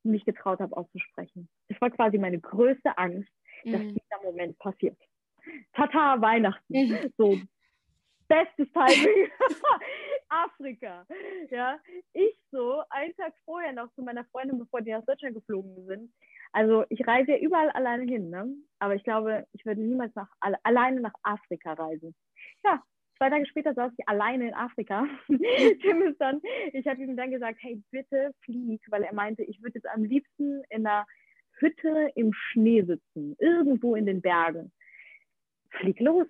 mich 0.04 0.24
getraut 0.24 0.60
habe 0.60 0.78
auszusprechen. 0.78 1.50
Das 1.68 1.82
war 1.82 1.90
quasi 1.90 2.20
meine 2.20 2.40
größte 2.40 2.96
Angst, 2.96 3.32
mhm. 3.64 3.72
dass 3.72 3.82
dieser 3.82 4.24
Moment 4.24 4.60
passiert. 4.60 5.00
Tata, 5.74 6.22
Weihnachten. 6.22 6.74
Mhm. 6.74 7.12
So, 7.18 7.40
bestes 8.28 8.72
Timing. 8.72 9.32
Afrika. 10.30 11.08
Ja, 11.50 11.80
ich 12.14 12.38
so, 12.52 12.84
einen 12.92 13.16
Tag 13.16 13.34
vorher 13.46 13.74
noch 13.74 13.92
zu 13.96 14.04
meiner 14.04 14.26
Freundin, 14.26 14.60
bevor 14.60 14.82
die 14.82 14.92
nach 14.92 15.06
Deutschland 15.06 15.34
geflogen 15.34 15.88
sind. 15.88 16.14
Also 16.52 16.86
ich 16.90 17.08
reise 17.08 17.32
ja 17.32 17.38
überall 17.40 17.72
alleine 17.72 18.04
hin, 18.04 18.30
ne? 18.30 18.48
aber 18.78 18.94
ich 18.94 19.04
glaube, 19.04 19.48
ich 19.54 19.66
würde 19.66 19.82
niemals 19.82 20.14
nach, 20.14 20.30
alle, 20.40 20.58
alleine 20.64 21.02
nach 21.02 21.14
Afrika 21.24 21.74
reisen. 21.74 22.14
Ja, 22.64 22.84
Zwei 23.22 23.30
Tage 23.30 23.46
später 23.46 23.76
saß 23.76 23.94
ich 23.96 24.10
alleine 24.10 24.48
in 24.48 24.56
Afrika. 24.56 25.06
Tim 25.28 26.02
ist 26.02 26.20
dann, 26.20 26.42
ich 26.74 26.88
habe 26.88 27.04
ihm 27.04 27.16
dann 27.16 27.30
gesagt, 27.30 27.60
hey, 27.62 27.80
bitte 27.92 28.34
flieg, 28.44 28.82
weil 28.90 29.04
er 29.04 29.14
meinte, 29.14 29.44
ich 29.44 29.62
würde 29.62 29.76
jetzt 29.76 29.88
am 29.90 30.04
liebsten 30.04 30.64
in 30.72 30.88
einer 30.88 31.06
Hütte 31.60 32.10
im 32.16 32.34
Schnee 32.34 32.82
sitzen, 32.82 33.36
irgendwo 33.38 33.94
in 33.94 34.08
den 34.08 34.22
Bergen. 34.22 34.72
Flieg 35.70 36.00
los, 36.00 36.26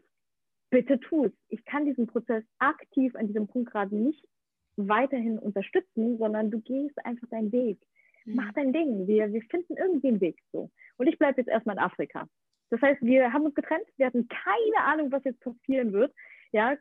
bitte 0.70 1.00
tu 1.00 1.24
es. 1.24 1.32
Ich 1.48 1.64
kann 1.64 1.86
diesen 1.86 2.08
Prozess 2.08 2.44
aktiv 2.60 3.16
an 3.16 3.28
diesem 3.28 3.48
Punkt 3.48 3.72
gerade 3.72 3.96
nicht 3.96 4.28
weiterhin 4.76 5.40
unterstützen, 5.40 6.18
sondern 6.18 6.52
du 6.52 6.60
gehst 6.60 7.06
einfach 7.06 7.30
deinen 7.30 7.54
Weg. 7.54 7.80
Mhm. 8.26 8.36
Mach 8.36 8.52
dein 8.52 8.74
Ding. 8.74 9.08
Wir, 9.08 9.32
wir 9.32 9.44
finden 9.44 9.78
irgendwie 9.78 10.10
einen 10.10 10.20
Weg 10.20 10.42
so. 10.52 10.70
Und 10.98 11.08
ich 11.08 11.18
bleibe 11.18 11.40
jetzt 11.40 11.50
erstmal 11.50 11.78
in 11.78 11.84
Afrika. 11.84 12.28
Das 12.70 12.82
heißt, 12.82 13.02
wir 13.02 13.32
haben 13.32 13.46
uns 13.46 13.56
getrennt. 13.56 13.88
Wir 13.96 14.08
hatten 14.08 14.28
keine 14.28 14.84
Ahnung, 14.84 15.10
was 15.10 15.24
jetzt 15.24 15.40
passieren 15.40 15.94
wird 15.94 16.14
ja, 16.52 16.78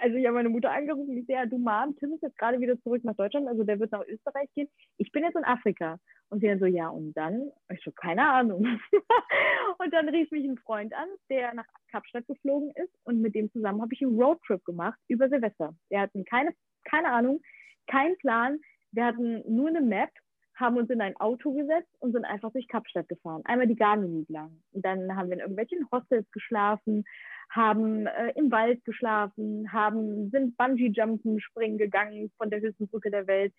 also 0.00 0.16
ich 0.16 0.26
habe 0.26 0.36
meine 0.36 0.48
Mutter 0.48 0.70
angerufen, 0.70 1.16
ich 1.16 1.26
sehe, 1.26 1.36
ja, 1.36 1.46
du 1.46 1.58
Mom, 1.58 1.94
Tim 1.98 2.12
ist 2.14 2.22
jetzt 2.22 2.38
gerade 2.38 2.58
wieder 2.60 2.80
zurück 2.80 3.04
nach 3.04 3.16
Deutschland, 3.16 3.48
also 3.48 3.64
der 3.64 3.78
wird 3.78 3.92
nach 3.92 4.06
Österreich 4.06 4.48
gehen. 4.54 4.68
Ich 4.96 5.12
bin 5.12 5.24
jetzt 5.24 5.36
in 5.36 5.44
Afrika. 5.44 5.98
Und 6.30 6.40
sie 6.40 6.46
dann 6.46 6.58
so, 6.58 6.66
ja, 6.66 6.88
und 6.88 7.12
dann? 7.12 7.50
Ich 7.70 7.82
so, 7.84 7.92
keine 7.92 8.26
Ahnung. 8.26 8.64
und 9.78 9.92
dann 9.92 10.08
rief 10.08 10.30
mich 10.30 10.44
ein 10.44 10.56
Freund 10.56 10.94
an, 10.94 11.08
der 11.28 11.52
nach 11.52 11.66
Kapstadt 11.90 12.26
geflogen 12.26 12.72
ist 12.74 12.94
und 13.04 13.20
mit 13.20 13.34
dem 13.34 13.52
zusammen 13.52 13.82
habe 13.82 13.92
ich 13.92 14.02
einen 14.02 14.18
Roadtrip 14.18 14.64
gemacht 14.64 14.98
über 15.08 15.28
Silvester. 15.28 15.74
Wir 15.90 16.00
hatten 16.00 16.24
keine, 16.24 16.54
keine 16.84 17.08
Ahnung, 17.08 17.42
keinen 17.86 18.16
Plan. 18.16 18.58
Wir 18.92 19.04
hatten 19.04 19.42
nur 19.46 19.68
eine 19.68 19.82
Map, 19.82 20.10
haben 20.54 20.76
uns 20.76 20.90
in 20.90 21.00
ein 21.00 21.16
Auto 21.16 21.52
gesetzt 21.52 21.94
und 22.00 22.12
sind 22.12 22.24
einfach 22.24 22.52
durch 22.52 22.68
Kapstadt 22.68 23.08
gefahren. 23.08 23.42
Einmal 23.44 23.66
die 23.66 23.76
Garmin 23.76 24.26
lang. 24.28 24.62
Und 24.72 24.84
dann 24.84 25.16
haben 25.16 25.28
wir 25.28 25.34
in 25.34 25.40
irgendwelchen 25.40 25.88
Hostels 25.90 26.30
geschlafen, 26.30 27.04
haben 27.50 28.06
äh, 28.06 28.32
im 28.36 28.50
Wald 28.50 28.84
geschlafen, 28.84 29.72
haben, 29.72 30.30
sind 30.30 30.56
Bungee-Jumpen, 30.56 31.40
springen 31.40 31.78
gegangen 31.78 32.30
von 32.36 32.50
der 32.50 32.60
höchsten 32.60 32.88
Brücke 32.88 33.10
der 33.10 33.26
Welt. 33.26 33.52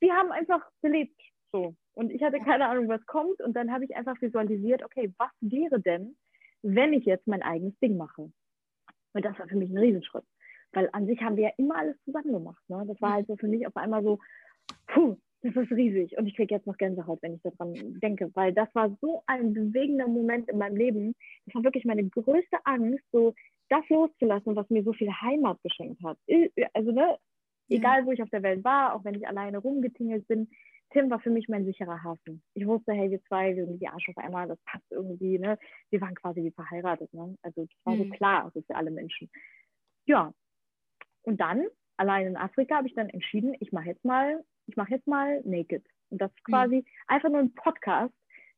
Wir 0.00 0.14
haben 0.14 0.32
einfach 0.32 0.62
gelebt 0.82 1.20
so. 1.54 1.76
Und 1.94 2.10
ich 2.10 2.22
hatte 2.22 2.40
keine 2.40 2.66
Ahnung, 2.68 2.88
was 2.88 3.06
kommt. 3.06 3.40
Und 3.40 3.54
dann 3.54 3.72
habe 3.72 3.84
ich 3.84 3.94
einfach 3.94 4.20
visualisiert, 4.20 4.82
okay, 4.82 5.14
was 5.18 5.30
wäre 5.40 5.80
denn, 5.80 6.16
wenn 6.62 6.92
ich 6.92 7.04
jetzt 7.04 7.28
mein 7.28 7.42
eigenes 7.42 7.78
Ding 7.78 7.96
mache. 7.96 8.32
Und 9.12 9.24
das 9.24 9.38
war 9.38 9.46
für 9.46 9.56
mich 9.56 9.70
ein 9.70 9.78
Riesenschritt. 9.78 10.24
Weil 10.72 10.88
an 10.92 11.06
sich 11.06 11.22
haben 11.22 11.36
wir 11.36 11.44
ja 11.44 11.54
immer 11.56 11.76
alles 11.76 11.96
zusammen 12.04 12.32
gemacht. 12.32 12.62
Ne? 12.68 12.84
Das 12.88 13.00
war 13.00 13.12
halt 13.12 13.28
so 13.28 13.36
für 13.36 13.46
mich 13.46 13.66
auf 13.66 13.76
einmal 13.76 14.02
so, 14.02 14.18
puh, 14.88 15.16
das 15.44 15.54
ist 15.54 15.72
riesig. 15.72 16.16
Und 16.16 16.26
ich 16.26 16.34
kriege 16.34 16.54
jetzt 16.54 16.66
noch 16.66 16.78
Gänsehaut, 16.78 17.20
wenn 17.22 17.34
ich 17.34 17.42
daran 17.42 17.74
denke, 18.00 18.30
weil 18.34 18.52
das 18.52 18.68
war 18.74 18.96
so 19.00 19.22
ein 19.26 19.52
bewegender 19.52 20.08
Moment 20.08 20.48
in 20.48 20.58
meinem 20.58 20.76
Leben. 20.76 21.14
Das 21.46 21.54
war 21.54 21.64
wirklich 21.64 21.84
meine 21.84 22.08
größte 22.08 22.58
Angst, 22.64 23.04
so 23.12 23.34
das 23.68 23.88
loszulassen, 23.88 24.56
was 24.56 24.68
mir 24.70 24.82
so 24.82 24.92
viel 24.92 25.10
Heimat 25.10 25.58
geschenkt 25.62 26.02
hat. 26.02 26.18
Also, 26.72 26.92
ne, 26.92 27.18
egal 27.68 28.06
wo 28.06 28.12
ich 28.12 28.22
auf 28.22 28.30
der 28.30 28.42
Welt 28.42 28.64
war, 28.64 28.94
auch 28.94 29.04
wenn 29.04 29.14
ich 29.14 29.26
alleine 29.28 29.58
rumgetingelt 29.58 30.26
bin, 30.28 30.48
Tim 30.90 31.10
war 31.10 31.18
für 31.20 31.30
mich 31.30 31.48
mein 31.48 31.64
sicherer 31.64 32.02
Hafen. 32.04 32.42
Ich 32.54 32.66
wusste, 32.66 32.92
hey, 32.92 33.10
wir 33.10 33.22
zwei, 33.24 33.56
wir 33.56 33.66
sind 33.66 33.80
die 33.80 33.88
Arsch 33.88 34.08
auf 34.08 34.18
einmal, 34.18 34.46
das 34.46 34.58
passt 34.64 34.84
irgendwie, 34.90 35.38
ne? 35.38 35.58
Wir 35.90 36.00
waren 36.00 36.14
quasi 36.14 36.42
wie 36.42 36.52
verheiratet, 36.52 37.12
ne? 37.12 37.36
Also 37.42 37.62
das 37.62 37.76
war 37.84 37.94
mhm. 37.94 38.04
so 38.04 38.10
klar, 38.10 38.44
das 38.44 38.56
ist 38.56 38.66
für 38.66 38.76
alle 38.76 38.90
Menschen. 38.90 39.28
Ja. 40.06 40.32
Und 41.22 41.40
dann, 41.40 41.66
allein 41.96 42.26
in 42.26 42.36
Afrika, 42.36 42.76
habe 42.76 42.88
ich 42.88 42.94
dann 42.94 43.08
entschieden, 43.08 43.54
ich 43.60 43.72
mache 43.72 43.86
jetzt 43.86 44.04
mal, 44.04 44.44
ich 44.66 44.76
mache 44.76 44.92
jetzt 44.92 45.06
mal 45.06 45.40
Naked. 45.44 45.84
Und 46.10 46.20
das 46.20 46.30
ist 46.30 46.48
mhm. 46.48 46.52
quasi 46.52 46.76
mhm. 46.76 46.84
einfach 47.06 47.30
nur 47.30 47.40
ein 47.40 47.54
Podcast, 47.54 48.14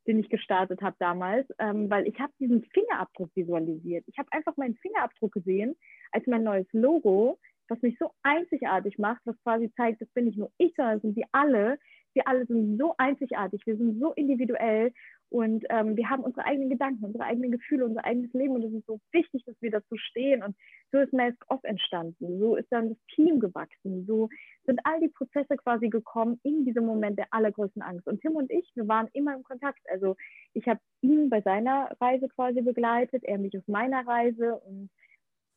den 0.07 0.18
ich 0.18 0.29
gestartet 0.29 0.83
habe 0.83 0.96
damals, 0.99 1.49
ähm, 1.59 1.90
weil 1.90 2.07
ich 2.07 2.18
habe 2.20 2.33
diesen 2.38 2.64
Fingerabdruck 2.72 3.31
visualisiert. 3.35 4.05
Ich 4.07 4.18
habe 4.18 4.29
einfach 4.31 4.57
meinen 4.57 4.77
Fingerabdruck 4.77 5.33
gesehen 5.33 5.77
als 6.12 6.27
mein 6.27 6.44
neues 6.44 6.66
Logo, 6.72 7.38
was 7.68 7.83
mich 7.83 7.96
so 7.99 8.12
einzigartig 8.22 8.99
macht, 8.99 9.20
was 9.25 9.40
quasi 9.42 9.72
zeigt, 9.77 10.01
das 10.01 10.09
bin 10.11 10.27
nicht 10.27 10.38
nur 10.38 10.53
ich, 10.59 10.72
sondern 10.77 10.96
das 10.96 11.03
sind 11.03 11.16
wir 11.16 11.27
alle, 11.33 11.79
wir 12.14 12.29
alle 12.29 12.46
sind 12.46 12.79
so 12.79 12.94
einzigartig, 12.99 13.66
wir 13.66 13.77
sind 13.77 13.99
so 14.01 14.12
individuell 14.12 14.92
und 15.28 15.64
ähm, 15.70 15.96
wir 15.96 16.08
haben 16.08 16.22
unsere 16.22 16.46
eigenen 16.46 16.70
Gedanken, 16.70 17.04
unsere 17.04 17.24
eigenen 17.24 17.50
Gefühle, 17.50 17.84
unser 17.84 18.04
eigenes 18.04 18.32
Leben 18.32 18.54
und 18.54 18.64
es 18.64 18.72
ist 18.72 18.86
so 18.86 19.00
wichtig, 19.12 19.44
dass 19.44 19.60
wir 19.60 19.70
dazu 19.70 19.96
stehen. 19.96 20.42
Und 20.42 20.56
so 20.92 20.98
ist 20.98 21.12
Mask 21.12 21.36
Off 21.48 21.64
entstanden, 21.64 22.38
so 22.38 22.56
ist 22.56 22.70
dann 22.70 22.90
das 22.90 22.98
Team 23.14 23.40
gewachsen, 23.40 24.06
so 24.06 24.28
sind 24.64 24.80
all 24.84 25.00
die 25.00 25.08
Prozesse 25.08 25.56
quasi 25.56 25.88
gekommen 25.88 26.38
in 26.44 26.64
diesem 26.64 26.86
Moment 26.86 27.18
der 27.18 27.26
allergrößten 27.30 27.82
Angst. 27.82 28.06
Und 28.06 28.20
Tim 28.20 28.36
und 28.36 28.50
ich, 28.50 28.70
wir 28.74 28.86
waren 28.86 29.08
immer 29.14 29.34
im 29.34 29.42
Kontakt, 29.42 29.80
also 29.90 30.16
ich 30.52 30.66
habe 30.68 30.80
ihn 31.00 31.28
bei 31.28 31.40
seiner 31.40 31.90
Reise 32.00 32.28
quasi 32.28 32.60
begleitet, 32.60 33.24
er 33.24 33.38
mich 33.38 33.56
auf 33.58 33.66
meiner 33.66 34.06
Reise. 34.06 34.60
Und 34.60 34.90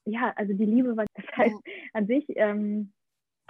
ja, 0.06 0.34
also 0.36 0.54
die 0.54 0.66
Liebe 0.66 0.98
war 0.98 1.06
das 1.14 1.26
heißt 1.38 1.62
an 1.94 2.08
sich 2.08 2.26
ähm, 2.30 2.92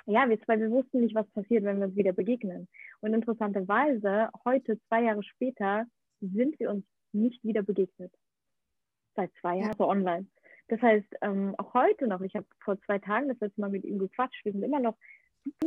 ja, 0.05 0.27
wir 0.27 0.41
zwei, 0.41 0.59
wir 0.59 0.71
wussten 0.71 1.01
nicht, 1.01 1.13
was 1.13 1.29
passiert, 1.31 1.63
wenn 1.63 1.77
wir 1.77 1.85
uns 1.85 1.95
wieder 1.95 2.13
begegnen. 2.13 2.67
Und 2.99 3.13
interessanterweise, 3.13 4.29
heute, 4.43 4.79
zwei 4.87 5.03
Jahre 5.03 5.21
später, 5.21 5.85
sind 6.21 6.59
wir 6.59 6.69
uns 6.69 6.85
nicht 7.11 7.43
wieder 7.43 7.61
begegnet. 7.61 8.13
Seit 9.15 9.31
zwei 9.41 9.57
Jahren, 9.57 9.75
so 9.77 9.87
online. 9.87 10.27
Das 10.67 10.81
heißt, 10.81 11.07
ähm, 11.21 11.55
auch 11.57 11.73
heute 11.73 12.07
noch, 12.07 12.21
ich 12.21 12.35
habe 12.35 12.45
vor 12.63 12.79
zwei 12.81 12.99
Tagen 12.99 13.27
das 13.27 13.39
letzte 13.39 13.61
Mal 13.61 13.71
mit 13.71 13.83
ihm 13.83 13.97
gequatscht, 13.97 14.45
wir 14.45 14.51
sind 14.51 14.63
immer 14.63 14.79
noch 14.79 14.97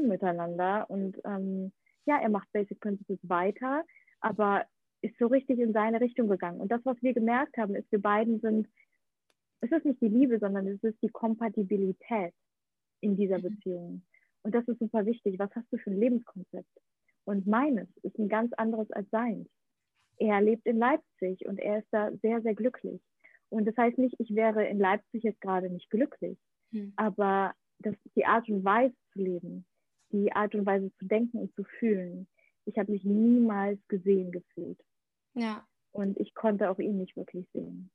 miteinander 0.01 0.89
und 0.89 1.19
ähm, 1.25 1.73
ja, 2.05 2.21
er 2.21 2.29
macht 2.29 2.51
Basic 2.53 2.79
Principles 2.81 3.19
weiter, 3.23 3.85
aber 4.21 4.65
ist 5.03 5.19
so 5.19 5.27
richtig 5.27 5.59
in 5.59 5.73
seine 5.73 6.01
Richtung 6.01 6.29
gegangen. 6.29 6.61
Und 6.61 6.71
das, 6.71 6.81
was 6.85 6.97
wir 7.03 7.13
gemerkt 7.13 7.57
haben, 7.57 7.75
ist, 7.75 7.91
wir 7.91 8.01
beiden 8.01 8.41
sind, 8.41 8.69
es 9.61 9.71
ist 9.71 9.85
nicht 9.85 10.01
die 10.01 10.09
Liebe, 10.09 10.39
sondern 10.39 10.67
es 10.69 10.83
ist 10.83 11.03
die 11.03 11.09
Kompatibilität 11.09 12.35
in 13.01 13.17
dieser 13.17 13.39
mhm. 13.39 13.43
Beziehung. 13.43 14.03
Und 14.43 14.55
das 14.55 14.67
ist 14.69 14.79
super 14.79 15.05
wichtig. 15.07 15.39
Was 15.39 15.55
hast 15.55 15.73
du 15.73 15.79
für 15.79 15.91
ein 15.91 15.99
Lebenskonzept? 15.99 16.81
Und 17.25 17.47
meines 17.47 17.89
ist 18.03 18.19
ein 18.19 18.29
ganz 18.29 18.53
anderes 18.55 18.91
als 18.93 19.09
seins. 19.11 19.49
Er 20.23 20.41
lebt 20.41 20.67
in 20.67 20.79
Leipzig 20.79 21.45
und 21.47 21.59
er 21.59 21.81
ist 21.81 21.89
da 21.91 22.13
sehr, 22.23 22.41
sehr 22.43 22.55
glücklich. 22.55 23.01
Und 23.49 23.67
das 23.67 23.77
heißt 23.77 23.99
nicht, 23.99 24.15
ich 24.19 24.35
wäre 24.35 24.65
in 24.65 24.79
Leipzig 24.79 25.25
jetzt 25.25 25.41
gerade 25.41 25.69
nicht 25.69 25.91
glücklich, 25.91 26.39
hm. 26.71 26.93
aber 26.97 27.55
das, 27.81 27.97
die 28.15 28.25
Art 28.25 28.49
und 28.49 28.65
Weise 28.65 28.95
zu 29.13 29.19
leben, 29.19 29.67
die 30.13 30.33
Art 30.33 30.55
und 30.55 30.65
Weise 30.65 30.93
zu 30.99 31.07
denken 31.07 31.39
und 31.39 31.53
zu 31.55 31.65
fühlen, 31.65 32.29
ich 32.67 32.79
habe 32.79 32.93
mich 32.93 33.05
niemals 33.05 33.81
gesehen 33.89 34.31
gefühlt. 34.31 34.81
Ja. 35.35 35.67
Und 35.91 36.19
ich 36.21 36.35
konnte 36.35 36.71
auch 36.71 36.79
ihn 36.79 36.99
nicht 36.99 37.17
wirklich 37.17 37.49
sehen, 37.53 37.91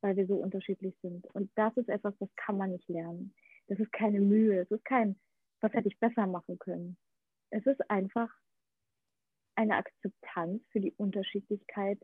weil 0.00 0.16
wir 0.16 0.28
so 0.28 0.36
unterschiedlich 0.36 0.94
sind. 1.02 1.26
Und 1.34 1.50
das 1.56 1.76
ist 1.76 1.88
etwas, 1.88 2.14
das 2.18 2.28
kann 2.36 2.56
man 2.56 2.70
nicht 2.70 2.88
lernen. 2.88 3.34
Das 3.66 3.80
ist 3.80 3.92
keine 3.92 4.20
Mühe, 4.20 4.60
es 4.60 4.70
ist 4.70 4.84
kein, 4.84 5.16
was 5.60 5.72
hätte 5.72 5.88
ich 5.88 5.98
besser 5.98 6.26
machen 6.26 6.56
können. 6.60 6.96
Es 7.50 7.66
ist 7.66 7.90
einfach 7.90 8.30
eine 9.56 9.76
Akzeptanz 9.76 10.62
für 10.70 10.80
die 10.80 10.92
Unterschiedlichkeit 10.92 11.98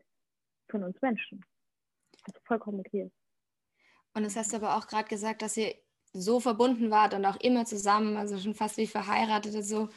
von 0.69 0.83
uns 0.83 1.01
Menschen. 1.01 1.43
Ist 2.27 2.39
vollkommen 2.45 2.79
okay. 2.79 3.11
Und 4.13 4.23
das 4.23 4.35
hast 4.35 4.53
du 4.53 4.57
aber 4.57 4.77
auch 4.77 4.87
gerade 4.87 5.07
gesagt, 5.07 5.41
dass 5.41 5.57
ihr 5.57 5.75
so 6.13 6.39
verbunden 6.39 6.91
wart 6.91 7.13
und 7.13 7.25
auch 7.25 7.37
immer 7.37 7.65
zusammen, 7.65 8.17
also 8.17 8.37
schon 8.37 8.55
fast 8.55 8.77
wie 8.77 8.87
verheiratet. 8.87 9.63
So. 9.63 9.89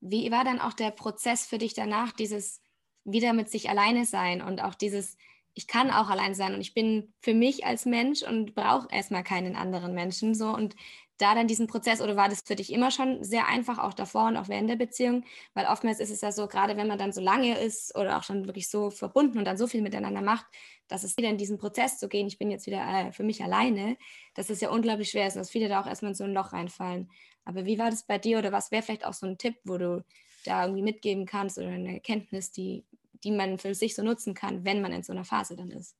Wie 0.00 0.30
war 0.30 0.44
dann 0.44 0.60
auch 0.60 0.72
der 0.72 0.90
Prozess 0.90 1.46
für 1.46 1.58
dich 1.58 1.74
danach, 1.74 2.12
dieses 2.12 2.62
wieder 3.04 3.32
mit 3.32 3.50
sich 3.50 3.68
alleine 3.68 4.04
sein 4.04 4.42
und 4.42 4.62
auch 4.62 4.74
dieses, 4.74 5.16
ich 5.54 5.66
kann 5.66 5.90
auch 5.90 6.08
allein 6.08 6.34
sein 6.34 6.54
und 6.54 6.60
ich 6.60 6.74
bin 6.74 7.12
für 7.20 7.34
mich 7.34 7.66
als 7.66 7.86
Mensch 7.86 8.22
und 8.22 8.54
brauche 8.54 8.88
erstmal 8.90 9.24
keinen 9.24 9.56
anderen 9.56 9.94
Menschen 9.94 10.34
so 10.34 10.54
und 10.54 10.76
da 11.20 11.34
dann 11.34 11.46
diesen 11.46 11.66
Prozess 11.66 12.00
oder 12.00 12.16
war 12.16 12.28
das 12.28 12.42
für 12.42 12.56
dich 12.56 12.72
immer 12.72 12.90
schon 12.90 13.22
sehr 13.22 13.46
einfach, 13.46 13.78
auch 13.78 13.94
davor 13.94 14.26
und 14.26 14.36
auch 14.36 14.48
während 14.48 14.70
der 14.70 14.76
Beziehung? 14.76 15.24
Weil 15.54 15.66
oftmals 15.66 16.00
ist 16.00 16.10
es 16.10 16.20
ja 16.20 16.32
so, 16.32 16.46
gerade 16.46 16.76
wenn 16.76 16.88
man 16.88 16.98
dann 16.98 17.12
so 17.12 17.20
lange 17.20 17.58
ist 17.58 17.96
oder 17.96 18.18
auch 18.18 18.22
schon 18.22 18.46
wirklich 18.46 18.68
so 18.68 18.90
verbunden 18.90 19.38
und 19.38 19.44
dann 19.44 19.56
so 19.58 19.66
viel 19.66 19.82
miteinander 19.82 20.22
macht, 20.22 20.46
dass 20.88 21.04
es 21.04 21.16
wieder 21.16 21.28
in 21.28 21.38
diesen 21.38 21.58
Prozess 21.58 21.98
zu 21.98 22.08
gehen, 22.08 22.26
ich 22.26 22.38
bin 22.38 22.50
jetzt 22.50 22.66
wieder 22.66 22.80
äh, 22.80 23.12
für 23.12 23.22
mich 23.22 23.42
alleine, 23.42 23.96
dass 24.34 24.50
es 24.50 24.60
ja 24.60 24.70
unglaublich 24.70 25.10
schwer 25.10 25.26
ist 25.26 25.34
und 25.36 25.40
dass 25.40 25.50
viele 25.50 25.68
da 25.68 25.80
auch 25.80 25.86
erstmal 25.86 26.12
in 26.12 26.16
so 26.16 26.24
ein 26.24 26.32
Loch 26.34 26.52
reinfallen. 26.52 27.10
Aber 27.44 27.64
wie 27.64 27.78
war 27.78 27.90
das 27.90 28.06
bei 28.06 28.18
dir 28.18 28.38
oder 28.38 28.52
was 28.52 28.70
wäre 28.70 28.82
vielleicht 28.82 29.06
auch 29.06 29.14
so 29.14 29.26
ein 29.26 29.38
Tipp, 29.38 29.56
wo 29.64 29.78
du 29.78 30.04
da 30.44 30.64
irgendwie 30.64 30.82
mitgeben 30.82 31.26
kannst 31.26 31.58
oder 31.58 31.68
eine 31.68 31.94
Erkenntnis, 31.94 32.50
die, 32.50 32.84
die 33.24 33.30
man 33.30 33.58
für 33.58 33.74
sich 33.74 33.94
so 33.94 34.02
nutzen 34.02 34.34
kann, 34.34 34.64
wenn 34.64 34.80
man 34.80 34.92
in 34.92 35.02
so 35.02 35.12
einer 35.12 35.24
Phase 35.24 35.56
dann 35.56 35.70
ist? 35.70 35.96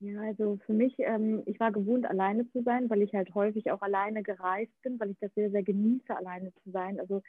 Ja, 0.00 0.18
also 0.22 0.58
für 0.64 0.72
mich, 0.72 0.94
ähm, 0.98 1.42
ich 1.44 1.60
war 1.60 1.72
gewohnt, 1.72 2.06
alleine 2.06 2.48
zu 2.52 2.62
sein, 2.62 2.88
weil 2.88 3.02
ich 3.02 3.12
halt 3.12 3.34
häufig 3.34 3.70
auch 3.70 3.82
alleine 3.82 4.22
gereist 4.22 4.72
bin, 4.82 4.98
weil 4.98 5.10
ich 5.10 5.18
das 5.20 5.32
sehr, 5.34 5.50
sehr 5.50 5.62
genieße, 5.62 6.16
alleine 6.16 6.52
zu 6.64 6.70
sein. 6.70 6.98
Also 6.98 7.22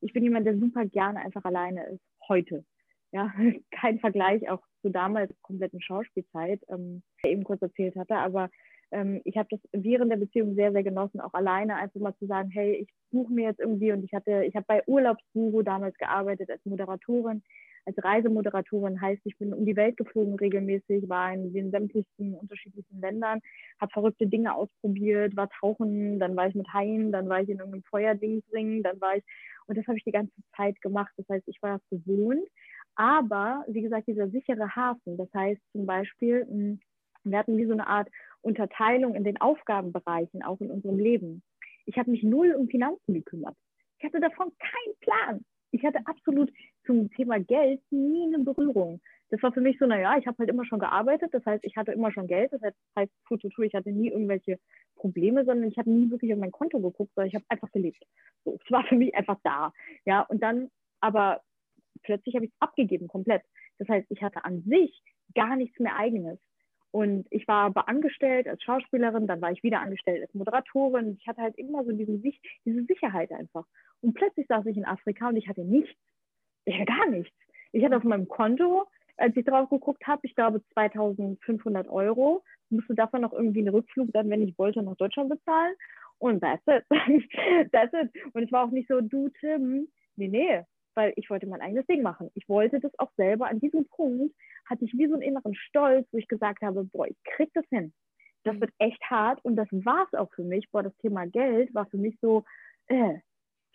ich 0.00 0.12
bin 0.14 0.22
jemand, 0.24 0.46
der 0.46 0.58
super 0.58 0.86
gerne 0.86 1.20
einfach 1.20 1.44
alleine 1.44 1.84
ist, 1.88 2.00
heute. 2.28 2.64
Ja, 3.12 3.30
kein 3.70 3.98
Vergleich 4.00 4.48
auch 4.50 4.62
zu 4.80 4.88
damals 4.88 5.32
kompletten 5.42 5.82
Schauspielzeit, 5.82 6.62
ähm, 6.68 7.02
der 7.22 7.30
eben 7.32 7.44
kurz 7.44 7.60
erzählt 7.60 7.94
hatte, 7.96 8.16
aber 8.16 8.48
ähm, 8.90 9.20
ich 9.24 9.36
habe 9.36 9.48
das 9.50 9.60
während 9.72 10.10
der 10.10 10.16
Beziehung 10.16 10.54
sehr, 10.54 10.72
sehr 10.72 10.82
genossen, 10.82 11.20
auch 11.20 11.34
alleine 11.34 11.76
einfach 11.76 12.00
mal 12.00 12.16
zu 12.16 12.26
sagen, 12.26 12.48
hey, 12.50 12.74
ich 12.76 12.88
buche 13.10 13.32
mir 13.32 13.48
jetzt 13.48 13.60
irgendwie 13.60 13.92
und 13.92 14.02
ich 14.02 14.14
hatte, 14.14 14.44
ich 14.44 14.54
habe 14.56 14.64
bei 14.66 14.82
Urlaubsguru 14.86 15.62
damals 15.62 15.96
gearbeitet 15.98 16.50
als 16.50 16.64
Moderatorin 16.64 17.42
als 17.86 18.02
Reisemoderatorin 18.02 19.00
heißt, 19.00 19.22
ich 19.24 19.36
bin 19.38 19.52
um 19.52 19.64
die 19.64 19.76
Welt 19.76 19.96
geflogen 19.96 20.36
regelmäßig, 20.36 21.08
war 21.08 21.32
in 21.32 21.52
den 21.52 21.70
sämtlichsten 21.70 22.34
unterschiedlichen 22.34 23.00
Ländern, 23.00 23.40
habe 23.80 23.92
verrückte 23.92 24.26
Dinge 24.26 24.54
ausprobiert, 24.54 25.36
war 25.36 25.48
tauchen, 25.50 26.18
dann 26.18 26.34
war 26.36 26.48
ich 26.48 26.54
mit 26.54 26.72
Haien, 26.72 27.12
dann 27.12 27.28
war 27.28 27.40
ich 27.40 27.48
in 27.48 27.58
irgendeinem 27.58 27.84
Feuerdingsring, 27.84 28.82
dann 28.82 29.00
war 29.00 29.16
ich, 29.16 29.24
und 29.66 29.76
das 29.76 29.86
habe 29.86 29.98
ich 29.98 30.04
die 30.04 30.12
ganze 30.12 30.32
Zeit 30.56 30.80
gemacht. 30.80 31.12
Das 31.16 31.28
heißt, 31.28 31.46
ich 31.46 31.62
war 31.62 31.78
das 31.78 31.88
gewohnt. 31.90 32.46
Aber, 32.96 33.64
wie 33.68 33.82
gesagt, 33.82 34.06
dieser 34.06 34.28
sichere 34.28 34.74
Hafen, 34.74 35.16
das 35.16 35.28
heißt 35.34 35.60
zum 35.72 35.86
Beispiel, 35.86 36.46
hm, 36.46 36.80
wir 37.24 37.38
hatten 37.38 37.56
wie 37.56 37.66
so 37.66 37.72
eine 37.72 37.86
Art 37.86 38.08
Unterteilung 38.42 39.14
in 39.14 39.24
den 39.24 39.40
Aufgabenbereichen, 39.40 40.42
auch 40.42 40.60
in 40.60 40.70
unserem 40.70 40.98
Leben. 40.98 41.42
Ich 41.86 41.96
habe 41.96 42.10
mich 42.10 42.22
null 42.22 42.52
um 42.52 42.68
Finanzen 42.68 43.14
gekümmert. 43.14 43.56
Ich 43.98 44.04
hatte 44.04 44.20
davon 44.20 44.52
keinen 44.58 44.96
Plan 45.00 45.44
ich 45.74 45.84
hatte 45.84 45.98
absolut 46.04 46.52
zum 46.86 47.10
Thema 47.10 47.40
Geld 47.40 47.80
nie 47.90 48.26
eine 48.26 48.44
Berührung. 48.44 49.00
Das 49.30 49.42
war 49.42 49.52
für 49.52 49.60
mich 49.60 49.76
so, 49.78 49.86
naja, 49.86 50.16
ich 50.16 50.26
habe 50.26 50.38
halt 50.38 50.48
immer 50.48 50.64
schon 50.64 50.78
gearbeitet, 50.78 51.34
das 51.34 51.44
heißt, 51.44 51.64
ich 51.64 51.76
hatte 51.76 51.90
immer 51.90 52.12
schon 52.12 52.28
Geld, 52.28 52.52
das 52.52 52.62
heißt, 52.62 53.10
ich 53.30 53.74
hatte 53.74 53.90
nie 53.90 54.08
irgendwelche 54.10 54.60
Probleme, 54.94 55.44
sondern 55.44 55.68
ich 55.68 55.76
habe 55.76 55.90
nie 55.90 56.10
wirklich 56.10 56.32
auf 56.32 56.38
mein 56.38 56.52
Konto 56.52 56.78
geguckt, 56.78 57.12
sondern 57.14 57.28
ich 57.28 57.34
habe 57.34 57.44
einfach 57.48 57.72
gelebt. 57.72 58.04
So, 58.44 58.56
es 58.62 58.70
war 58.70 58.84
für 58.84 58.94
mich 58.94 59.14
einfach 59.16 59.38
da. 59.42 59.72
Ja, 60.04 60.20
und 60.20 60.42
dann, 60.42 60.70
aber 61.00 61.40
plötzlich 62.02 62.36
habe 62.36 62.44
ich 62.44 62.52
es 62.52 62.60
abgegeben, 62.60 63.08
komplett. 63.08 63.42
Das 63.78 63.88
heißt, 63.88 64.06
ich 64.10 64.22
hatte 64.22 64.44
an 64.44 64.62
sich 64.62 65.02
gar 65.34 65.56
nichts 65.56 65.80
mehr 65.80 65.96
eigenes. 65.96 66.38
Und 66.94 67.26
ich 67.30 67.48
war 67.48 67.64
aber 67.64 67.88
angestellt 67.88 68.46
als 68.46 68.62
Schauspielerin, 68.62 69.26
dann 69.26 69.40
war 69.40 69.50
ich 69.50 69.64
wieder 69.64 69.80
angestellt 69.80 70.22
als 70.22 70.32
Moderatorin. 70.32 71.16
Ich 71.18 71.26
hatte 71.26 71.42
halt 71.42 71.58
immer 71.58 71.82
so 71.82 71.90
diesen, 71.90 72.22
diese 72.22 72.84
Sicherheit 72.84 73.32
einfach. 73.32 73.66
Und 74.00 74.14
plötzlich 74.14 74.46
saß 74.46 74.64
ich 74.66 74.76
in 74.76 74.84
Afrika 74.84 75.28
und 75.28 75.36
ich 75.36 75.48
hatte 75.48 75.64
nichts. 75.64 75.98
Ich 76.66 76.76
hatte 76.76 76.84
gar 76.84 77.10
nichts. 77.10 77.34
Ich 77.72 77.84
hatte 77.84 77.96
auf 77.96 78.04
meinem 78.04 78.28
Konto, 78.28 78.86
als 79.16 79.36
ich 79.36 79.44
drauf 79.44 79.68
geguckt 79.70 80.06
habe, 80.06 80.20
ich 80.22 80.36
glaube 80.36 80.62
2500 80.72 81.88
Euro. 81.88 82.44
Musste 82.70 82.94
davon 82.94 83.22
noch 83.22 83.32
irgendwie 83.32 83.58
einen 83.58 83.74
Rückflug 83.74 84.12
dann, 84.12 84.30
wenn 84.30 84.42
ich 84.42 84.56
wollte, 84.56 84.80
nach 84.80 84.94
Deutschland 84.94 85.30
bezahlen. 85.30 85.74
Und 86.18 86.42
that's 86.42 86.62
it. 86.68 86.84
that's 87.72 87.92
it. 87.92 88.12
Und 88.34 88.44
es 88.44 88.52
war 88.52 88.66
auch 88.66 88.70
nicht 88.70 88.86
so, 88.86 89.00
du 89.00 89.30
Tim, 89.40 89.88
nee, 90.14 90.28
nee, 90.28 90.62
weil 90.94 91.12
ich 91.16 91.30
wollte 91.30 91.46
mein 91.46 91.60
eigenes 91.60 91.86
Ding 91.86 92.02
machen. 92.02 92.30
Ich 92.34 92.48
wollte 92.48 92.80
das 92.80 92.92
auch 92.98 93.10
selber. 93.16 93.48
An 93.48 93.60
diesem 93.60 93.86
Punkt 93.88 94.34
hatte 94.66 94.84
ich 94.84 94.92
wie 94.92 95.06
so 95.06 95.14
einen 95.14 95.22
inneren 95.22 95.54
Stolz, 95.54 96.06
wo 96.12 96.18
ich 96.18 96.28
gesagt 96.28 96.62
habe, 96.62 96.84
boah, 96.84 97.06
ich 97.06 97.16
krieg 97.24 97.50
das 97.54 97.64
hin. 97.70 97.92
Das 98.44 98.56
mhm. 98.56 98.60
wird 98.60 98.72
echt 98.78 99.02
hart 99.10 99.44
und 99.44 99.56
das 99.56 99.68
war 99.70 100.06
es 100.06 100.18
auch 100.18 100.32
für 100.34 100.44
mich. 100.44 100.70
Boah, 100.70 100.82
das 100.82 100.96
Thema 100.98 101.26
Geld 101.26 101.74
war 101.74 101.86
für 101.86 101.98
mich 101.98 102.16
so, 102.20 102.44
äh, 102.86 103.18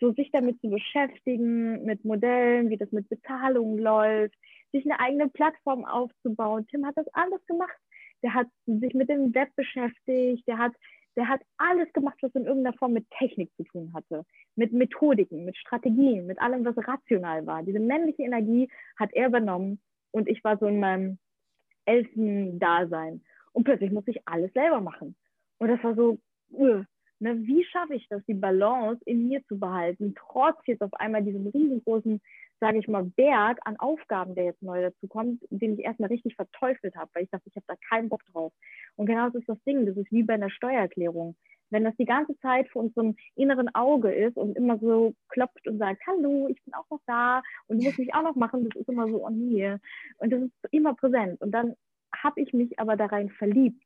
so 0.00 0.12
sich 0.12 0.30
damit 0.32 0.60
zu 0.60 0.70
beschäftigen, 0.70 1.84
mit 1.84 2.04
Modellen, 2.04 2.70
wie 2.70 2.78
das 2.78 2.90
mit 2.90 3.08
Bezahlungen 3.08 3.78
läuft, 3.78 4.34
sich 4.72 4.84
eine 4.84 4.98
eigene 4.98 5.28
Plattform 5.28 5.84
aufzubauen. 5.84 6.66
Tim 6.68 6.86
hat 6.86 6.96
das 6.96 7.08
alles 7.12 7.44
gemacht. 7.46 7.76
Der 8.22 8.34
hat 8.34 8.48
sich 8.66 8.94
mit 8.94 9.08
dem 9.08 9.34
Web 9.34 9.48
beschäftigt, 9.56 10.46
der 10.46 10.58
hat, 10.58 10.72
der 11.16 11.28
hat 11.28 11.40
alles 11.58 11.92
gemacht, 11.92 12.18
was 12.22 12.34
in 12.34 12.46
irgendeiner 12.46 12.76
Form 12.76 12.92
mit 12.92 13.08
Technik 13.10 13.50
zu 13.56 13.64
tun 13.64 13.92
hatte, 13.94 14.24
mit 14.56 14.72
Methodiken, 14.72 15.44
mit 15.44 15.56
Strategien, 15.56 16.26
mit 16.26 16.40
allem, 16.40 16.64
was 16.64 16.76
rational 16.86 17.46
war. 17.46 17.62
Diese 17.62 17.80
männliche 17.80 18.22
Energie 18.22 18.68
hat 18.96 19.12
er 19.12 19.28
übernommen 19.28 19.80
und 20.12 20.28
ich 20.28 20.42
war 20.44 20.58
so 20.58 20.66
in 20.66 20.80
meinem 20.80 21.18
Elfen-Dasein. 21.84 23.22
Und 23.52 23.64
plötzlich 23.64 23.90
musste 23.90 24.12
ich 24.12 24.28
alles 24.28 24.52
selber 24.52 24.80
machen. 24.80 25.16
Und 25.58 25.68
das 25.68 25.82
war 25.82 25.94
so, 25.94 26.18
uh, 26.52 26.84
Ne, 27.22 27.36
wie 27.46 27.62
schaffe 27.64 27.94
ich 27.94 28.08
das, 28.08 28.24
die 28.24 28.34
Balance 28.34 29.02
in 29.04 29.28
mir 29.28 29.44
zu 29.46 29.58
behalten, 29.58 30.14
trotz 30.16 30.56
jetzt 30.66 30.80
auf 30.80 30.94
einmal 30.94 31.22
diesem 31.22 31.46
riesengroßen, 31.48 32.18
sage 32.60 32.78
ich 32.78 32.88
mal, 32.88 33.04
Berg 33.04 33.58
an 33.64 33.78
Aufgaben, 33.78 34.34
der 34.34 34.44
jetzt 34.44 34.62
neu 34.62 34.82
dazu 34.82 35.08
kommt, 35.08 35.42
den 35.50 35.74
ich 35.74 35.84
erstmal 35.84 36.10
richtig 36.10 36.36
verteufelt 36.36 36.94
habe, 36.94 37.10
weil 37.14 37.24
ich 37.24 37.30
dachte, 37.30 37.48
ich 37.48 37.56
habe 37.56 37.66
da 37.66 37.74
keinen 37.88 38.08
Bock 38.08 38.24
drauf. 38.26 38.52
Und 38.96 39.06
genau 39.06 39.26
das 39.26 39.36
ist 39.36 39.48
das 39.48 39.62
Ding, 39.64 39.86
das 39.86 39.96
ist 39.96 40.12
wie 40.12 40.22
bei 40.22 40.34
einer 40.34 40.50
Steuererklärung. 40.50 41.36
Wenn 41.70 41.84
das 41.84 41.96
die 41.96 42.04
ganze 42.04 42.36
Zeit 42.38 42.68
vor 42.68 42.82
unserem 42.82 43.16
inneren 43.36 43.72
Auge 43.74 44.12
ist 44.12 44.36
und 44.36 44.56
immer 44.56 44.78
so 44.78 45.14
klopft 45.28 45.66
und 45.68 45.78
sagt, 45.78 46.02
hallo, 46.06 46.48
ich 46.48 46.62
bin 46.64 46.74
auch 46.74 46.88
noch 46.90 47.00
da 47.06 47.42
und 47.68 47.78
du 47.78 47.84
musst 47.84 47.98
mich 47.98 48.12
auch 48.12 48.22
noch 48.22 48.34
machen, 48.34 48.68
das 48.68 48.80
ist 48.80 48.88
immer 48.88 49.06
so, 49.08 49.24
oh 49.24 49.30
nee. 49.30 49.76
Und 50.18 50.32
das 50.32 50.42
ist 50.42 50.52
immer 50.72 50.94
präsent. 50.94 51.40
Und 51.40 51.52
dann 51.52 51.74
habe 52.14 52.40
ich 52.40 52.52
mich 52.52 52.78
aber 52.78 52.96
da 52.96 53.06
rein 53.06 53.30
verliebt. 53.30 53.82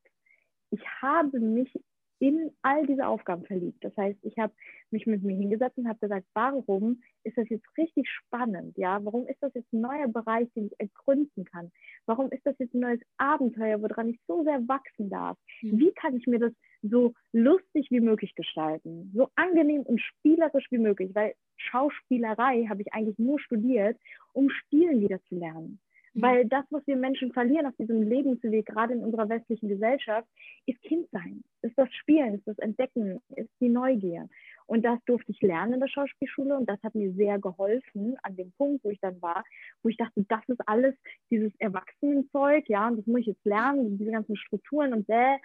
Ich 0.71 0.81
habe 1.03 1.39
mich 1.39 1.79
in 2.19 2.51
all 2.63 2.87
diese 2.87 3.07
Aufgaben 3.07 3.45
verliebt. 3.45 3.83
Das 3.83 3.97
heißt, 3.97 4.19
ich 4.23 4.39
habe 4.39 4.53
mich 4.91 5.07
mit 5.07 5.23
mir 5.23 5.37
hingesetzt 5.37 5.79
und 5.79 5.89
habe 5.89 5.99
gesagt, 5.99 6.27
warum 6.35 7.03
ist 7.25 7.37
das 7.37 7.49
jetzt 7.49 7.67
richtig 7.77 8.09
spannend? 8.09 8.77
Ja, 8.79 9.05
warum 9.05 9.27
ist 9.27 9.43
das 9.43 9.53
jetzt 9.55 9.73
ein 9.73 9.81
neuer 9.81 10.09
Bereich, 10.09 10.49
den 10.55 10.67
ich 10.67 10.81
ergründen 10.81 11.45
kann? 11.45 11.71
Warum 12.07 12.31
ist 12.31 12.47
das 12.47 12.59
jetzt 12.59 12.75
ein 12.75 12.81
neues 12.81 13.01
Abenteuer, 13.19 13.83
woran 13.83 14.09
ich 14.09 14.21
so 14.27 14.45
sehr 14.45 14.67
wachsen 14.69 15.11
darf? 15.11 15.37
Mhm. 15.63 15.79
Wie 15.79 15.93
kann 15.93 16.17
ich 16.17 16.27
mir 16.27 16.39
das 16.39 16.53
so 16.83 17.15
lustig 17.33 17.89
wie 17.91 18.01
möglich 18.01 18.35
gestalten, 18.35 19.11
so 19.15 19.29
angenehm 19.35 19.83
und 19.83 20.01
spielerisch 20.01 20.67
wie 20.71 20.79
möglich? 20.79 21.15
Weil 21.15 21.35
Schauspielerei 21.57 22.67
habe 22.69 22.83
ich 22.83 22.93
eigentlich 22.93 23.19
nur 23.19 23.41
studiert, 23.41 23.99
um 24.33 24.51
Spielen 24.51 25.01
wieder 25.01 25.23
zu 25.25 25.37
lernen. 25.37 25.81
Mhm. 26.15 26.23
Weil 26.23 26.47
das, 26.47 26.65
was 26.71 26.87
wir 26.87 26.97
Menschen 26.97 27.33
verlieren 27.33 27.67
auf 27.67 27.77
diesem 27.77 28.03
Lebensweg, 28.03 28.67
gerade 28.67 28.95
in 28.95 29.05
unserer 29.05 29.29
westlichen 29.29 29.69
Gesellschaft, 29.69 30.29
ist 30.67 30.81
Kindsein, 30.83 31.43
ist 31.63 31.77
das 31.77 31.93
Spielen, 31.93 32.35
ist 32.35 32.47
das 32.47 32.59
Entdecken, 32.59 33.21
ist 33.37 33.51
die 33.61 33.69
Neugier. 33.69 34.29
Und 34.67 34.85
das 34.85 34.99
durfte 35.05 35.33
ich 35.33 35.43
lernen 35.43 35.75
in 35.75 35.81
der 35.81 35.89
Schauspielschule 35.89 36.57
und 36.57 36.69
das 36.69 36.83
hat 36.83 36.95
mir 36.95 37.13
sehr 37.13 37.39
geholfen 37.39 38.17
an 38.23 38.37
dem 38.37 38.53
Punkt, 38.53 38.83
wo 38.85 38.91
ich 38.91 39.01
dann 39.01 39.21
war, 39.21 39.45
wo 39.83 39.89
ich 39.89 39.97
dachte, 39.97 40.25
das 40.29 40.41
ist 40.49 40.67
alles 40.67 40.95
dieses 41.31 41.53
Erwachsenenzeug, 41.59 42.69
ja, 42.69 42.89
und 42.89 42.99
das 42.99 43.07
muss 43.07 43.21
ich 43.21 43.27
jetzt 43.27 43.45
lernen, 43.45 43.99
diese 43.99 44.13
ganzen 44.13 44.37
Strukturen 44.37 44.95
und 44.95 45.07
bäh. 45.07 45.37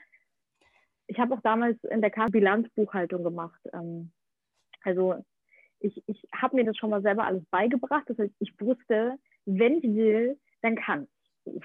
Ich 1.08 1.20
habe 1.20 1.34
auch 1.34 1.42
damals 1.42 1.84
in 1.86 2.02
der 2.02 2.12
Karte 2.12 2.32
Bilanzbuchhaltung 2.32 3.24
gemacht. 3.24 3.60
Ähm, 3.74 4.12
also 4.84 5.16
ich, 5.80 6.02
ich 6.08 6.24
habe 6.34 6.56
mir 6.56 6.66
das 6.66 6.78
schon 6.78 6.92
mal 6.92 7.02
selber 7.02 7.26
alles 7.26 7.44
beigebracht. 7.50 8.04
Das 8.08 8.18
heißt, 8.18 8.34
ich 8.40 8.54
wusste, 8.60 9.18
wenn 9.46 9.78
ich 9.78 9.84
will, 9.84 10.38
dann 10.62 10.76
kann 10.76 11.04
ich. 11.04 11.54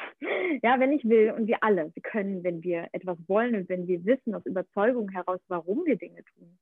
Ja, 0.62 0.80
wenn 0.80 0.92
ich 0.92 1.04
will 1.04 1.32
und 1.32 1.46
wir 1.46 1.62
alle, 1.62 1.90
wir 1.92 2.02
können, 2.02 2.42
wenn 2.44 2.62
wir 2.62 2.88
etwas 2.92 3.18
wollen 3.26 3.54
und 3.54 3.68
wenn 3.68 3.86
wir 3.86 4.04
wissen 4.04 4.34
aus 4.34 4.46
Überzeugung 4.46 5.10
heraus, 5.10 5.40
warum 5.48 5.84
wir 5.84 5.96
Dinge 5.96 6.24
tun. 6.24 6.58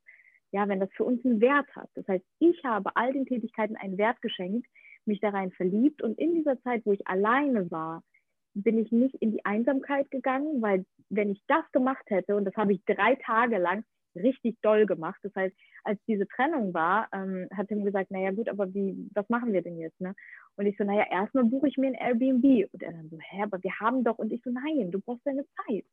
Ja, 0.51 0.68
wenn 0.68 0.80
das 0.80 0.91
für 0.95 1.05
uns 1.05 1.24
einen 1.24 1.41
Wert 1.41 1.68
hat. 1.76 1.89
Das 1.95 2.07
heißt, 2.09 2.24
ich 2.41 2.64
habe 2.64 2.91
all 2.97 3.12
den 3.12 3.26
Tätigkeiten 3.26 3.76
einen 3.76 3.99
Wert 3.99 4.20
geschenkt, 4.22 4.66
mich 5.05 5.20
da 5.20 5.30
rein 5.30 5.53
verliebt 5.53 6.03
und 6.03 6.18
in 6.18 6.35
dieser 6.35 6.61
Zeit, 6.62 6.83
wo 6.85 6.93
ich 6.93 7.07
alleine 7.07 7.70
war, 7.70 8.03
bin 8.55 8.78
ich 8.78 8.93
nicht 8.93 9.14
in 9.16 9.33
die 9.33 9.45
Einsamkeit 9.45 10.11
gegangen, 10.11 10.61
weil 10.61 10.85
wenn 11.09 11.30
ich 11.30 11.43
das 11.47 11.70
gemacht 11.72 12.05
hätte, 12.09 12.37
und 12.37 12.45
das 12.45 12.57
habe 12.57 12.72
ich 12.72 12.85
drei 12.85 13.14
Tage 13.16 13.59
lang 13.59 13.85
richtig 14.14 14.56
doll 14.62 14.86
gemacht. 14.86 15.20
Das 15.22 15.34
heißt, 15.34 15.54
als 15.84 16.00
diese 16.06 16.26
Trennung 16.28 16.74
war, 16.74 17.08
ähm, 17.12 17.48
hat 17.56 17.68
Tim 17.68 17.84
gesagt, 17.84 18.10
naja 18.10 18.30
gut, 18.30 18.48
aber 18.48 18.72
wie, 18.74 19.08
was 19.14 19.28
machen 19.28 19.52
wir 19.52 19.62
denn 19.62 19.78
jetzt? 19.78 20.00
Ne? 20.00 20.14
Und 20.56 20.66
ich 20.66 20.76
so, 20.76 20.84
naja, 20.84 21.06
erstmal 21.10 21.44
buche 21.44 21.68
ich 21.68 21.76
mir 21.76 21.88
ein 21.88 21.94
Airbnb. 21.94 22.68
Und 22.72 22.82
er 22.82 22.92
dann 22.92 23.08
so, 23.08 23.18
hä, 23.20 23.42
aber 23.42 23.62
wir 23.62 23.78
haben 23.80 24.04
doch, 24.04 24.18
und 24.18 24.32
ich 24.32 24.42
so, 24.42 24.50
nein, 24.50 24.90
du 24.90 25.00
brauchst 25.00 25.26
deine 25.26 25.44
Zeit. 25.66 25.84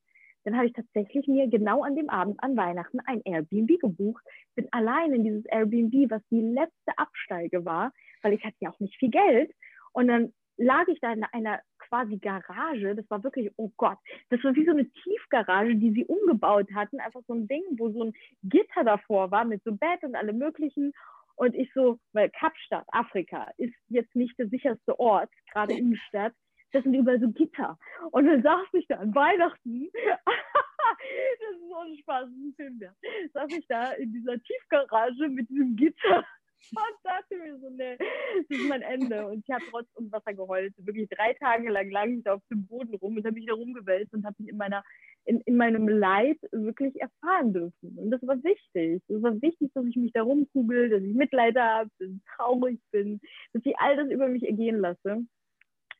Dann 0.44 0.56
habe 0.56 0.68
ich 0.68 0.74
tatsächlich 0.74 1.28
mir 1.28 1.48
genau 1.50 1.84
an 1.84 1.96
dem 1.96 2.10
Abend 2.10 2.42
an 2.42 2.56
Weihnachten 2.56 3.00
ein 3.02 3.22
Airbnb 3.26 3.80
gebucht, 3.80 4.24
bin 4.56 4.68
allein 4.72 5.14
in 5.14 5.24
dieses 5.24 5.46
Airbnb, 5.46 6.10
was 6.10 6.22
die 6.32 6.42
letzte 6.42 6.98
Absteige 6.98 7.66
war, 7.66 7.92
weil 8.22 8.34
ich 8.34 8.44
hatte 8.44 8.56
ja 8.62 8.70
auch 8.70 8.80
nicht 8.80 8.98
viel 8.98 9.10
Geld. 9.10 9.52
Und 9.92 10.08
dann 10.08 10.34
lag 10.60 10.88
ich 10.88 11.00
da 11.00 11.14
in 11.14 11.24
einer 11.24 11.62
quasi 11.78 12.18
Garage. 12.18 12.96
Das 12.96 13.10
war 13.10 13.24
wirklich, 13.24 13.52
oh 13.58 13.72
Gott, 13.78 13.98
das 14.30 14.44
war 14.44 14.54
wie 14.56 14.66
so 14.66 14.72
eine 14.72 14.90
Tiefgarage, 14.90 15.76
die 15.76 15.92
sie 15.92 16.06
umgebaut 16.06 16.68
hatten. 16.76 17.00
Einfach 17.00 17.22
so 17.28 17.34
ein 17.34 17.48
Ding, 17.48 17.64
wo 17.78 17.90
so 17.90 18.04
ein 18.04 18.14
Gitter 18.44 18.84
davor 18.84 19.32
war 19.32 19.46
mit 19.46 19.64
so 19.64 19.72
Bett 19.72 20.04
und 20.04 20.16
allem 20.16 20.38
Möglichen. 20.38 20.94
Und 21.36 21.56
ich 21.56 21.72
so, 21.74 21.98
weil 22.12 22.30
Kapstadt, 22.30 22.86
Afrika, 22.90 23.50
ist 23.58 23.74
jetzt 23.88 24.14
nicht 24.16 24.38
der 24.38 24.50
sicherste 24.50 25.00
Ort, 25.00 25.30
gerade 25.52 25.74
Innenstadt. 25.74 26.34
Das 26.74 26.84
sind 26.84 26.94
überall 26.94 27.20
so 27.20 27.30
Gitter. 27.32 27.80
Und 28.12 28.26
dann 28.28 28.44
saß 28.44 28.68
ich 28.74 28.86
da 28.88 28.98
an 28.98 29.16
Weihnachten. 29.16 29.90
das 29.96 31.56
ist 31.56 31.70
so 31.70 31.78
ein 31.78 31.98
Spaß, 31.98 32.28
ein 32.28 32.54
Film, 32.58 32.80
ja. 32.82 32.92
Saß 33.34 33.52
ich 33.58 33.66
da 33.68 33.94
in 33.94 34.12
dieser 34.12 34.38
Tiefgarage 34.44 35.30
mit 35.30 35.50
diesem 35.50 35.76
Gitter 35.78 36.26
und 36.72 37.00
dachte 37.04 37.38
mir 37.38 37.58
so, 37.60 37.70
nee, 37.70 37.98
das 37.98 38.58
ist 38.58 38.70
mein 38.70 38.82
Ende. 38.82 39.28
Und 39.28 39.44
ich 39.48 39.54
habe 39.54 39.64
trotz 39.70 39.88
und 39.96 40.12
Wasser 40.12 40.34
geheult. 40.34 40.74
Wirklich 40.78 41.10
drei 41.10 41.34
Tage 41.34 41.70
lang 41.70 41.90
lang 41.90 42.20
ich 42.20 42.30
auf 42.30 42.42
dem 42.52 42.68
Boden 42.68 42.96
rum 42.96 43.18
und 43.18 43.26
habe 43.26 43.34
mich 43.34 43.46
da 43.46 43.54
rumgewälzt 43.54 44.14
und 44.14 44.26
habe 44.26 44.36
mich 44.40 44.50
in 44.50 44.58
meiner 44.58 44.84
in, 45.26 45.42
in 45.42 45.58
meinem 45.58 45.88
Leid 45.88 46.38
wirklich 46.52 47.00
erfahren 47.00 47.54
dürfen. 47.54 47.98
Und 47.98 48.12
das 48.12 48.22
war 48.26 48.42
wichtig. 48.44 49.04
Es 49.08 49.22
war 49.22 49.42
wichtig, 49.42 49.72
dass 49.74 49.86
ich 49.86 49.96
mich 49.96 50.12
da 50.14 50.24
rumkugel, 50.24 50.90
dass 50.90 51.04
ich 51.04 51.14
Mitleid 51.14 51.58
habe, 51.58 51.90
dass 52.00 52.10
ich 52.10 52.24
traurig 52.36 52.80
bin, 52.92 53.20
dass 53.54 53.66
ich 53.66 53.78
all 53.78 53.96
das 53.96 54.10
über 54.10 54.28
mich 54.28 54.44
ergehen 54.44 54.80
lasse. 54.80 55.24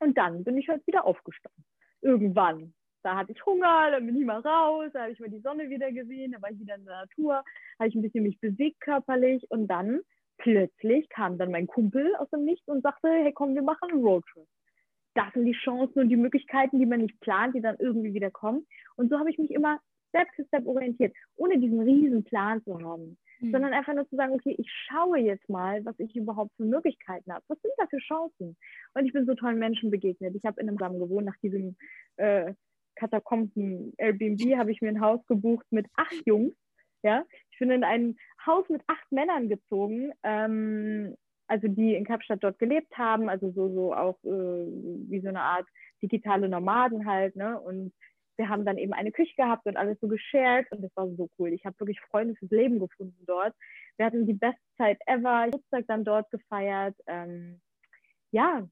Und 0.00 0.18
dann 0.18 0.44
bin 0.44 0.56
ich 0.58 0.68
halt 0.68 0.86
wieder 0.86 1.04
aufgestanden. 1.04 1.64
Irgendwann. 2.00 2.74
Da 3.02 3.16
hatte 3.16 3.32
ich 3.32 3.46
Hunger, 3.46 3.90
dann 3.90 4.04
bin 4.04 4.18
ich 4.18 4.26
mal 4.26 4.40
raus, 4.40 4.90
da 4.92 5.02
habe 5.02 5.12
ich 5.12 5.20
mal 5.20 5.30
die 5.30 5.40
Sonne 5.40 5.70
wieder 5.70 5.90
gesehen, 5.90 6.32
da 6.32 6.42
war 6.42 6.50
ich 6.50 6.58
wieder 6.58 6.74
in 6.74 6.84
der 6.84 7.00
Natur, 7.00 7.42
habe 7.78 7.88
ich 7.88 7.94
ein 7.94 8.02
bisschen 8.02 8.24
mich 8.24 8.38
bewegt 8.40 8.80
körperlich 8.80 9.50
und 9.50 9.68
dann 9.68 10.00
plötzlich 10.40 11.08
kam 11.08 11.38
dann 11.38 11.50
mein 11.50 11.66
Kumpel 11.66 12.14
aus 12.16 12.28
dem 12.30 12.44
Nichts 12.44 12.66
und 12.68 12.82
sagte, 12.82 13.08
hey 13.08 13.32
komm, 13.32 13.54
wir 13.54 13.62
machen 13.62 13.90
einen 13.90 14.02
Roadtrip. 14.02 14.46
Das 15.14 15.32
sind 15.32 15.44
die 15.44 15.52
Chancen 15.64 16.00
und 16.00 16.08
die 16.08 16.16
Möglichkeiten, 16.16 16.78
die 16.78 16.86
man 16.86 17.00
nicht 17.00 17.18
plant, 17.20 17.54
die 17.54 17.60
dann 17.60 17.76
irgendwie 17.78 18.14
wieder 18.14 18.30
kommen. 18.30 18.66
Und 18.96 19.10
so 19.10 19.18
habe 19.18 19.30
ich 19.30 19.38
mich 19.38 19.50
immer 19.50 19.78
Step 20.08 20.28
für 20.34 20.44
Step 20.44 20.66
orientiert, 20.66 21.14
ohne 21.36 21.58
diesen 21.58 21.80
riesen 21.80 22.24
Plan 22.24 22.62
zu 22.64 22.80
haben, 22.80 23.16
mhm. 23.40 23.52
sondern 23.52 23.72
einfach 23.72 23.94
nur 23.94 24.08
zu 24.08 24.16
sagen, 24.16 24.34
okay, 24.34 24.54
ich 24.58 24.70
schaue 24.70 25.18
jetzt 25.18 25.48
mal, 25.48 25.84
was 25.84 25.98
ich 25.98 26.14
überhaupt 26.14 26.52
für 26.56 26.64
Möglichkeiten 26.64 27.32
habe. 27.32 27.44
Was 27.48 27.60
sind 27.60 27.72
da 27.76 27.86
für 27.86 27.98
Chancen? 27.98 28.56
Und 28.94 29.06
ich 29.06 29.12
bin 29.12 29.26
so 29.26 29.34
tollen 29.34 29.58
Menschen 29.58 29.90
begegnet. 29.90 30.34
Ich 30.34 30.44
habe 30.44 30.60
in 30.60 30.68
einem 30.68 30.78
Raum 30.78 30.98
gewohnt, 30.98 31.26
nach 31.26 31.38
diesem 31.42 31.76
äh, 32.16 32.54
Katakomben 32.96 33.94
Airbnb 33.98 34.56
habe 34.56 34.72
ich 34.72 34.80
mir 34.80 34.88
ein 34.88 35.00
Haus 35.00 35.24
gebucht 35.26 35.66
mit 35.70 35.86
acht 35.96 36.22
Jungs 36.26 36.54
ja, 37.02 37.24
ich 37.50 37.58
bin 37.58 37.70
in 37.70 37.84
ein 37.84 38.16
Haus 38.46 38.68
mit 38.68 38.82
acht 38.86 39.10
Männern 39.10 39.48
gezogen, 39.48 40.12
ähm, 40.22 41.16
also 41.46 41.68
die 41.68 41.94
in 41.94 42.04
Kapstadt 42.04 42.42
dort 42.42 42.58
gelebt 42.58 42.96
haben, 42.96 43.28
also 43.28 43.50
so, 43.50 43.68
so 43.72 43.94
auch 43.94 44.18
äh, 44.24 44.66
wie 45.08 45.20
so 45.20 45.28
eine 45.28 45.40
Art 45.40 45.66
digitale 46.02 46.48
Nomaden 46.48 47.06
halt, 47.06 47.36
ne? 47.36 47.58
Und 47.60 47.92
wir 48.36 48.48
haben 48.48 48.64
dann 48.64 48.78
eben 48.78 48.94
eine 48.94 49.12
Küche 49.12 49.34
gehabt 49.36 49.66
und 49.66 49.76
alles 49.76 49.98
so 50.00 50.08
geshared 50.08 50.70
und 50.72 50.82
das 50.82 50.90
war 50.96 51.06
so 51.08 51.28
cool. 51.38 51.52
Ich 51.52 51.66
habe 51.66 51.78
wirklich 51.78 52.00
Freunde 52.00 52.34
fürs 52.36 52.50
Leben 52.50 52.78
gefunden 52.78 53.22
dort. 53.26 53.54
Wir 53.96 54.06
hatten 54.06 54.26
die 54.26 54.32
beste 54.32 54.62
Zeit 54.78 54.98
ever. 55.06 55.44
Geburtstag 55.46 55.84
dann 55.88 56.04
dort 56.04 56.30
gefeiert. 56.30 56.96
Ähm, 57.06 57.60
ja, 58.30 58.66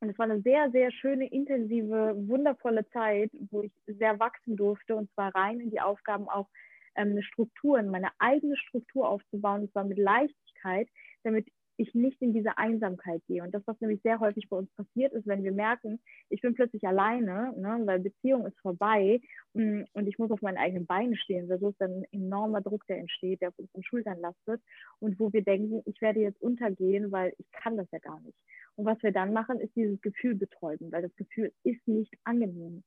und 0.00 0.10
es 0.10 0.18
war 0.18 0.24
eine 0.24 0.40
sehr, 0.42 0.70
sehr 0.72 0.90
schöne, 0.90 1.28
intensive, 1.28 2.14
wundervolle 2.16 2.88
Zeit, 2.90 3.30
wo 3.50 3.62
ich 3.62 3.72
sehr 3.86 4.18
wachsen 4.18 4.56
durfte 4.56 4.96
und 4.96 5.10
zwar 5.12 5.34
rein 5.34 5.60
in 5.60 5.70
die 5.70 5.80
Aufgaben 5.80 6.28
auch 6.28 6.48
ähm, 6.96 7.10
eine 7.10 7.22
Struktur, 7.22 7.82
meine 7.82 8.10
eigene 8.18 8.56
Struktur 8.56 9.08
aufzubauen, 9.08 9.62
und 9.62 9.72
zwar 9.72 9.84
mit 9.84 9.98
Leichtigkeit, 9.98 10.88
damit 11.22 11.46
ich 11.78 11.94
nicht 11.94 12.20
in 12.22 12.32
diese 12.32 12.56
Einsamkeit 12.58 13.22
gehe. 13.26 13.42
Und 13.42 13.52
das, 13.52 13.62
was 13.66 13.80
nämlich 13.80 14.00
sehr 14.02 14.20
häufig 14.20 14.48
bei 14.48 14.56
uns 14.56 14.70
passiert 14.72 15.12
ist, 15.12 15.26
wenn 15.26 15.44
wir 15.44 15.52
merken, 15.52 16.00
ich 16.30 16.40
bin 16.40 16.54
plötzlich 16.54 16.84
alleine, 16.86 17.52
ne, 17.56 17.80
weil 17.84 18.00
Beziehung 18.00 18.46
ist 18.46 18.58
vorbei 18.60 19.20
mm, 19.54 19.82
und 19.92 20.06
ich 20.06 20.18
muss 20.18 20.30
auf 20.30 20.42
meinen 20.42 20.56
eigenen 20.56 20.86
Beinen 20.86 21.16
stehen, 21.16 21.48
so 21.48 21.68
ist 21.68 21.80
ein 21.82 22.04
enormer 22.12 22.60
Druck, 22.60 22.86
der 22.86 22.98
entsteht, 22.98 23.40
der 23.40 23.50
auf 23.50 23.58
unseren 23.58 23.82
Schultern 23.84 24.20
lastet 24.20 24.62
und 25.00 25.18
wo 25.20 25.32
wir 25.32 25.42
denken, 25.42 25.82
ich 25.84 26.00
werde 26.00 26.20
jetzt 26.20 26.40
untergehen, 26.40 27.12
weil 27.12 27.34
ich 27.38 27.50
kann 27.52 27.76
das 27.76 27.90
ja 27.92 27.98
gar 27.98 28.20
nicht. 28.20 28.36
Und 28.76 28.86
was 28.86 29.02
wir 29.02 29.12
dann 29.12 29.32
machen, 29.32 29.60
ist 29.60 29.74
dieses 29.74 30.00
Gefühl 30.00 30.34
betäuben, 30.34 30.92
weil 30.92 31.02
das 31.02 31.16
Gefühl 31.16 31.52
ist 31.62 31.86
nicht 31.86 32.14
angenehm. 32.24 32.84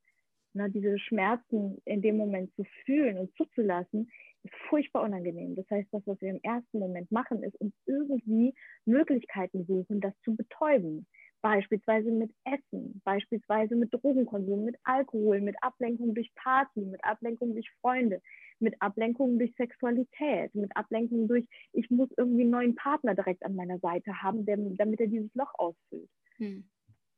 Ne, 0.54 0.70
diese 0.72 0.98
Schmerzen 0.98 1.80
in 1.86 2.02
dem 2.02 2.18
Moment 2.18 2.52
zu 2.56 2.64
fühlen 2.84 3.20
und 3.20 3.36
zuzulassen, 3.38 4.10
ist 4.44 4.56
furchtbar 4.70 5.04
unangenehm. 5.04 5.56
Das 5.56 5.70
heißt, 5.70 5.90
das, 5.92 6.02
was 6.08 6.20
wir 6.22 6.30
im 6.30 6.40
ersten 6.42 6.80
Moment 6.80 7.12
machen, 7.12 7.44
ist 7.44 7.56
uns 7.62 7.74
irgendwie 7.86 8.56
Möglichkeiten 8.86 9.66
suchen, 9.66 10.00
das 10.02 10.14
zu 10.24 10.36
betäuben. 10.36 11.06
Beispielsweise 11.42 12.12
mit 12.12 12.32
Essen, 12.44 13.02
beispielsweise 13.06 13.76
mit 13.76 13.94
Drogenkonsum, 13.94 14.66
mit 14.66 14.76
Alkohol, 14.84 15.40
mit 15.40 15.56
Ablenkung 15.62 16.14
durch 16.14 16.34
Party, 16.36 16.82
mit 16.82 17.04
Ablenkung 17.04 17.54
durch 17.54 17.70
Freunde, 17.82 18.22
mit 18.60 18.76
Ablenkung 18.82 19.38
durch 19.38 19.54
Sexualität, 19.56 20.54
mit 20.54 20.76
Ablenkung 20.76 21.28
durch, 21.28 21.46
ich 21.72 21.90
muss 21.90 22.10
irgendwie 22.18 22.42
einen 22.42 22.52
neuen 22.52 22.76
Partner 22.76 23.16
direkt 23.16 23.46
an 23.46 23.56
meiner 23.56 23.80
Seite 23.80 24.22
haben, 24.22 24.46
der, 24.46 24.58
damit 24.58 25.00
er 25.00 25.08
dieses 25.08 25.34
Loch 25.34 25.54
ausfüllt. 25.58 26.10
Hm. 26.38 26.66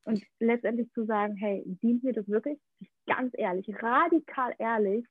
Und 0.04 0.24
letztendlich 0.40 0.92
zu 0.94 1.06
sagen, 1.06 1.36
hey, 1.36 1.64
dient 1.82 2.04
mir 2.04 2.14
das 2.14 2.28
wirklich? 2.28 2.60
Ganz 3.14 3.34
ehrlich, 3.38 3.68
radikal 3.82 4.56
ehrlich, 4.58 5.06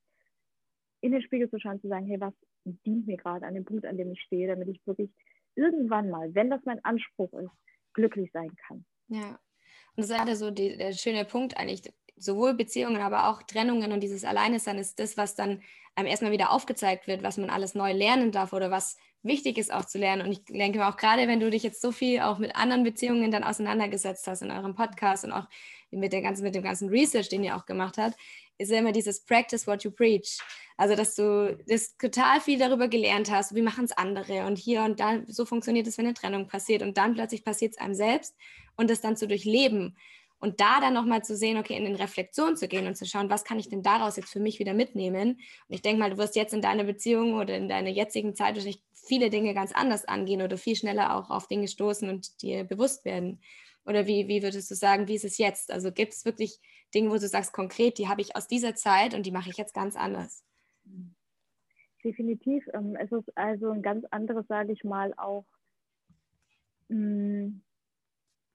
in 1.02 1.12
den 1.12 1.22
Spiegel 1.22 1.50
zu 1.50 1.58
schauen, 1.58 1.80
zu 1.80 1.88
sagen, 1.88 2.06
hey, 2.06 2.20
was 2.20 2.34
dient 2.64 3.06
mir 3.06 3.16
gerade 3.16 3.46
an 3.46 3.54
dem 3.54 3.64
Punkt, 3.64 3.84
an 3.84 3.96
dem 3.96 4.12
ich 4.12 4.22
stehe, 4.22 4.48
damit 4.48 4.68
ich 4.68 4.80
wirklich 4.86 5.10
irgendwann 5.54 6.08
mal, 6.08 6.34
wenn 6.34 6.50
das 6.50 6.60
mein 6.64 6.82
Anspruch 6.84 7.32
ist, 7.34 7.50
glücklich 7.92 8.30
sein 8.32 8.54
kann. 8.66 8.84
Ja, 9.08 9.38
und 9.96 9.98
das 9.98 10.10
ist 10.10 10.16
gerade 10.16 10.36
so 10.36 10.50
die, 10.50 10.76
der 10.76 10.92
schöne 10.92 11.24
Punkt 11.24 11.56
eigentlich, 11.56 11.82
sowohl 12.20 12.54
Beziehungen, 12.54 13.02
aber 13.02 13.28
auch 13.28 13.42
Trennungen 13.42 13.92
und 13.92 14.00
dieses 14.00 14.24
Alleinesein 14.24 14.78
ist 14.78 14.98
das, 14.98 15.16
was 15.16 15.34
dann 15.34 15.62
einem 15.94 16.08
erstmal 16.08 16.32
wieder 16.32 16.52
aufgezeigt 16.52 17.06
wird, 17.06 17.22
was 17.22 17.36
man 17.36 17.50
alles 17.50 17.74
neu 17.74 17.92
lernen 17.92 18.32
darf 18.32 18.52
oder 18.52 18.70
was 18.70 18.96
wichtig 19.22 19.58
ist 19.58 19.72
auch 19.72 19.84
zu 19.84 19.98
lernen. 19.98 20.26
Und 20.26 20.32
ich 20.32 20.44
denke 20.44 20.86
auch 20.86 20.96
gerade, 20.96 21.28
wenn 21.28 21.40
du 21.40 21.50
dich 21.50 21.62
jetzt 21.62 21.82
so 21.82 21.92
viel 21.92 22.20
auch 22.20 22.38
mit 22.38 22.56
anderen 22.56 22.84
Beziehungen 22.84 23.30
dann 23.30 23.44
auseinandergesetzt 23.44 24.26
hast 24.26 24.42
in 24.42 24.50
eurem 24.50 24.74
Podcast 24.74 25.24
und 25.24 25.32
auch 25.32 25.46
mit, 25.90 26.12
der 26.12 26.22
ganzen, 26.22 26.42
mit 26.42 26.54
dem 26.54 26.62
ganzen 26.62 26.88
Research, 26.88 27.28
den 27.28 27.44
ihr 27.44 27.56
auch 27.56 27.66
gemacht 27.66 27.98
habt, 27.98 28.16
ist 28.58 28.70
ja 28.70 28.78
immer 28.78 28.92
dieses 28.92 29.24
Practice 29.24 29.66
what 29.66 29.82
you 29.84 29.90
preach. 29.90 30.38
Also, 30.76 30.94
dass 30.94 31.14
du 31.14 31.58
das 31.66 31.96
total 31.96 32.40
viel 32.40 32.58
darüber 32.58 32.88
gelernt 32.88 33.30
hast, 33.30 33.54
wie 33.54 33.62
machen 33.62 33.84
es 33.84 33.92
andere 33.92 34.46
und 34.46 34.56
hier 34.56 34.82
und 34.82 35.00
da, 35.00 35.20
so 35.26 35.44
funktioniert 35.44 35.86
es, 35.86 35.98
wenn 35.98 36.06
eine 36.06 36.14
Trennung 36.14 36.46
passiert 36.46 36.82
und 36.82 36.96
dann 36.96 37.14
plötzlich 37.14 37.44
passiert 37.44 37.72
es 37.72 37.78
einem 37.78 37.94
selbst 37.94 38.36
und 38.76 38.88
das 38.90 39.00
dann 39.00 39.16
zu 39.16 39.26
durchleben 39.26 39.96
und 40.40 40.60
da 40.60 40.80
dann 40.80 40.94
nochmal 40.94 41.22
zu 41.22 41.36
sehen, 41.36 41.58
okay, 41.58 41.76
in 41.76 41.84
den 41.84 41.96
Reflexion 41.96 42.56
zu 42.56 42.66
gehen 42.66 42.86
und 42.86 42.96
zu 42.96 43.04
schauen, 43.04 43.30
was 43.30 43.44
kann 43.44 43.58
ich 43.58 43.68
denn 43.68 43.82
daraus 43.82 44.16
jetzt 44.16 44.32
für 44.32 44.40
mich 44.40 44.58
wieder 44.58 44.72
mitnehmen? 44.72 45.32
Und 45.68 45.74
ich 45.74 45.82
denke 45.82 46.00
mal, 46.00 46.10
du 46.10 46.18
wirst 46.18 46.34
jetzt 46.34 46.54
in 46.54 46.62
deiner 46.62 46.84
Beziehung 46.84 47.34
oder 47.34 47.56
in 47.56 47.68
deiner 47.68 47.90
jetzigen 47.90 48.34
Zeit 48.34 48.54
wahrscheinlich 48.54 48.82
viele 48.92 49.28
Dinge 49.28 49.54
ganz 49.54 49.72
anders 49.72 50.06
angehen 50.06 50.40
oder 50.40 50.56
viel 50.56 50.76
schneller 50.76 51.14
auch 51.14 51.30
auf 51.30 51.46
Dinge 51.46 51.68
stoßen 51.68 52.08
und 52.08 52.42
dir 52.42 52.64
bewusst 52.64 53.04
werden. 53.04 53.40
Oder 53.84 54.06
wie, 54.06 54.28
wie 54.28 54.42
würdest 54.42 54.70
du 54.70 54.74
sagen, 54.74 55.08
wie 55.08 55.14
ist 55.14 55.24
es 55.24 55.38
jetzt? 55.38 55.70
Also 55.70 55.92
gibt 55.92 56.14
es 56.14 56.24
wirklich 56.24 56.58
Dinge, 56.94 57.10
wo 57.10 57.14
du 57.14 57.28
sagst, 57.28 57.52
konkret, 57.52 57.98
die 57.98 58.08
habe 58.08 58.20
ich 58.20 58.34
aus 58.34 58.46
dieser 58.46 58.74
Zeit 58.74 59.14
und 59.14 59.26
die 59.26 59.32
mache 59.32 59.50
ich 59.50 59.56
jetzt 59.56 59.74
ganz 59.74 59.96
anders? 59.96 60.44
Definitiv. 62.02 62.66
Ähm, 62.72 62.96
es 62.96 63.12
ist 63.12 63.36
also 63.36 63.70
ein 63.70 63.82
ganz 63.82 64.06
anderes, 64.10 64.46
sage 64.48 64.72
ich 64.72 64.84
mal, 64.84 65.12
auch 65.18 65.44
mm, 66.88 67.60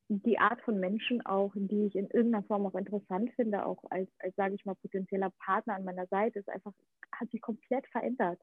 die 0.08 0.38
Art 0.38 0.62
von 0.62 0.80
Menschen 0.80 1.26
auch, 1.26 1.51
die 1.56 1.88
ich 1.88 1.95
in 1.95 2.08
irgendeiner 2.10 2.43
Form 2.43 2.66
auch 2.66 2.76
interessant 2.76 3.32
finde, 3.36 3.66
auch 3.66 3.84
als, 3.89 4.10
als 4.20 4.36
sage 4.36 4.56
ich 4.56 4.66
mal, 4.66 4.76
potenzieller 4.76 5.32
Partner 5.39 5.76
an 5.76 5.84
meiner 5.84 6.06
Seite, 6.08 6.39
ist 6.39 6.49
einfach, 6.49 6.74
hat 7.12 7.30
sich 7.32 7.41
komplett 7.41 7.88
verändert. 7.88 8.39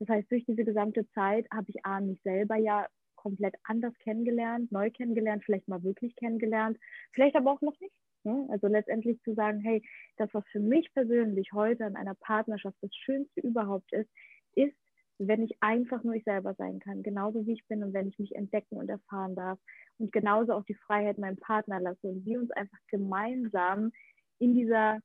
Das 0.00 0.08
heißt, 0.08 0.30
durch 0.30 0.44
diese 0.44 0.64
gesamte 0.64 1.08
Zeit 1.10 1.46
habe 1.50 1.66
ich 1.68 1.84
A, 1.84 2.00
mich 2.00 2.20
selber 2.22 2.56
ja 2.56 2.86
komplett 3.16 3.54
anders 3.64 3.94
kennengelernt, 3.98 4.70
neu 4.70 4.90
kennengelernt, 4.90 5.42
vielleicht 5.44 5.66
mal 5.66 5.82
wirklich 5.82 6.14
kennengelernt, 6.16 6.78
vielleicht 7.12 7.36
aber 7.36 7.52
auch 7.52 7.60
noch 7.62 7.78
nicht. 7.80 7.94
Ne? 8.24 8.46
Also 8.50 8.68
letztendlich 8.68 9.20
zu 9.22 9.34
sagen, 9.34 9.60
hey, 9.60 9.82
das, 10.16 10.28
was 10.32 10.44
für 10.52 10.60
mich 10.60 10.92
persönlich 10.92 11.52
heute 11.52 11.84
in 11.84 11.96
einer 11.96 12.14
Partnerschaft 12.14 12.76
das 12.80 12.94
Schönste 12.94 13.40
überhaupt 13.40 13.92
ist, 13.92 14.10
ist, 14.54 14.76
wenn 15.18 15.42
ich 15.42 15.56
einfach 15.60 16.02
nur 16.04 16.14
ich 16.14 16.24
selber 16.24 16.54
sein 16.54 16.78
kann, 16.78 17.02
genauso 17.02 17.46
wie 17.46 17.52
ich 17.52 17.66
bin 17.66 17.82
und 17.82 17.92
wenn 17.92 18.08
ich 18.08 18.18
mich 18.18 18.34
entdecken 18.34 18.76
und 18.76 18.88
erfahren 18.88 19.34
darf 19.34 19.58
und 19.98 20.12
genauso 20.12 20.52
auch 20.52 20.64
die 20.64 20.74
Freiheit 20.74 21.18
meinem 21.18 21.36
Partner 21.36 21.80
lasse 21.80 22.06
und 22.06 22.24
wir 22.24 22.38
uns 22.40 22.50
einfach 22.52 22.78
gemeinsam 22.88 23.92
in 24.38 24.54
dieser 24.54 25.00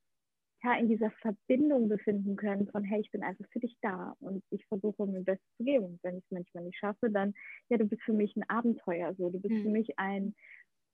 ja, 0.64 0.78
in 0.78 0.88
dieser 0.88 1.11
Verbindung 1.11 1.89
befinden 1.89 2.38
können 2.38 2.68
von, 2.70 2.84
hey, 2.84 3.01
ich 3.01 3.11
bin 3.11 3.22
einfach 3.22 3.45
für 3.51 3.59
dich 3.59 3.76
da 3.82 4.16
und 4.22 4.41
ich 4.49 4.66
versuche 4.68 5.05
mein 5.05 5.26
Bestes 5.26 5.45
zu 5.57 5.66
geben. 5.66 5.86
Und 5.86 5.99
wenn 6.03 6.18
ich 6.18 6.24
es 6.24 6.32
manchmal 6.32 6.64
nicht 6.64 6.78
schaffe, 6.78 7.09
dann, 7.09 7.34
ja, 7.70 7.78
du 7.78 7.86
bist 7.86 8.01
für 8.03 8.14
mich 8.14 8.34
ein 8.38 8.49
Abenteuer, 8.49 9.14
so, 9.16 9.30
du 9.30 9.41
bist 9.41 9.53
mhm. 9.53 9.64
für 9.64 9.70
mich 9.70 9.99
ein, 9.99 10.34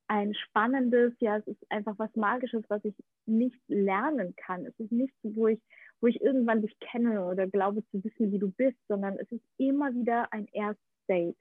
ein 0.07 0.33
spannendes, 0.33 1.13
ja, 1.19 1.37
es 1.37 1.45
ist 1.45 1.63
einfach 1.71 1.93
was 1.99 2.13
Magisches, 2.15 2.63
was 2.67 2.83
ich 2.83 2.95
nicht 3.27 3.61
lernen 3.67 4.33
kann. 4.37 4.65
Es 4.65 4.77
ist 4.79 4.91
nichts, 4.91 5.15
wo 5.21 5.47
ich, 5.47 5.61
wo 6.01 6.07
ich 6.07 6.21
irgendwann 6.21 6.61
dich 6.61 6.77
kenne 6.79 7.25
oder 7.25 7.47
glaube 7.47 7.83
zu 7.91 8.03
wissen, 8.03 8.31
wie 8.31 8.39
du 8.39 8.51
bist, 8.51 8.77
sondern 8.87 9.17
es 9.17 9.31
ist 9.31 9.43
immer 9.57 9.93
wieder 9.93 10.31
ein 10.31 10.47
erstes 10.51 10.85
Date. 11.07 11.37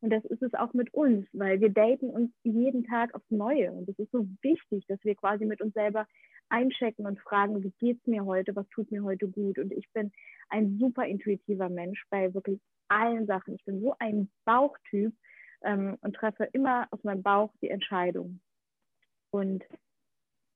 Und 0.00 0.10
das 0.10 0.24
ist 0.26 0.42
es 0.42 0.52
auch 0.54 0.74
mit 0.74 0.92
uns, 0.92 1.26
weil 1.32 1.60
wir 1.60 1.70
daten 1.70 2.10
uns 2.10 2.30
jeden 2.42 2.84
Tag 2.84 3.14
aufs 3.14 3.30
Neue. 3.30 3.72
Und 3.72 3.88
es 3.88 3.98
ist 3.98 4.12
so 4.12 4.26
wichtig, 4.42 4.84
dass 4.86 5.02
wir 5.02 5.14
quasi 5.14 5.46
mit 5.46 5.62
uns 5.62 5.72
selber 5.72 6.06
einchecken 6.50 7.06
und 7.06 7.18
fragen, 7.20 7.62
wie 7.62 7.72
geht 7.78 7.98
es 8.00 8.06
mir 8.06 8.24
heute, 8.24 8.54
was 8.54 8.68
tut 8.68 8.90
mir 8.90 9.02
heute 9.02 9.28
gut. 9.28 9.58
Und 9.58 9.72
ich 9.72 9.90
bin 9.92 10.12
ein 10.50 10.78
super 10.78 11.06
intuitiver 11.06 11.70
Mensch 11.70 12.04
bei 12.10 12.34
wirklich 12.34 12.60
allen 12.88 13.26
Sachen. 13.26 13.54
Ich 13.54 13.64
bin 13.64 13.80
so 13.80 13.94
ein 13.98 14.30
Bauchtyp 14.44 15.14
ähm, 15.62 15.96
und 16.02 16.14
treffe 16.14 16.44
immer 16.52 16.86
aus 16.90 17.02
meinem 17.02 17.22
Bauch 17.22 17.54
die 17.62 17.70
Entscheidung. 17.70 18.40
Und 19.30 19.64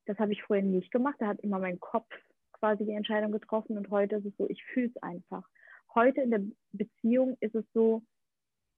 das 0.04 0.18
habe 0.18 0.32
ich 0.32 0.42
vorher 0.42 0.64
nicht 0.64 0.90
gemacht. 0.90 1.16
Da 1.20 1.26
hat 1.26 1.40
immer 1.40 1.58
mein 1.58 1.80
Kopf 1.80 2.12
quasi 2.58 2.84
die 2.84 2.92
Entscheidung 2.92 3.32
getroffen 3.32 3.76
und 3.76 3.90
heute 3.90 4.16
ist 4.16 4.26
es 4.26 4.36
so, 4.36 4.48
ich 4.48 4.62
fühle 4.64 4.88
es 4.88 5.02
einfach. 5.02 5.46
Heute 5.94 6.20
in 6.20 6.30
der 6.30 6.42
Beziehung 6.72 7.36
ist 7.40 7.54
es 7.54 7.64
so, 7.72 8.02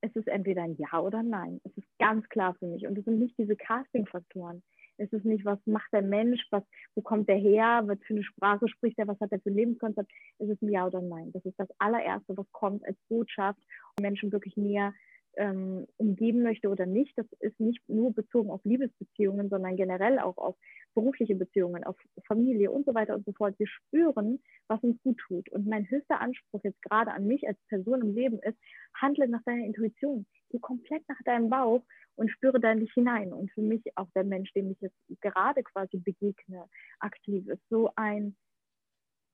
es 0.02 0.14
ist 0.16 0.28
entweder 0.28 0.62
ein 0.62 0.76
Ja 0.78 1.00
oder 1.00 1.18
ein 1.18 1.28
Nein. 1.28 1.60
Es 1.64 1.76
ist 1.76 1.86
ganz 1.98 2.28
klar 2.28 2.54
für 2.54 2.66
mich. 2.66 2.86
Und 2.86 2.96
es 2.96 3.04
sind 3.04 3.18
nicht 3.18 3.36
diese 3.38 3.56
Casting-Faktoren. 3.56 4.62
Es 4.96 5.12
ist 5.12 5.24
nicht, 5.24 5.44
was 5.44 5.58
macht 5.66 5.92
der 5.92 6.02
Mensch, 6.02 6.40
was, 6.50 6.62
wo 6.94 7.02
kommt 7.02 7.28
der 7.28 7.36
her, 7.36 7.82
was 7.86 7.98
für 8.06 8.14
eine 8.14 8.24
Sprache 8.24 8.68
spricht 8.68 8.98
er, 8.98 9.08
was 9.08 9.20
hat 9.20 9.32
er 9.32 9.40
für 9.40 9.50
ein 9.50 9.56
Lebenskonzept. 9.56 10.10
Es 10.38 10.48
ist 10.48 10.62
ein 10.62 10.70
Ja 10.70 10.86
oder 10.86 10.98
ein 10.98 11.08
Nein. 11.08 11.32
Das 11.32 11.44
ist 11.44 11.58
das 11.58 11.68
allererste, 11.78 12.36
was 12.36 12.50
kommt 12.52 12.84
als 12.86 12.98
Botschaft, 13.08 13.60
um 13.98 14.02
Menschen 14.02 14.32
wirklich 14.32 14.56
näher 14.56 14.92
ähm, 15.36 15.86
umgeben 15.96 16.42
möchte 16.42 16.68
oder 16.68 16.86
nicht. 16.86 17.16
Das 17.16 17.26
ist 17.40 17.58
nicht 17.60 17.80
nur 17.88 18.12
bezogen 18.12 18.50
auf 18.50 18.64
Liebesbeziehungen, 18.64 19.48
sondern 19.48 19.76
generell 19.76 20.18
auch 20.18 20.36
auf 20.38 20.56
berufliche 20.94 21.34
Beziehungen, 21.34 21.84
auf 21.84 21.96
Familie 22.26 22.70
und 22.70 22.86
so 22.86 22.94
weiter 22.94 23.14
und 23.14 23.24
so 23.24 23.32
fort. 23.32 23.58
Wir 23.58 23.66
spüren, 23.66 24.40
was 24.68 24.82
uns 24.82 25.00
gut 25.02 25.18
tut. 25.18 25.48
Und 25.50 25.66
mein 25.66 25.88
höchster 25.88 26.20
Anspruch 26.20 26.60
jetzt 26.64 26.82
gerade 26.82 27.12
an 27.12 27.26
mich 27.26 27.46
als 27.46 27.58
Person 27.68 28.00
im 28.02 28.14
Leben 28.14 28.38
ist, 28.40 28.58
handle 28.94 29.28
nach 29.28 29.42
deiner 29.44 29.64
Intuition. 29.64 30.26
Geh 30.50 30.58
komplett 30.58 31.08
nach 31.08 31.22
deinem 31.24 31.48
Bauch 31.48 31.82
und 32.16 32.30
spüre 32.30 32.60
da 32.60 32.72
in 32.72 32.80
dich 32.80 32.92
hinein. 32.92 33.32
Und 33.32 33.50
für 33.52 33.62
mich 33.62 33.82
auch 33.96 34.08
der 34.14 34.24
Mensch, 34.24 34.52
dem 34.52 34.70
ich 34.70 34.80
jetzt 34.80 34.96
gerade 35.20 35.62
quasi 35.62 35.98
begegne, 35.98 36.66
aktiv 36.98 37.46
ist, 37.48 37.62
so 37.68 37.90
ein 37.96 38.36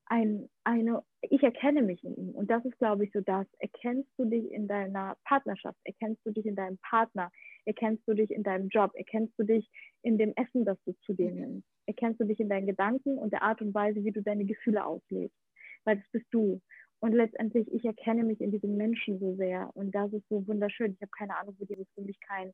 ein, 0.07 0.49
eine, 0.65 1.03
ich 1.23 1.43
erkenne 1.43 1.83
mich 1.83 2.03
in 2.05 2.15
ihm. 2.17 2.31
Und 2.31 2.51
das 2.51 2.65
ist, 2.65 2.79
glaube 2.79 3.05
ich, 3.05 3.13
so 3.13 3.21
das. 3.21 3.47
Erkennst 3.59 4.11
du 4.17 4.25
dich 4.25 4.51
in 4.51 4.69
deiner 4.69 5.17
Partnerschaft? 5.25 5.79
Erkennst 5.85 6.25
du 6.25 6.31
dich 6.31 6.47
in 6.47 6.55
deinem 6.55 6.79
Partner? 6.79 7.31
Erkennst 7.65 8.07
du 8.07 8.15
dich 8.15 8.31
in 8.31 8.43
deinem 8.43 8.69
Job? 8.69 8.93
Erkennst 8.95 9.39
du 9.39 9.45
dich 9.45 9.69
in 10.03 10.17
dem 10.19 10.33
Essen, 10.37 10.65
das 10.65 10.79
du 10.85 10.93
zu 11.05 11.15
dir 11.15 11.31
nimmst? 11.31 11.67
Erkennst 11.87 12.21
du 12.21 12.25
dich 12.25 12.41
in 12.41 12.49
deinen 12.49 12.67
Gedanken 12.67 13.19
und 13.19 13.33
der 13.33 13.43
Art 13.43 13.61
und 13.61 13.75
Weise, 13.75 14.05
wie 14.05 14.13
du 14.13 14.23
deine 14.23 14.45
Gefühle 14.45 14.85
auslebst? 14.85 15.37
Weil 15.85 15.97
das 15.97 16.09
bist 16.13 16.27
du. 16.31 16.61
Und 17.01 17.13
letztendlich, 17.13 17.71
ich 17.73 17.85
erkenne 17.85 18.25
mich 18.25 18.41
in 18.41 18.53
diesem 18.53 18.77
Menschen 18.77 19.19
so 19.19 19.35
sehr. 19.35 19.71
Und 19.75 19.95
das 19.95 20.13
ist 20.13 20.29
so 20.29 20.47
wunderschön. 20.47 20.93
Ich 20.93 21.03
habe 21.03 21.11
keine 21.17 21.37
Ahnung, 21.37 21.57
wo 21.59 21.65
die 21.65 21.75
ist 21.75 21.93
für 21.95 22.03
mich 22.03 22.19
kein, 22.21 22.53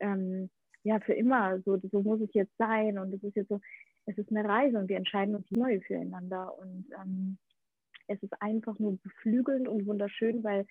ähm, 0.00 0.50
ja, 0.82 1.00
für 1.00 1.14
immer, 1.14 1.60
so, 1.62 1.78
so 1.90 2.02
muss 2.02 2.20
es 2.20 2.32
jetzt 2.34 2.56
sein. 2.58 2.98
Und 2.98 3.12
es 3.14 3.22
ist 3.22 3.36
jetzt 3.36 3.48
so, 3.48 3.60
es 4.06 4.18
ist 4.18 4.30
eine 4.30 4.48
Reise 4.48 4.78
und 4.78 4.88
wir 4.88 4.96
entscheiden 4.96 5.34
uns 5.34 5.50
neu 5.50 5.80
füreinander. 5.80 6.56
Und 6.58 6.86
ähm, 7.00 7.38
es 8.06 8.22
ist 8.22 8.34
einfach 8.42 8.78
nur 8.78 8.98
beflügelnd 8.98 9.68
und 9.68 9.86
wunderschön, 9.86 10.42
weil 10.42 10.66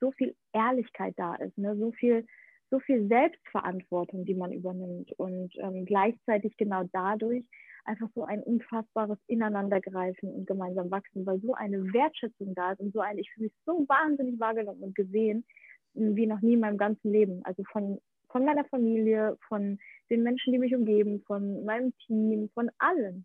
so 0.00 0.12
viel 0.12 0.34
Ehrlichkeit 0.52 1.14
da 1.16 1.34
ist, 1.36 1.56
ne? 1.58 1.76
so 1.76 1.92
viel 1.92 2.26
so 2.70 2.80
viel 2.80 3.06
Selbstverantwortung, 3.06 4.24
die 4.24 4.34
man 4.34 4.50
übernimmt 4.52 5.12
und 5.12 5.52
ähm, 5.58 5.84
gleichzeitig 5.84 6.56
genau 6.56 6.82
dadurch 6.92 7.44
einfach 7.84 8.08
so 8.14 8.24
ein 8.24 8.42
unfassbares 8.42 9.18
Ineinandergreifen 9.26 10.30
und 10.32 10.46
gemeinsam 10.46 10.90
wachsen, 10.90 11.24
weil 11.26 11.40
so 11.40 11.54
eine 11.54 11.92
Wertschätzung 11.92 12.54
da 12.54 12.72
ist 12.72 12.80
und 12.80 12.92
so 12.92 13.00
ein, 13.00 13.18
ich 13.18 13.30
fühle 13.32 13.44
mich 13.44 13.54
so 13.64 13.84
wahnsinnig 13.88 14.40
wahrgenommen 14.40 14.82
und 14.82 14.94
gesehen 14.94 15.44
wie 15.92 16.26
noch 16.26 16.40
nie 16.40 16.54
in 16.54 16.60
meinem 16.60 16.78
ganzen 16.78 17.12
Leben. 17.12 17.44
Also 17.44 17.62
von 17.70 18.00
von 18.34 18.44
meiner 18.44 18.64
Familie, 18.64 19.38
von 19.46 19.78
den 20.10 20.24
Menschen, 20.24 20.52
die 20.52 20.58
mich 20.58 20.74
umgeben, 20.74 21.22
von 21.24 21.64
meinem 21.64 21.96
Team, 21.98 22.50
von 22.52 22.68
allen. 22.78 23.24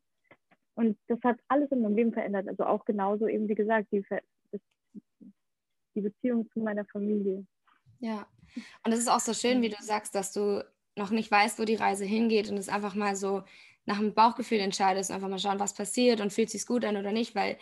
Und 0.76 0.99
das 1.07 1.18
hat 1.24 1.39
alles 1.47 1.72
in 1.72 1.82
meinem 1.82 1.95
Leben 1.95 2.14
verändert. 2.14 2.47
Also 2.47 2.64
auch 2.66 2.86
genauso 2.86 3.28
eben, 3.28 3.49
wie 3.49 3.55
gesagt, 3.55 3.88
die, 3.91 4.05
die 5.95 6.01
Beziehung 6.01 6.47
zu 6.51 6.60
meiner 6.60 6.86
Familie. 6.86 7.43
Ja, 7.99 8.28
und 8.86 8.91
es 8.91 8.99
ist 8.99 9.10
auch 9.10 9.20
so 9.20 9.34
schön, 9.34 9.64
wie 9.64 9.70
du 9.70 9.82
sagst, 9.82 10.14
dass 10.14 10.32
du 10.32 10.64
noch 10.95 11.10
nicht 11.10 11.32
weißt, 11.32 11.57
wo 11.57 11.66
die 11.66 11.76
Reise 11.76 12.05
hingeht 12.05 12.51
und 12.51 12.57
es 12.57 12.70
einfach 12.70 12.93
mal 12.93 13.16
so 13.16 13.41
nach 13.86 13.97
dem 13.97 14.14
Bauchgefühl 14.14 14.60
entscheidest 14.60 15.10
und 15.10 15.16
einfach 15.16 15.28
mal 15.28 15.39
schauen, 15.39 15.60
was 15.60 15.74
passiert 15.74 16.22
und 16.22 16.32
fühlt 16.32 16.51
sich 16.51 16.68
gut 16.68 16.86
an 16.86 16.97
oder 16.97 17.12
nicht, 17.12 17.34
weil 17.34 17.57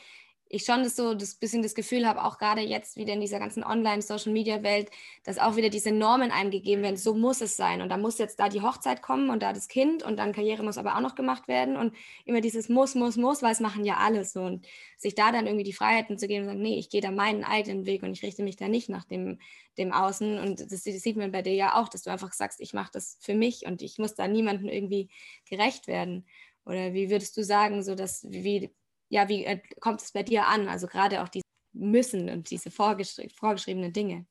ich 0.50 0.64
schon 0.64 0.84
das 0.84 0.96
so 0.96 1.14
das 1.14 1.36
bisschen 1.36 1.62
das 1.62 1.76
Gefühl 1.76 2.08
habe, 2.08 2.24
auch 2.24 2.38
gerade 2.38 2.62
jetzt 2.62 2.96
wieder 2.96 3.14
in 3.14 3.22
dieser 3.22 3.40
ganzen 3.40 3.64
Online-Social-Media-Welt, 3.64 4.90
dass 5.24 5.40
auch 5.40 5.56
wieder 5.56 5.70
diese 5.70 5.92
Normen 5.92 6.32
eingegeben 6.32 6.84
werden, 6.84 6.98
so 6.98 7.14
muss 7.14 7.42
es 7.42 7.58
sein. 7.58 7.82
Und 7.82 7.90
da 7.90 7.98
muss 7.98 8.18
jetzt 8.18 8.40
da 8.40 8.50
die 8.50 8.62
Hochzeit 8.62 9.02
kommen 9.02 9.30
und 9.30 9.44
da 9.44 9.54
das 9.54 9.68
Kind 9.68 10.04
und 10.04 10.18
dann 10.18 10.34
Karriere 10.34 10.64
muss 10.64 10.78
aber 10.78 10.96
auch 10.96 11.02
noch 11.02 11.16
gemacht 11.16 11.48
werden 11.48 11.76
und 11.76 11.96
immer 12.26 12.42
dieses 12.42 12.70
muss, 12.70 12.96
muss, 12.96 13.18
muss, 13.18 13.42
weil 13.42 13.52
es 13.52 13.60
machen 13.60 13.84
ja 13.84 13.98
alles 13.98 14.34
so. 14.34 14.42
Und 14.42 14.66
sich 14.98 15.16
da 15.16 15.32
dann 15.32 15.46
irgendwie 15.46 15.66
die 15.66 15.74
Freiheiten 15.74 16.18
zu 16.18 16.28
geben 16.28 16.44
und 16.44 16.50
sagen, 16.50 16.62
nee, 16.62 16.80
ich 16.80 16.90
gehe 16.90 17.02
da 17.02 17.12
meinen 17.12 17.44
eigenen 17.44 17.86
Weg 17.86 18.04
und 18.04 18.12
ich 18.12 18.24
richte 18.24 18.44
mich 18.44 18.56
da 18.56 18.68
nicht 18.68 18.90
nach 18.90 19.06
dem, 19.06 19.40
dem 19.78 19.92
Außen. 19.92 20.40
Und 20.40 20.60
das, 20.60 20.84
das 20.84 20.84
sieht 20.84 21.18
man 21.18 21.32
bei 21.32 21.42
dir 21.42 21.54
ja 21.54 21.76
auch, 21.76 21.90
dass 21.90 22.04
du 22.04 22.12
einfach 22.12 22.34
sagst, 22.34 22.62
ich 22.62 22.74
mache 22.74 22.92
das 22.94 23.18
für 23.20 23.36
mich 23.36 23.66
und 23.66 23.82
ich 23.82 23.98
muss 23.98 24.16
da 24.16 24.28
niemandem 24.28 24.70
irgendwie 24.70 25.10
gerecht 25.50 25.88
werden. 25.88 26.26
Oder 26.66 26.94
wie 26.94 27.10
würdest 27.10 27.38
du 27.38 27.44
sagen, 27.44 27.82
so 27.82 27.96
dass, 27.96 28.26
wie, 28.30 28.70
ja, 29.10 29.30
wie 29.30 29.46
äh, 29.46 29.60
kommt 29.80 30.02
es 30.02 30.12
bei 30.12 30.24
dir 30.24 30.48
an? 30.48 30.68
Also 30.68 30.88
gerade 30.88 31.22
auch 31.22 31.30
diese 31.30 31.46
Müssen 31.74 32.30
und 32.30 32.50
diese 32.50 32.72
vorgeschri 32.72 33.30
vorgeschriebenen 33.30 33.94
Dinge. 33.94 34.26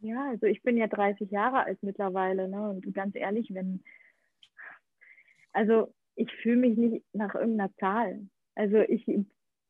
Ja, 0.00 0.30
also 0.30 0.46
ich 0.46 0.62
bin 0.62 0.76
ja 0.76 0.86
30 0.86 1.30
Jahre 1.30 1.64
alt 1.64 1.82
mittlerweile, 1.82 2.48
ne? 2.48 2.70
Und 2.70 2.94
ganz 2.94 3.14
ehrlich, 3.14 3.52
wenn, 3.52 3.84
also 5.52 5.94
ich 6.14 6.32
fühle 6.42 6.56
mich 6.56 6.76
nicht 6.76 7.04
nach 7.12 7.34
irgendeiner 7.34 7.74
Zahl. 7.76 8.26
Also 8.54 8.78
ich 8.78 9.04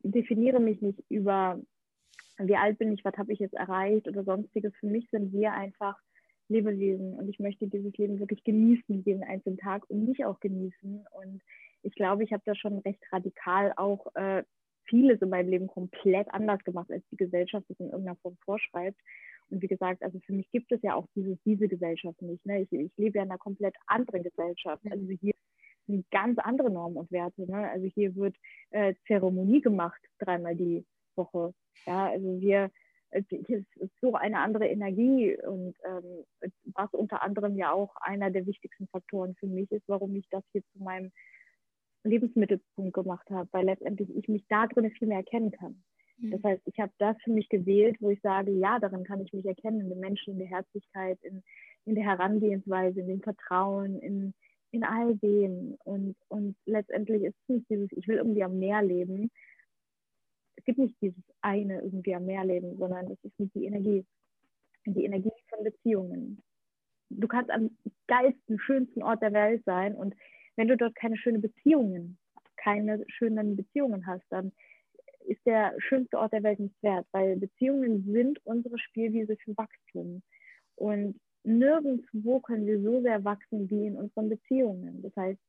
definiere 0.03 0.59
mich 0.59 0.81
nicht 0.81 1.03
über, 1.09 1.61
wie 2.37 2.55
alt 2.55 2.77
bin 2.77 2.93
ich, 2.93 3.03
was 3.03 3.17
habe 3.17 3.33
ich 3.33 3.39
jetzt 3.39 3.53
erreicht 3.53 4.07
oder 4.07 4.23
sonstiges. 4.23 4.73
Für 4.79 4.87
mich 4.87 5.09
sind 5.11 5.33
wir 5.33 5.53
einfach 5.53 5.97
Lebewesen 6.47 7.13
und 7.13 7.29
ich 7.29 7.39
möchte 7.39 7.67
dieses 7.67 7.95
Leben 7.97 8.19
wirklich 8.19 8.43
genießen, 8.43 9.03
jeden 9.03 9.23
einzelnen 9.23 9.57
Tag 9.57 9.89
und 9.89 10.05
mich 10.07 10.25
auch 10.25 10.39
genießen. 10.39 11.05
Und 11.11 11.41
ich 11.83 11.93
glaube, 11.95 12.23
ich 12.23 12.31
habe 12.31 12.43
da 12.45 12.55
schon 12.55 12.79
recht 12.79 13.01
radikal 13.11 13.73
auch 13.75 14.13
äh, 14.15 14.43
vieles 14.85 15.21
in 15.21 15.29
meinem 15.29 15.49
Leben 15.49 15.67
komplett 15.67 16.27
anders 16.33 16.63
gemacht, 16.63 16.91
als 16.91 17.03
die 17.11 17.17
Gesellschaft 17.17 17.65
es 17.69 17.79
in 17.79 17.87
irgendeiner 17.87 18.17
Form 18.17 18.37
vorschreibt. 18.43 18.99
Und 19.49 19.61
wie 19.61 19.67
gesagt, 19.67 20.01
also 20.03 20.19
für 20.19 20.33
mich 20.33 20.49
gibt 20.51 20.71
es 20.71 20.81
ja 20.81 20.95
auch 20.95 21.07
dieses, 21.15 21.37
diese 21.45 21.67
Gesellschaft 21.67 22.21
nicht. 22.21 22.45
Ne? 22.45 22.61
Ich, 22.61 22.71
ich 22.71 22.91
lebe 22.97 23.17
ja 23.17 23.23
in 23.23 23.29
einer 23.29 23.37
komplett 23.37 23.75
anderen 23.87 24.23
Gesellschaft. 24.23 24.83
Also 24.89 25.05
hier 25.07 25.33
sind 25.87 26.09
ganz 26.11 26.37
andere 26.39 26.69
Normen 26.69 26.97
und 26.97 27.11
Werte. 27.11 27.49
Ne? 27.49 27.69
Also 27.69 27.87
hier 27.87 28.15
wird 28.15 28.35
äh, 28.71 28.93
Zeremonie 29.07 29.61
gemacht, 29.61 30.01
dreimal 30.19 30.55
die 30.55 30.85
Woche. 31.15 31.53
Ja, 31.85 32.09
also 32.09 32.39
wir, 32.39 32.71
es 33.09 33.25
ist 33.29 33.91
so 33.99 34.13
eine 34.15 34.39
andere 34.39 34.67
Energie 34.67 35.37
und 35.43 35.75
ähm, 35.83 36.51
was 36.73 36.89
unter 36.93 37.21
anderem 37.21 37.57
ja 37.57 37.71
auch 37.71 37.95
einer 37.97 38.31
der 38.31 38.45
wichtigsten 38.45 38.87
Faktoren 38.87 39.35
für 39.35 39.47
mich 39.47 39.69
ist, 39.71 39.83
warum 39.87 40.15
ich 40.15 40.27
das 40.29 40.43
hier 40.51 40.63
zu 40.71 40.83
meinem 40.83 41.11
Lebensmittelpunkt 42.03 42.93
gemacht 42.93 43.29
habe, 43.29 43.47
weil 43.51 43.65
letztendlich 43.65 44.09
ich 44.15 44.27
mich 44.27 44.45
da 44.49 44.67
drin 44.67 44.91
viel 44.91 45.07
mehr 45.07 45.17
erkennen 45.17 45.51
kann. 45.51 45.83
Mhm. 46.17 46.31
Das 46.31 46.43
heißt, 46.43 46.61
ich 46.65 46.79
habe 46.79 46.91
das 46.97 47.15
für 47.23 47.31
mich 47.31 47.49
gewählt, 47.49 47.97
wo 47.99 48.09
ich 48.09 48.21
sage, 48.21 48.51
ja, 48.51 48.79
darin 48.79 49.03
kann 49.03 49.21
ich 49.21 49.33
mich 49.33 49.45
erkennen, 49.45 49.81
in 49.81 49.89
den 49.89 49.99
Menschen, 49.99 50.33
in 50.33 50.39
der 50.39 50.47
Herzlichkeit, 50.47 51.19
in, 51.23 51.43
in 51.85 51.95
der 51.95 52.03
Herangehensweise, 52.03 53.01
in 53.01 53.07
dem 53.07 53.21
Vertrauen, 53.21 53.99
in, 53.99 54.33
in 54.71 54.83
all 54.83 55.15
dem. 55.15 55.77
Und, 55.83 56.15
und 56.29 56.55
letztendlich 56.65 57.23
ist 57.23 57.35
es 57.43 57.55
nicht 57.55 57.69
dieses, 57.69 57.91
ich 57.91 58.07
will 58.07 58.17
irgendwie 58.17 58.43
am 58.43 58.57
Meer 58.59 58.81
leben. 58.81 59.31
Es 60.55 60.65
gibt 60.65 60.79
nicht 60.79 60.95
dieses 61.01 61.23
eine 61.41 61.81
irgendwie 61.81 62.15
am 62.15 62.25
Meer 62.25 62.45
leben, 62.45 62.77
sondern 62.77 63.11
es 63.11 63.23
ist 63.23 63.39
nicht 63.39 63.55
die 63.55 63.65
Energie. 63.65 64.05
Die 64.85 65.05
Energie 65.05 65.31
von 65.49 65.63
Beziehungen. 65.63 66.41
Du 67.09 67.27
kannst 67.27 67.51
am 67.51 67.77
geilsten, 68.07 68.57
schönsten 68.59 69.03
Ort 69.03 69.21
der 69.21 69.33
Welt 69.33 69.63
sein 69.65 69.95
und 69.95 70.15
wenn 70.55 70.67
du 70.67 70.77
dort 70.77 70.95
keine 70.95 71.17
schönen 71.17 71.41
Beziehungen, 71.41 72.17
keine 72.57 73.03
schönen 73.07 73.55
Beziehungen 73.55 74.05
hast, 74.05 74.25
dann 74.29 74.51
ist 75.27 75.45
der 75.45 75.73
schönste 75.79 76.17
Ort 76.17 76.33
der 76.33 76.43
Welt 76.43 76.59
nicht 76.59 76.81
wert, 76.81 77.05
weil 77.11 77.37
Beziehungen 77.37 78.03
sind 78.11 78.39
unsere 78.45 78.77
Spielwiese 78.77 79.37
für 79.37 79.55
Wachstum. 79.57 80.21
Und 80.75 81.19
nirgendwo 81.43 82.39
können 82.39 82.65
wir 82.65 82.81
so 82.81 83.01
sehr 83.01 83.23
wachsen 83.23 83.69
wie 83.69 83.87
in 83.87 83.95
unseren 83.95 84.29
Beziehungen. 84.29 85.01
Das 85.01 85.15
heißt, 85.15 85.39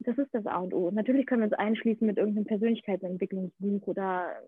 das 0.00 0.18
ist 0.18 0.32
das 0.32 0.46
A 0.46 0.58
und 0.58 0.74
O. 0.74 0.90
Natürlich 0.90 1.26
können 1.26 1.42
wir 1.42 1.46
uns 1.46 1.58
einschließen 1.58 2.06
mit 2.06 2.18
irgendeinem 2.18 2.46
Persönlichkeitsentwicklungsbuch 2.46 3.86
oder 3.86 4.40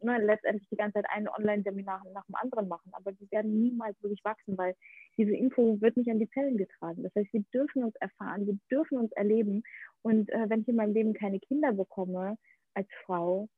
ne, 0.00 0.18
letztendlich 0.18 0.68
die 0.68 0.76
ganze 0.76 0.94
Zeit 0.94 1.06
ein 1.10 1.28
Online-Seminar 1.28 2.02
nach 2.12 2.26
dem 2.26 2.34
anderen 2.34 2.68
machen, 2.68 2.90
aber 2.92 3.12
die 3.12 3.30
werden 3.30 3.60
niemals 3.62 4.00
wirklich 4.02 4.24
wachsen, 4.24 4.56
weil 4.56 4.74
diese 5.16 5.34
Info 5.34 5.80
wird 5.80 5.96
nicht 5.96 6.10
an 6.10 6.18
die 6.18 6.30
Zellen 6.30 6.56
getragen. 6.56 7.02
Das 7.02 7.14
heißt, 7.14 7.32
wir 7.32 7.44
dürfen 7.52 7.84
uns 7.84 7.94
erfahren, 7.96 8.46
wir 8.46 8.58
dürfen 8.70 8.98
uns 8.98 9.12
erleben. 9.12 9.62
Und 10.02 10.30
äh, 10.30 10.48
wenn 10.48 10.62
ich 10.62 10.68
in 10.68 10.76
meinem 10.76 10.94
Leben 10.94 11.14
keine 11.14 11.40
Kinder 11.40 11.72
bekomme 11.72 12.36
als 12.74 12.88
Frau, 13.04 13.48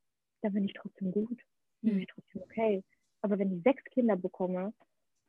dann 0.43 0.55
bin 0.55 0.65
ich 0.65 0.75
trotzdem 0.75 1.13
gut, 1.13 1.39
dann 1.83 1.93
bin 1.93 2.01
ich 2.01 2.09
trotzdem 2.09 2.43
okay. 2.43 2.83
Aber 3.23 3.39
wenn 3.39 3.57
ich 3.57 3.63
sechs 3.63 3.85
Kinder 3.85 4.17
bekomme, 4.17 4.73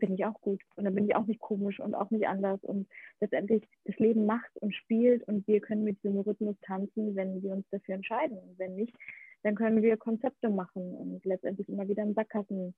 bin 0.02 0.14
ich 0.14 0.26
auch 0.26 0.40
gut. 0.42 0.62
Und 0.76 0.84
dann 0.84 0.96
bin 0.96 1.06
ich 1.06 1.16
auch 1.16 1.28
nicht 1.28 1.40
komisch 1.40 1.80
und 1.80 1.96
auch 1.96 2.10
nicht 2.10 2.28
anders. 2.28 2.60
Und 2.64 2.88
letztendlich 3.22 3.68
das 3.86 3.98
Leben 3.98 4.26
macht 4.26 4.52
und 4.58 4.76
spielt. 4.76 5.24
Und 5.28 5.48
wir 5.48 5.62
können 5.62 5.84
mit 5.84 6.04
diesem 6.04 6.20
Rhythmus 6.20 6.56
tanzen, 6.62 7.16
wenn 7.16 7.42
wir 7.42 7.54
uns 7.54 7.66
dafür 7.70 7.96
entscheiden. 7.96 8.38
Und 8.38 8.58
wenn 8.58 8.76
nicht, 8.76 8.96
dann 9.44 9.56
können 9.56 9.82
wir 9.82 9.98
Konzepte 9.98 10.50
machen 10.50 10.94
und 10.94 11.26
letztendlich 11.26 11.68
immer 11.70 11.88
wieder 11.88 12.04
in 12.04 12.14
Sackgassen 12.14 12.76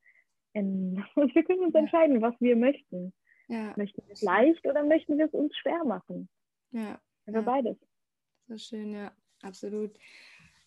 enden. 0.53 1.03
Und 1.15 1.33
wir 1.35 1.43
können 1.43 1.65
uns 1.65 1.75
entscheiden, 1.75 2.21
was 2.21 2.35
wir 2.39 2.55
möchten. 2.55 3.13
Ja. 3.47 3.73
Möchten 3.75 4.05
wir 4.05 4.13
es 4.13 4.21
leicht 4.21 4.65
oder 4.65 4.83
möchten 4.83 5.17
wir 5.17 5.25
es 5.25 5.33
uns 5.33 5.55
schwer 5.57 5.83
machen? 5.83 6.29
Ja. 6.71 6.99
Also 7.25 7.39
ja. 7.39 7.45
beides. 7.45 7.77
So 8.47 8.57
schön, 8.57 8.93
ja, 8.93 9.11
absolut. 9.41 9.97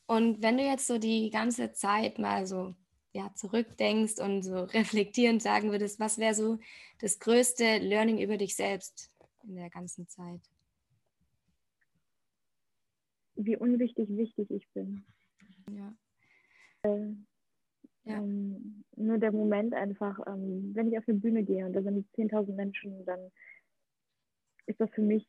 Und 0.07 0.43
wenn 0.43 0.57
du 0.57 0.65
jetzt 0.65 0.87
so 0.87 0.99
die 0.99 1.31
ganze 1.31 1.73
Zeit 1.73 2.19
mal 2.19 2.47
so 2.47 2.75
ja, 3.13 3.33
zurückdenkst 3.35 4.21
und 4.21 4.43
so 4.43 4.65
reflektierend 4.75 5.43
sagen 5.43 5.71
würdest, 5.71 5.99
was 5.99 6.19
wäre 6.19 6.35
so 6.35 6.59
das 7.01 7.19
größte 7.19 7.79
Learning 7.79 8.19
über 8.21 8.37
dich 8.37 8.55
selbst 8.55 9.11
in 9.45 9.57
der 9.57 9.71
ganzen 9.71 10.09
Zeit? 10.09 10.41
Wie 13.35 13.57
unwichtig 13.57 14.09
wichtig 14.11 14.51
ich 14.51 14.67
bin. 14.73 15.05
Ja. 15.71 15.95
Äh, 16.83 17.13
ja. 18.05 18.19
Ähm, 18.19 18.85
nur 18.97 19.19
der 19.19 19.33
Moment 19.33 19.75
einfach, 19.75 20.19
ähm, 20.27 20.71
wenn 20.75 20.89
ich 20.89 20.99
auf 20.99 21.05
eine 21.09 21.19
Bühne 21.19 21.43
gehe 21.43 21.67
und 21.67 21.73
da 21.73 21.83
sind 21.83 22.07
10.000 22.17 22.55
Menschen, 22.55 23.05
dann 23.05 23.19
ist 24.67 24.81
das 24.81 24.91
für 24.91 25.03
mich 25.03 25.27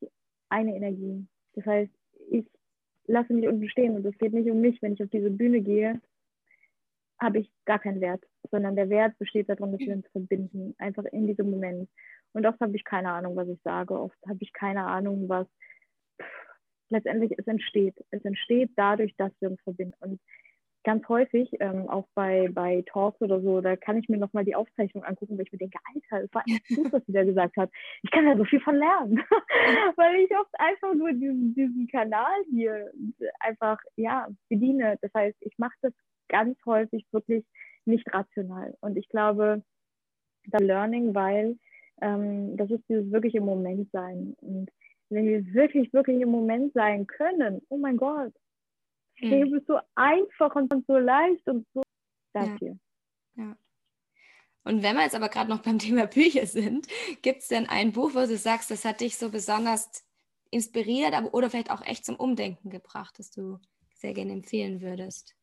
eine 0.49 0.75
Energie. 0.75 1.27
Das 1.53 1.65
heißt, 1.65 1.91
ich 2.29 2.45
lasse 3.05 3.33
mich 3.33 3.47
unten 3.47 3.69
stehen 3.69 3.95
und 3.95 4.05
es 4.05 4.17
geht 4.17 4.33
nicht 4.33 4.49
um 4.49 4.61
mich. 4.61 4.81
Wenn 4.81 4.93
ich 4.93 5.03
auf 5.03 5.09
diese 5.09 5.31
Bühne 5.31 5.61
gehe, 5.61 5.99
habe 7.19 7.39
ich 7.39 7.51
gar 7.65 7.79
keinen 7.79 8.01
Wert, 8.01 8.23
sondern 8.51 8.75
der 8.75 8.89
Wert 8.89 9.17
besteht 9.17 9.49
darin, 9.49 9.71
dass 9.71 9.79
wir 9.79 9.95
uns 9.95 10.07
verbinden, 10.09 10.75
einfach 10.77 11.05
in 11.05 11.25
diesem 11.25 11.49
Moment. 11.49 11.89
Und 12.33 12.45
oft 12.45 12.59
habe 12.59 12.75
ich 12.75 12.83
keine 12.83 13.11
Ahnung, 13.11 13.35
was 13.35 13.47
ich 13.47 13.59
sage, 13.63 13.99
oft 13.99 14.17
habe 14.27 14.37
ich 14.41 14.53
keine 14.53 14.85
Ahnung, 14.85 15.27
was 15.27 15.47
letztendlich 16.89 17.37
es 17.37 17.47
entsteht. 17.47 17.95
Es 18.11 18.23
entsteht 18.25 18.71
dadurch, 18.75 19.15
dass 19.17 19.31
wir 19.39 19.49
uns 19.49 19.61
verbinden. 19.61 19.95
Und 19.99 20.19
ganz 20.83 21.07
häufig, 21.09 21.49
ähm, 21.59 21.89
auch 21.89 22.07
bei, 22.15 22.49
bei 22.53 22.81
Talks 22.85 23.19
oder 23.21 23.41
so, 23.41 23.59
da 23.59 23.75
kann 23.75 23.97
ich 23.97 24.07
mir 24.07 24.17
nochmal 24.17 24.45
die 24.45 24.55
Aufzeichnung 24.55 25.03
angucken, 25.03 25.37
weil 25.37 25.45
ich 25.45 25.51
mir 25.51 25.57
denke, 25.57 25.77
Alter, 25.93 26.25
das 26.25 26.33
war 26.33 26.43
echt 26.47 26.67
gut, 26.69 26.93
was 26.93 27.05
sie 27.05 27.11
da 27.11 27.25
gesagt 27.25 27.57
hat. 27.57 27.69
Ich 28.03 28.11
kann 28.11 28.25
da 28.25 28.37
so 28.37 28.45
viel 28.45 28.61
von 28.61 28.75
lernen. 28.75 29.17
weil 29.97 30.15
ich 30.21 30.31
oft 30.37 30.53
einfach 30.59 30.93
nur 30.93 31.11
diesen, 31.11 31.53
diesen 31.55 31.87
Kanal 31.87 32.31
hier 32.51 32.89
einfach, 33.41 33.79
ja, 33.97 34.29
bediene. 34.49 34.97
Das 35.01 35.13
heißt, 35.13 35.35
ich 35.41 35.57
mache 35.57 35.75
das 35.81 35.93
ganz 36.29 36.57
häufig 36.65 37.05
wirklich 37.11 37.43
nicht 37.83 38.07
rational. 38.13 38.73
Und 38.79 38.97
ich 38.97 39.09
glaube, 39.09 39.63
da 40.45 40.57
Learning, 40.59 41.13
weil 41.13 41.57
ähm, 42.01 42.55
das 42.57 42.71
ist 42.71 42.83
dieses 42.87 43.11
wirklich 43.11 43.35
im 43.35 43.45
Moment 43.45 43.89
sein. 43.91 44.35
Und 44.39 44.69
wenn 45.09 45.25
wir 45.25 45.53
wirklich, 45.53 45.91
wirklich 45.93 46.21
im 46.21 46.29
Moment 46.29 46.73
sein 46.73 47.07
können, 47.07 47.61
oh 47.69 47.77
mein 47.77 47.97
Gott, 47.97 48.33
hm. 49.15 49.29
Leben 49.29 49.57
ist 49.57 49.67
so 49.67 49.79
einfach 49.95 50.55
und 50.55 50.85
so 50.87 50.97
leicht 50.97 51.47
und 51.47 51.65
so 51.73 51.81
dafür. 52.33 52.77
Ja. 53.35 53.43
ja. 53.43 53.57
Und 54.63 54.83
wenn 54.83 54.95
wir 54.95 55.03
jetzt 55.03 55.15
aber 55.15 55.29
gerade 55.29 55.49
noch 55.49 55.61
beim 55.61 55.79
Thema 55.79 56.07
Bücher 56.07 56.45
sind, 56.45 56.87
gibt 57.21 57.41
es 57.41 57.47
denn 57.47 57.67
ein 57.67 57.93
Buch, 57.93 58.11
wo 58.13 58.19
du 58.19 58.37
sagst, 58.37 58.69
das 58.69 58.85
hat 58.85 59.01
dich 59.01 59.17
so 59.17 59.31
besonders 59.31 60.05
inspiriert, 60.51 61.13
aber 61.13 61.33
oder 61.33 61.49
vielleicht 61.49 61.71
auch 61.71 61.85
echt 61.85 62.05
zum 62.05 62.15
Umdenken 62.15 62.69
gebracht, 62.69 63.17
das 63.17 63.31
du 63.31 63.59
sehr 63.95 64.13
gerne 64.13 64.33
empfehlen 64.33 64.81
würdest? 64.81 65.35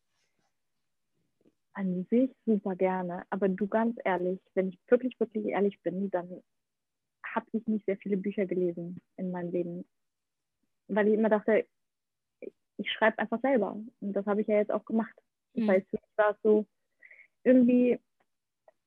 An 1.73 2.05
sich 2.09 2.31
super 2.45 2.75
gerne, 2.75 3.25
aber 3.29 3.49
du 3.49 3.67
ganz 3.67 3.97
ehrlich, 4.05 4.39
wenn 4.53 4.69
ich 4.69 4.79
wirklich, 4.87 5.19
wirklich 5.19 5.47
ehrlich 5.47 5.81
bin, 5.81 6.09
dann 6.09 6.41
habe 7.35 7.45
ich 7.51 7.67
nicht 7.67 7.85
sehr 7.85 7.97
viele 7.97 8.17
Bücher 8.17 8.45
gelesen 8.45 9.01
in 9.17 9.31
meinem 9.31 9.51
Leben, 9.51 9.85
weil 10.87 11.07
ich 11.07 11.13
immer 11.13 11.29
dachte, 11.29 11.65
ich 12.77 12.91
schreibe 12.91 13.19
einfach 13.19 13.39
selber. 13.41 13.77
Und 14.01 14.13
das 14.13 14.25
habe 14.25 14.41
ich 14.41 14.47
ja 14.47 14.57
jetzt 14.57 14.71
auch 14.71 14.85
gemacht. 14.85 15.13
Das 15.53 15.63
mhm. 15.63 15.69
heißt, 15.69 15.89
für 15.89 15.97
mich 15.97 16.17
war 16.17 16.31
es 16.31 16.41
so 16.41 16.65
irgendwie 17.43 17.99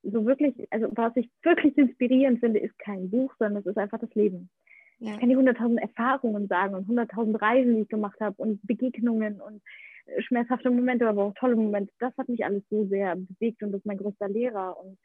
so 0.02 0.24
wirklich, 0.24 0.54
also 0.70 0.88
was 0.92 1.16
ich 1.16 1.30
wirklich 1.42 1.76
inspirierend 1.76 2.40
finde, 2.40 2.60
ist 2.60 2.78
kein 2.78 3.10
Buch, 3.10 3.34
sondern 3.38 3.60
es 3.60 3.66
ist 3.66 3.78
einfach 3.78 3.98
das 3.98 4.14
Leben. 4.14 4.50
Ja. 4.98 5.12
Ich 5.12 5.20
kann 5.20 5.28
die 5.28 5.36
hunderttausend 5.36 5.80
Erfahrungen 5.80 6.48
sagen 6.48 6.74
und 6.74 6.88
hunderttausend 6.88 7.40
Reisen, 7.40 7.76
die 7.76 7.82
ich 7.82 7.88
gemacht 7.88 8.18
habe 8.20 8.34
und 8.38 8.60
Begegnungen 8.66 9.40
und 9.40 9.62
äh, 10.06 10.22
schmerzhafte 10.22 10.70
Momente, 10.70 11.08
aber 11.08 11.24
auch 11.24 11.34
tolle 11.34 11.56
Momente. 11.56 11.92
Das 11.98 12.16
hat 12.16 12.28
mich 12.28 12.44
alles 12.44 12.62
so 12.68 12.86
sehr 12.86 13.16
bewegt 13.16 13.62
und 13.62 13.72
das 13.72 13.80
ist 13.80 13.86
mein 13.86 13.98
größter 13.98 14.28
Lehrer. 14.28 14.76
Und 14.78 14.98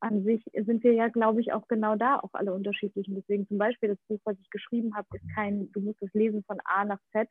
an 0.00 0.24
sich 0.24 0.42
sind 0.54 0.82
wir 0.82 0.94
ja, 0.94 1.08
glaube 1.08 1.40
ich, 1.40 1.52
auch 1.52 1.68
genau 1.68 1.94
da 1.94 2.18
auch 2.18 2.32
alle 2.32 2.52
unterschiedlich. 2.54 3.06
Und 3.08 3.16
deswegen 3.16 3.46
zum 3.46 3.58
Beispiel 3.58 3.90
das 3.90 3.98
Buch, 4.08 4.20
was 4.24 4.36
ich 4.40 4.50
geschrieben 4.50 4.94
habe, 4.94 5.06
ist 5.14 5.34
kein, 5.34 5.70
du 5.72 5.80
musst 5.80 6.02
es 6.02 6.12
lesen 6.14 6.42
von 6.44 6.58
A 6.64 6.84
nach 6.84 7.00
Z, 7.12 7.28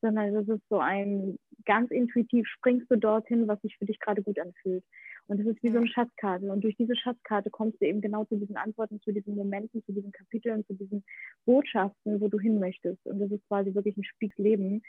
sondern 0.00 0.34
das 0.34 0.48
ist 0.48 0.62
so 0.68 0.78
ein 0.78 1.38
ganz 1.64 1.90
intuitiv 1.90 2.46
springst 2.48 2.90
du 2.90 2.96
dorthin, 2.96 3.48
was 3.48 3.60
sich 3.62 3.76
für 3.76 3.86
dich 3.86 3.98
gerade 4.00 4.22
gut 4.22 4.38
anfühlt. 4.38 4.84
Und 5.26 5.38
das 5.38 5.46
ist 5.46 5.62
wie 5.62 5.70
so 5.70 5.78
eine 5.78 5.88
Schatzkarte. 5.88 6.50
Und 6.50 6.62
durch 6.62 6.76
diese 6.76 6.96
Schatzkarte 6.96 7.50
kommst 7.50 7.80
du 7.80 7.86
eben 7.86 8.00
genau 8.00 8.24
zu 8.24 8.36
diesen 8.36 8.56
Antworten, 8.56 9.00
zu 9.00 9.12
diesen 9.12 9.36
Momenten, 9.36 9.84
zu 9.84 9.92
diesen 9.92 10.12
Kapiteln, 10.12 10.64
zu 10.66 10.74
diesen 10.74 11.04
Botschaften, 11.44 12.20
wo 12.20 12.28
du 12.28 12.38
hin 12.38 12.58
möchtest. 12.58 13.04
Und 13.06 13.20
das 13.20 13.30
ist 13.30 13.46
quasi 13.48 13.74
wirklich 13.74 13.96
ein 13.96 14.04
Spiegeleben. 14.04 14.82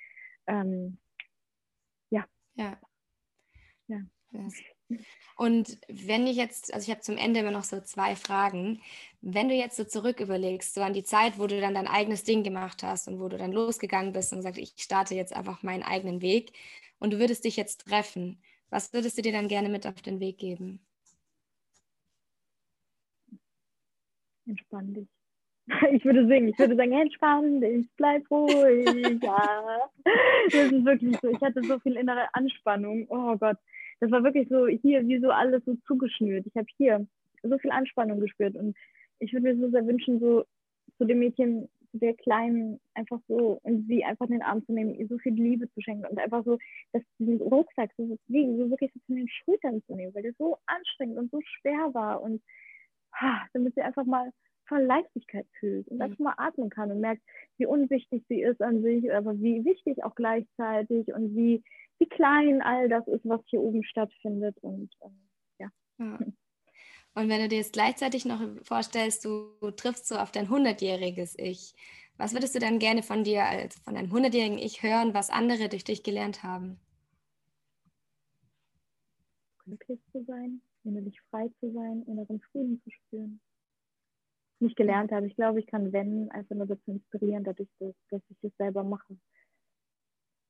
Ähm, 0.47 0.97
ja. 2.09 2.25
Ja. 2.55 2.77
Ja. 3.87 3.99
Und 5.35 5.79
wenn 5.87 6.27
ich 6.27 6.37
jetzt, 6.37 6.73
also 6.73 6.85
ich 6.85 6.91
habe 6.91 7.01
zum 7.01 7.17
Ende 7.17 7.39
immer 7.39 7.51
noch 7.51 7.63
so 7.63 7.81
zwei 7.81 8.15
Fragen. 8.15 8.81
Wenn 9.21 9.49
du 9.49 9.55
jetzt 9.55 9.77
so 9.77 9.83
zurück 9.83 10.19
überlegst, 10.19 10.73
so 10.73 10.81
an 10.81 10.93
die 10.93 11.03
Zeit, 11.03 11.39
wo 11.39 11.47
du 11.47 11.59
dann 11.59 11.73
dein 11.73 11.87
eigenes 11.87 12.23
Ding 12.23 12.43
gemacht 12.43 12.83
hast 12.83 13.07
und 13.07 13.19
wo 13.19 13.29
du 13.29 13.37
dann 13.37 13.51
losgegangen 13.51 14.13
bist 14.13 14.33
und 14.33 14.41
sagst, 14.41 14.59
ich 14.59 14.73
starte 14.77 15.15
jetzt 15.15 15.35
einfach 15.35 15.63
meinen 15.63 15.83
eigenen 15.83 16.21
Weg 16.21 16.53
und 16.99 17.13
du 17.13 17.19
würdest 17.19 17.45
dich 17.45 17.57
jetzt 17.57 17.87
treffen, 17.87 18.41
was 18.69 18.93
würdest 18.93 19.17
du 19.17 19.21
dir 19.21 19.31
dann 19.31 19.47
gerne 19.47 19.69
mit 19.69 19.87
auf 19.87 20.01
den 20.01 20.19
Weg 20.19 20.37
geben? 20.37 20.85
Entspann 24.45 24.93
dich. 24.93 25.07
Ich 25.93 26.03
würde 26.03 26.27
singen, 26.27 26.49
ich 26.49 26.59
würde 26.59 26.75
sagen, 26.75 26.91
entspann 26.91 27.61
dich, 27.61 27.87
bleib 27.95 28.29
ruhig. 28.29 29.23
Ja. 29.23 29.89
Das 30.51 30.71
ist 30.71 30.85
wirklich 30.85 31.17
so. 31.21 31.29
Ich 31.29 31.41
hatte 31.41 31.63
so 31.63 31.79
viel 31.79 31.95
innere 31.95 32.27
Anspannung. 32.33 33.07
Oh 33.09 33.37
Gott 33.37 33.57
das 34.03 34.11
war 34.11 34.23
wirklich 34.25 34.49
so 34.49 34.67
hier 34.67 35.07
wie 35.07 35.17
so 35.19 35.29
alles 35.29 35.63
so 35.65 35.75
zugeschnürt. 35.87 36.45
Ich 36.45 36.55
habe 36.57 36.67
hier 36.75 37.07
so 37.41 37.57
viel 37.57 37.71
Anspannung 37.71 38.19
gespürt 38.19 38.53
und 38.57 38.75
ich 39.19 39.31
würde 39.31 39.43
mir 39.43 39.57
so 39.57 39.69
sehr 39.69 39.87
wünschen, 39.87 40.19
so 40.19 40.43
zu 40.97 41.05
dem 41.05 41.19
Mädchen, 41.19 41.69
zu 41.91 41.99
der 41.99 42.13
Kleinen, 42.15 42.81
einfach 42.95 43.21
so 43.29 43.61
und 43.63 43.87
sie 43.87 44.03
einfach 44.03 44.25
in 44.25 44.33
den 44.33 44.41
Arm 44.41 44.65
zu 44.65 44.73
nehmen, 44.73 44.93
ihr 44.95 45.07
so 45.07 45.17
viel 45.19 45.33
Liebe 45.33 45.71
zu 45.71 45.79
schenken 45.79 46.05
und 46.05 46.19
einfach 46.19 46.43
so, 46.43 46.57
dass 46.91 47.01
diesen 47.17 47.39
Rucksack 47.39 47.91
so, 47.95 48.05
so 48.05 48.17
wirklich 48.27 48.91
so 48.93 48.99
von 49.05 49.15
den 49.15 49.29
Schultern 49.29 49.81
zu 49.87 49.95
nehmen, 49.95 50.13
weil 50.13 50.23
der 50.23 50.33
so 50.37 50.57
anstrengend 50.65 51.17
und 51.17 51.31
so 51.31 51.39
schwer 51.41 51.93
war 51.93 52.21
und 52.21 52.41
ha, 53.13 53.47
damit 53.53 53.73
sie 53.75 53.83
einfach 53.83 54.05
mal 54.05 54.33
voll 54.67 54.81
Leichtigkeit 54.81 55.47
fühlt 55.59 55.87
und 55.87 55.97
mhm. 55.97 56.01
einfach 56.01 56.19
mal 56.19 56.33
atmen 56.37 56.69
kann 56.69 56.91
und 56.91 56.99
merkt, 56.99 57.21
wie 57.57 57.65
unwichtig 57.65 58.23
sie 58.29 58.41
ist 58.41 58.61
an 58.61 58.81
sich, 58.81 59.13
aber 59.13 59.39
wie 59.39 59.63
wichtig 59.65 60.03
auch 60.03 60.15
gleichzeitig 60.15 61.13
und 61.13 61.35
wie 61.35 61.63
wie 61.99 62.09
klein 62.09 62.61
all 62.61 62.89
das 62.89 63.07
ist, 63.07 63.25
was 63.25 63.41
hier 63.45 63.61
oben 63.61 63.83
stattfindet. 63.83 64.57
Und 64.61 64.89
ähm, 65.01 65.29
ja. 65.59 65.69
ja. 65.99 66.19
Und 67.15 67.29
wenn 67.29 67.41
du 67.41 67.47
dir 67.47 67.59
jetzt 67.59 67.73
gleichzeitig 67.73 68.25
noch 68.25 68.41
vorstellst, 68.63 69.23
du, 69.23 69.51
triffst 69.77 70.07
so 70.07 70.15
auf 70.15 70.31
dein 70.31 70.47
100-jähriges 70.47 71.35
Ich, 71.37 71.75
was 72.17 72.33
würdest 72.33 72.55
du 72.55 72.59
dann 72.59 72.79
gerne 72.79 73.03
von 73.03 73.23
dir, 73.23 73.45
als 73.45 73.77
von 73.81 73.93
deinem 73.93 74.11
100-jährigen 74.11 74.57
Ich 74.57 74.81
hören, 74.81 75.13
was 75.13 75.29
andere 75.29 75.69
durch 75.69 75.83
dich 75.83 76.01
gelernt 76.01 76.41
haben? 76.41 76.79
Glücklich 79.63 79.99
zu 80.11 80.23
sein, 80.23 80.59
innerlich 80.83 81.21
frei 81.29 81.51
zu 81.59 81.71
sein, 81.71 82.01
inneren 82.07 82.41
Frieden 82.51 82.81
zu 82.83 82.89
spüren. 82.89 83.39
Nicht 84.63 84.77
gelernt 84.77 85.11
habe. 85.11 85.27
Ich 85.27 85.35
glaube, 85.35 85.59
ich 85.59 85.67
kann, 85.67 85.91
wenn, 85.91 86.31
einfach 86.31 86.55
nur 86.55 86.65
dazu 86.65 86.91
inspirieren, 86.91 87.43
dadurch, 87.43 87.69
dass, 87.79 87.93
dass 88.09 88.21
ich 88.29 88.37
es 88.43 88.55
selber 88.57 88.83
mache. 88.83 89.17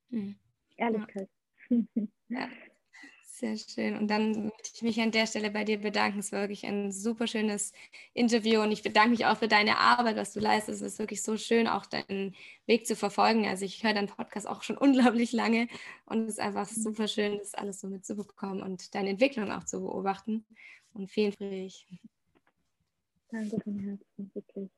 Mhm. 0.10 0.36
Ehrlichkeit. 0.78 1.30
Ja. 2.28 2.48
Sehr 3.26 3.58
schön. 3.58 3.98
Und 3.98 4.10
dann 4.10 4.44
möchte 4.44 4.70
ich 4.76 4.82
mich 4.84 5.02
an 5.02 5.10
der 5.10 5.26
Stelle 5.26 5.50
bei 5.50 5.64
dir 5.64 5.80
bedanken. 5.80 6.20
Es 6.20 6.32
war 6.32 6.42
wirklich 6.42 6.68
ein 6.68 6.92
super 6.92 7.26
schönes 7.26 7.74
Interview 8.14 8.62
und 8.62 8.72
ich 8.72 8.84
bedanke 8.84 9.10
mich 9.10 9.26
auch 9.26 9.38
für 9.38 9.48
deine 9.48 9.80
Arbeit, 9.80 10.16
was 10.18 10.34
du 10.34 10.40
leistest. 10.40 10.84
Es 10.84 10.94
ist 10.94 11.00
wirklich 11.00 11.24
so 11.24 11.36
schön, 11.36 11.68
auch 11.68 11.88
deinen 11.88 12.36
Weg 12.68 12.86
zu 12.86 12.96
verfolgen. 12.96 13.48
Also 13.48 13.66
ich 13.66 13.84
höre 13.84 13.96
deinen 13.96 14.08
Podcast 14.08 14.48
auch 14.48 14.62
schon 14.62 14.78
unglaublich 15.18 15.32
lange 15.32 15.68
und 16.06 16.26
es 16.26 16.34
ist 16.34 16.40
einfach 16.40 16.70
mhm. 16.70 16.82
super 16.82 17.08
schön, 17.08 17.40
das 17.40 17.56
alles 17.56 17.80
so 17.80 17.88
mitzubekommen 17.88 18.62
und 18.62 18.94
deine 18.94 19.10
Entwicklung 19.10 19.52
auch 19.52 19.64
zu 19.64 19.82
beobachten. 19.82 20.46
Und 20.94 21.10
vielen 21.10 21.34
Dank. 21.40 21.72
Danke 23.34 23.60
von 23.62 23.80
Herzen, 23.80 24.32
wirklich. 24.36 24.70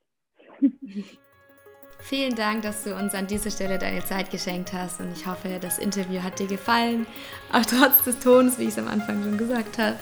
Vielen 1.99 2.35
Dank, 2.35 2.61
dass 2.61 2.83
du 2.83 2.95
uns 2.95 3.15
an 3.15 3.25
dieser 3.25 3.49
Stelle 3.49 3.79
deine 3.79 4.05
Zeit 4.05 4.29
geschenkt 4.29 4.73
hast 4.73 4.99
und 4.99 5.11
ich 5.11 5.25
hoffe, 5.25 5.57
das 5.59 5.79
Interview 5.79 6.21
hat 6.21 6.37
dir 6.37 6.45
gefallen, 6.45 7.07
auch 7.51 7.65
trotz 7.65 8.03
des 8.03 8.19
Tons, 8.19 8.59
wie 8.59 8.63
ich 8.63 8.69
es 8.69 8.77
am 8.77 8.87
Anfang 8.87 9.23
schon 9.23 9.37
gesagt 9.37 9.79
habe. 9.79 9.97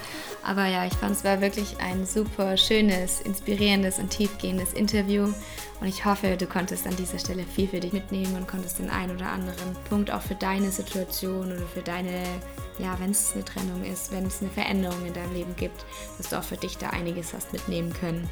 Aber 0.46 0.66
ja, 0.66 0.86
ich 0.86 0.94
fand 0.94 1.16
es 1.16 1.24
war 1.24 1.40
wirklich 1.40 1.78
ein 1.80 2.06
super 2.06 2.58
schönes, 2.58 3.22
inspirierendes 3.22 4.00
und 4.00 4.10
tiefgehendes 4.10 4.74
Interview 4.74 5.34
und 5.84 5.88
ich 5.88 6.06
hoffe, 6.06 6.38
du 6.38 6.46
konntest 6.46 6.88
an 6.88 6.96
dieser 6.96 7.20
Stelle 7.20 7.44
viel 7.44 7.68
für 7.68 7.80
dich 7.82 7.92
mitnehmen 7.94 8.36
und 8.36 8.48
konntest 8.48 8.80
den 8.80 8.90
einen 8.90 9.16
oder 9.16 9.28
anderen 9.28 9.74
Punkt 9.90 10.12
auch 10.12 10.22
für 10.22 10.36
deine 10.36 10.72
Situation 10.72 11.52
oder 11.52 11.66
für 11.74 11.82
deine, 11.82 12.24
ja, 12.80 12.98
wenn 13.00 13.12
es 13.12 13.34
eine 13.34 13.44
Trennung 13.44 13.84
ist, 13.84 14.12
wenn 14.12 14.26
es 14.26 14.42
eine 14.42 14.50
Veränderung 14.50 15.06
in 15.06 15.14
deinem 15.14 15.34
Leben 15.34 15.56
gibt, 15.58 15.86
dass 16.18 16.30
du 16.30 16.38
auch 16.38 16.44
für 16.44 16.58
dich 16.58 16.78
da 16.78 16.92
einiges 16.92 17.34
hast 17.34 17.52
mitnehmen 17.52 17.92
können. 17.94 18.30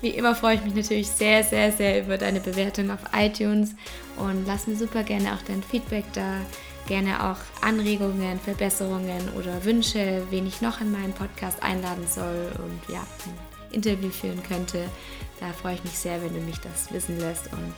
Wie 0.00 0.10
immer 0.10 0.34
freue 0.34 0.56
ich 0.56 0.64
mich 0.64 0.74
natürlich 0.74 1.08
sehr, 1.08 1.42
sehr, 1.42 1.72
sehr 1.72 2.02
über 2.02 2.18
deine 2.18 2.40
Bewertung 2.40 2.90
auf 2.90 3.00
iTunes 3.16 3.74
und 4.16 4.46
lass 4.46 4.66
mir 4.66 4.76
super 4.76 5.02
gerne 5.02 5.32
auch 5.32 5.42
dein 5.46 5.62
Feedback 5.62 6.04
da. 6.12 6.36
Gerne 6.86 7.22
auch 7.30 7.36
Anregungen, 7.60 8.40
Verbesserungen 8.40 9.28
oder 9.36 9.64
Wünsche, 9.64 10.22
wen 10.30 10.46
ich 10.46 10.62
noch 10.62 10.80
in 10.80 10.90
meinen 10.90 11.12
Podcast 11.12 11.62
einladen 11.62 12.06
soll 12.08 12.50
und 12.64 12.94
ja, 12.94 13.00
ein 13.00 13.74
Interview 13.74 14.08
führen 14.08 14.42
könnte. 14.42 14.84
Da 15.38 15.52
freue 15.52 15.74
ich 15.74 15.84
mich 15.84 15.98
sehr, 15.98 16.22
wenn 16.22 16.32
du 16.32 16.40
mich 16.40 16.58
das 16.60 16.90
wissen 16.92 17.20
lässt 17.20 17.52
und 17.52 17.74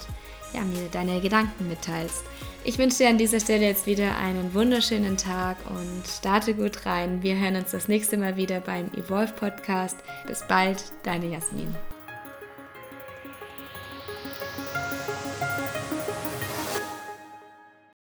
ja, 0.53 0.61
mir 0.63 0.89
deine 0.91 1.21
Gedanken 1.21 1.69
mitteilst. 1.69 2.25
Ich 2.63 2.79
wünsche 2.79 2.99
dir 2.99 3.09
an 3.09 3.19
dieser 3.19 3.41
Stelle 3.41 3.67
jetzt 3.67 3.87
wieder 3.87 4.17
einen 4.19 4.53
wunderschönen 4.55 5.17
Tag 5.17 5.57
und 5.69 6.07
starte 6.07 6.55
gut 6.55 6.85
rein. 6.87 7.23
Wir 7.23 7.37
hören 7.37 7.57
uns 7.57 7.71
das 7.71 7.89
nächste 7.89 8.17
Mal 8.17 8.37
wieder 8.37 8.61
beim 8.61 8.91
Evolve 8.95 9.33
Podcast. 9.33 9.97
Bis 10.27 10.45
bald, 10.47 10.85
deine 11.03 11.27
Jasmin. 11.27 11.75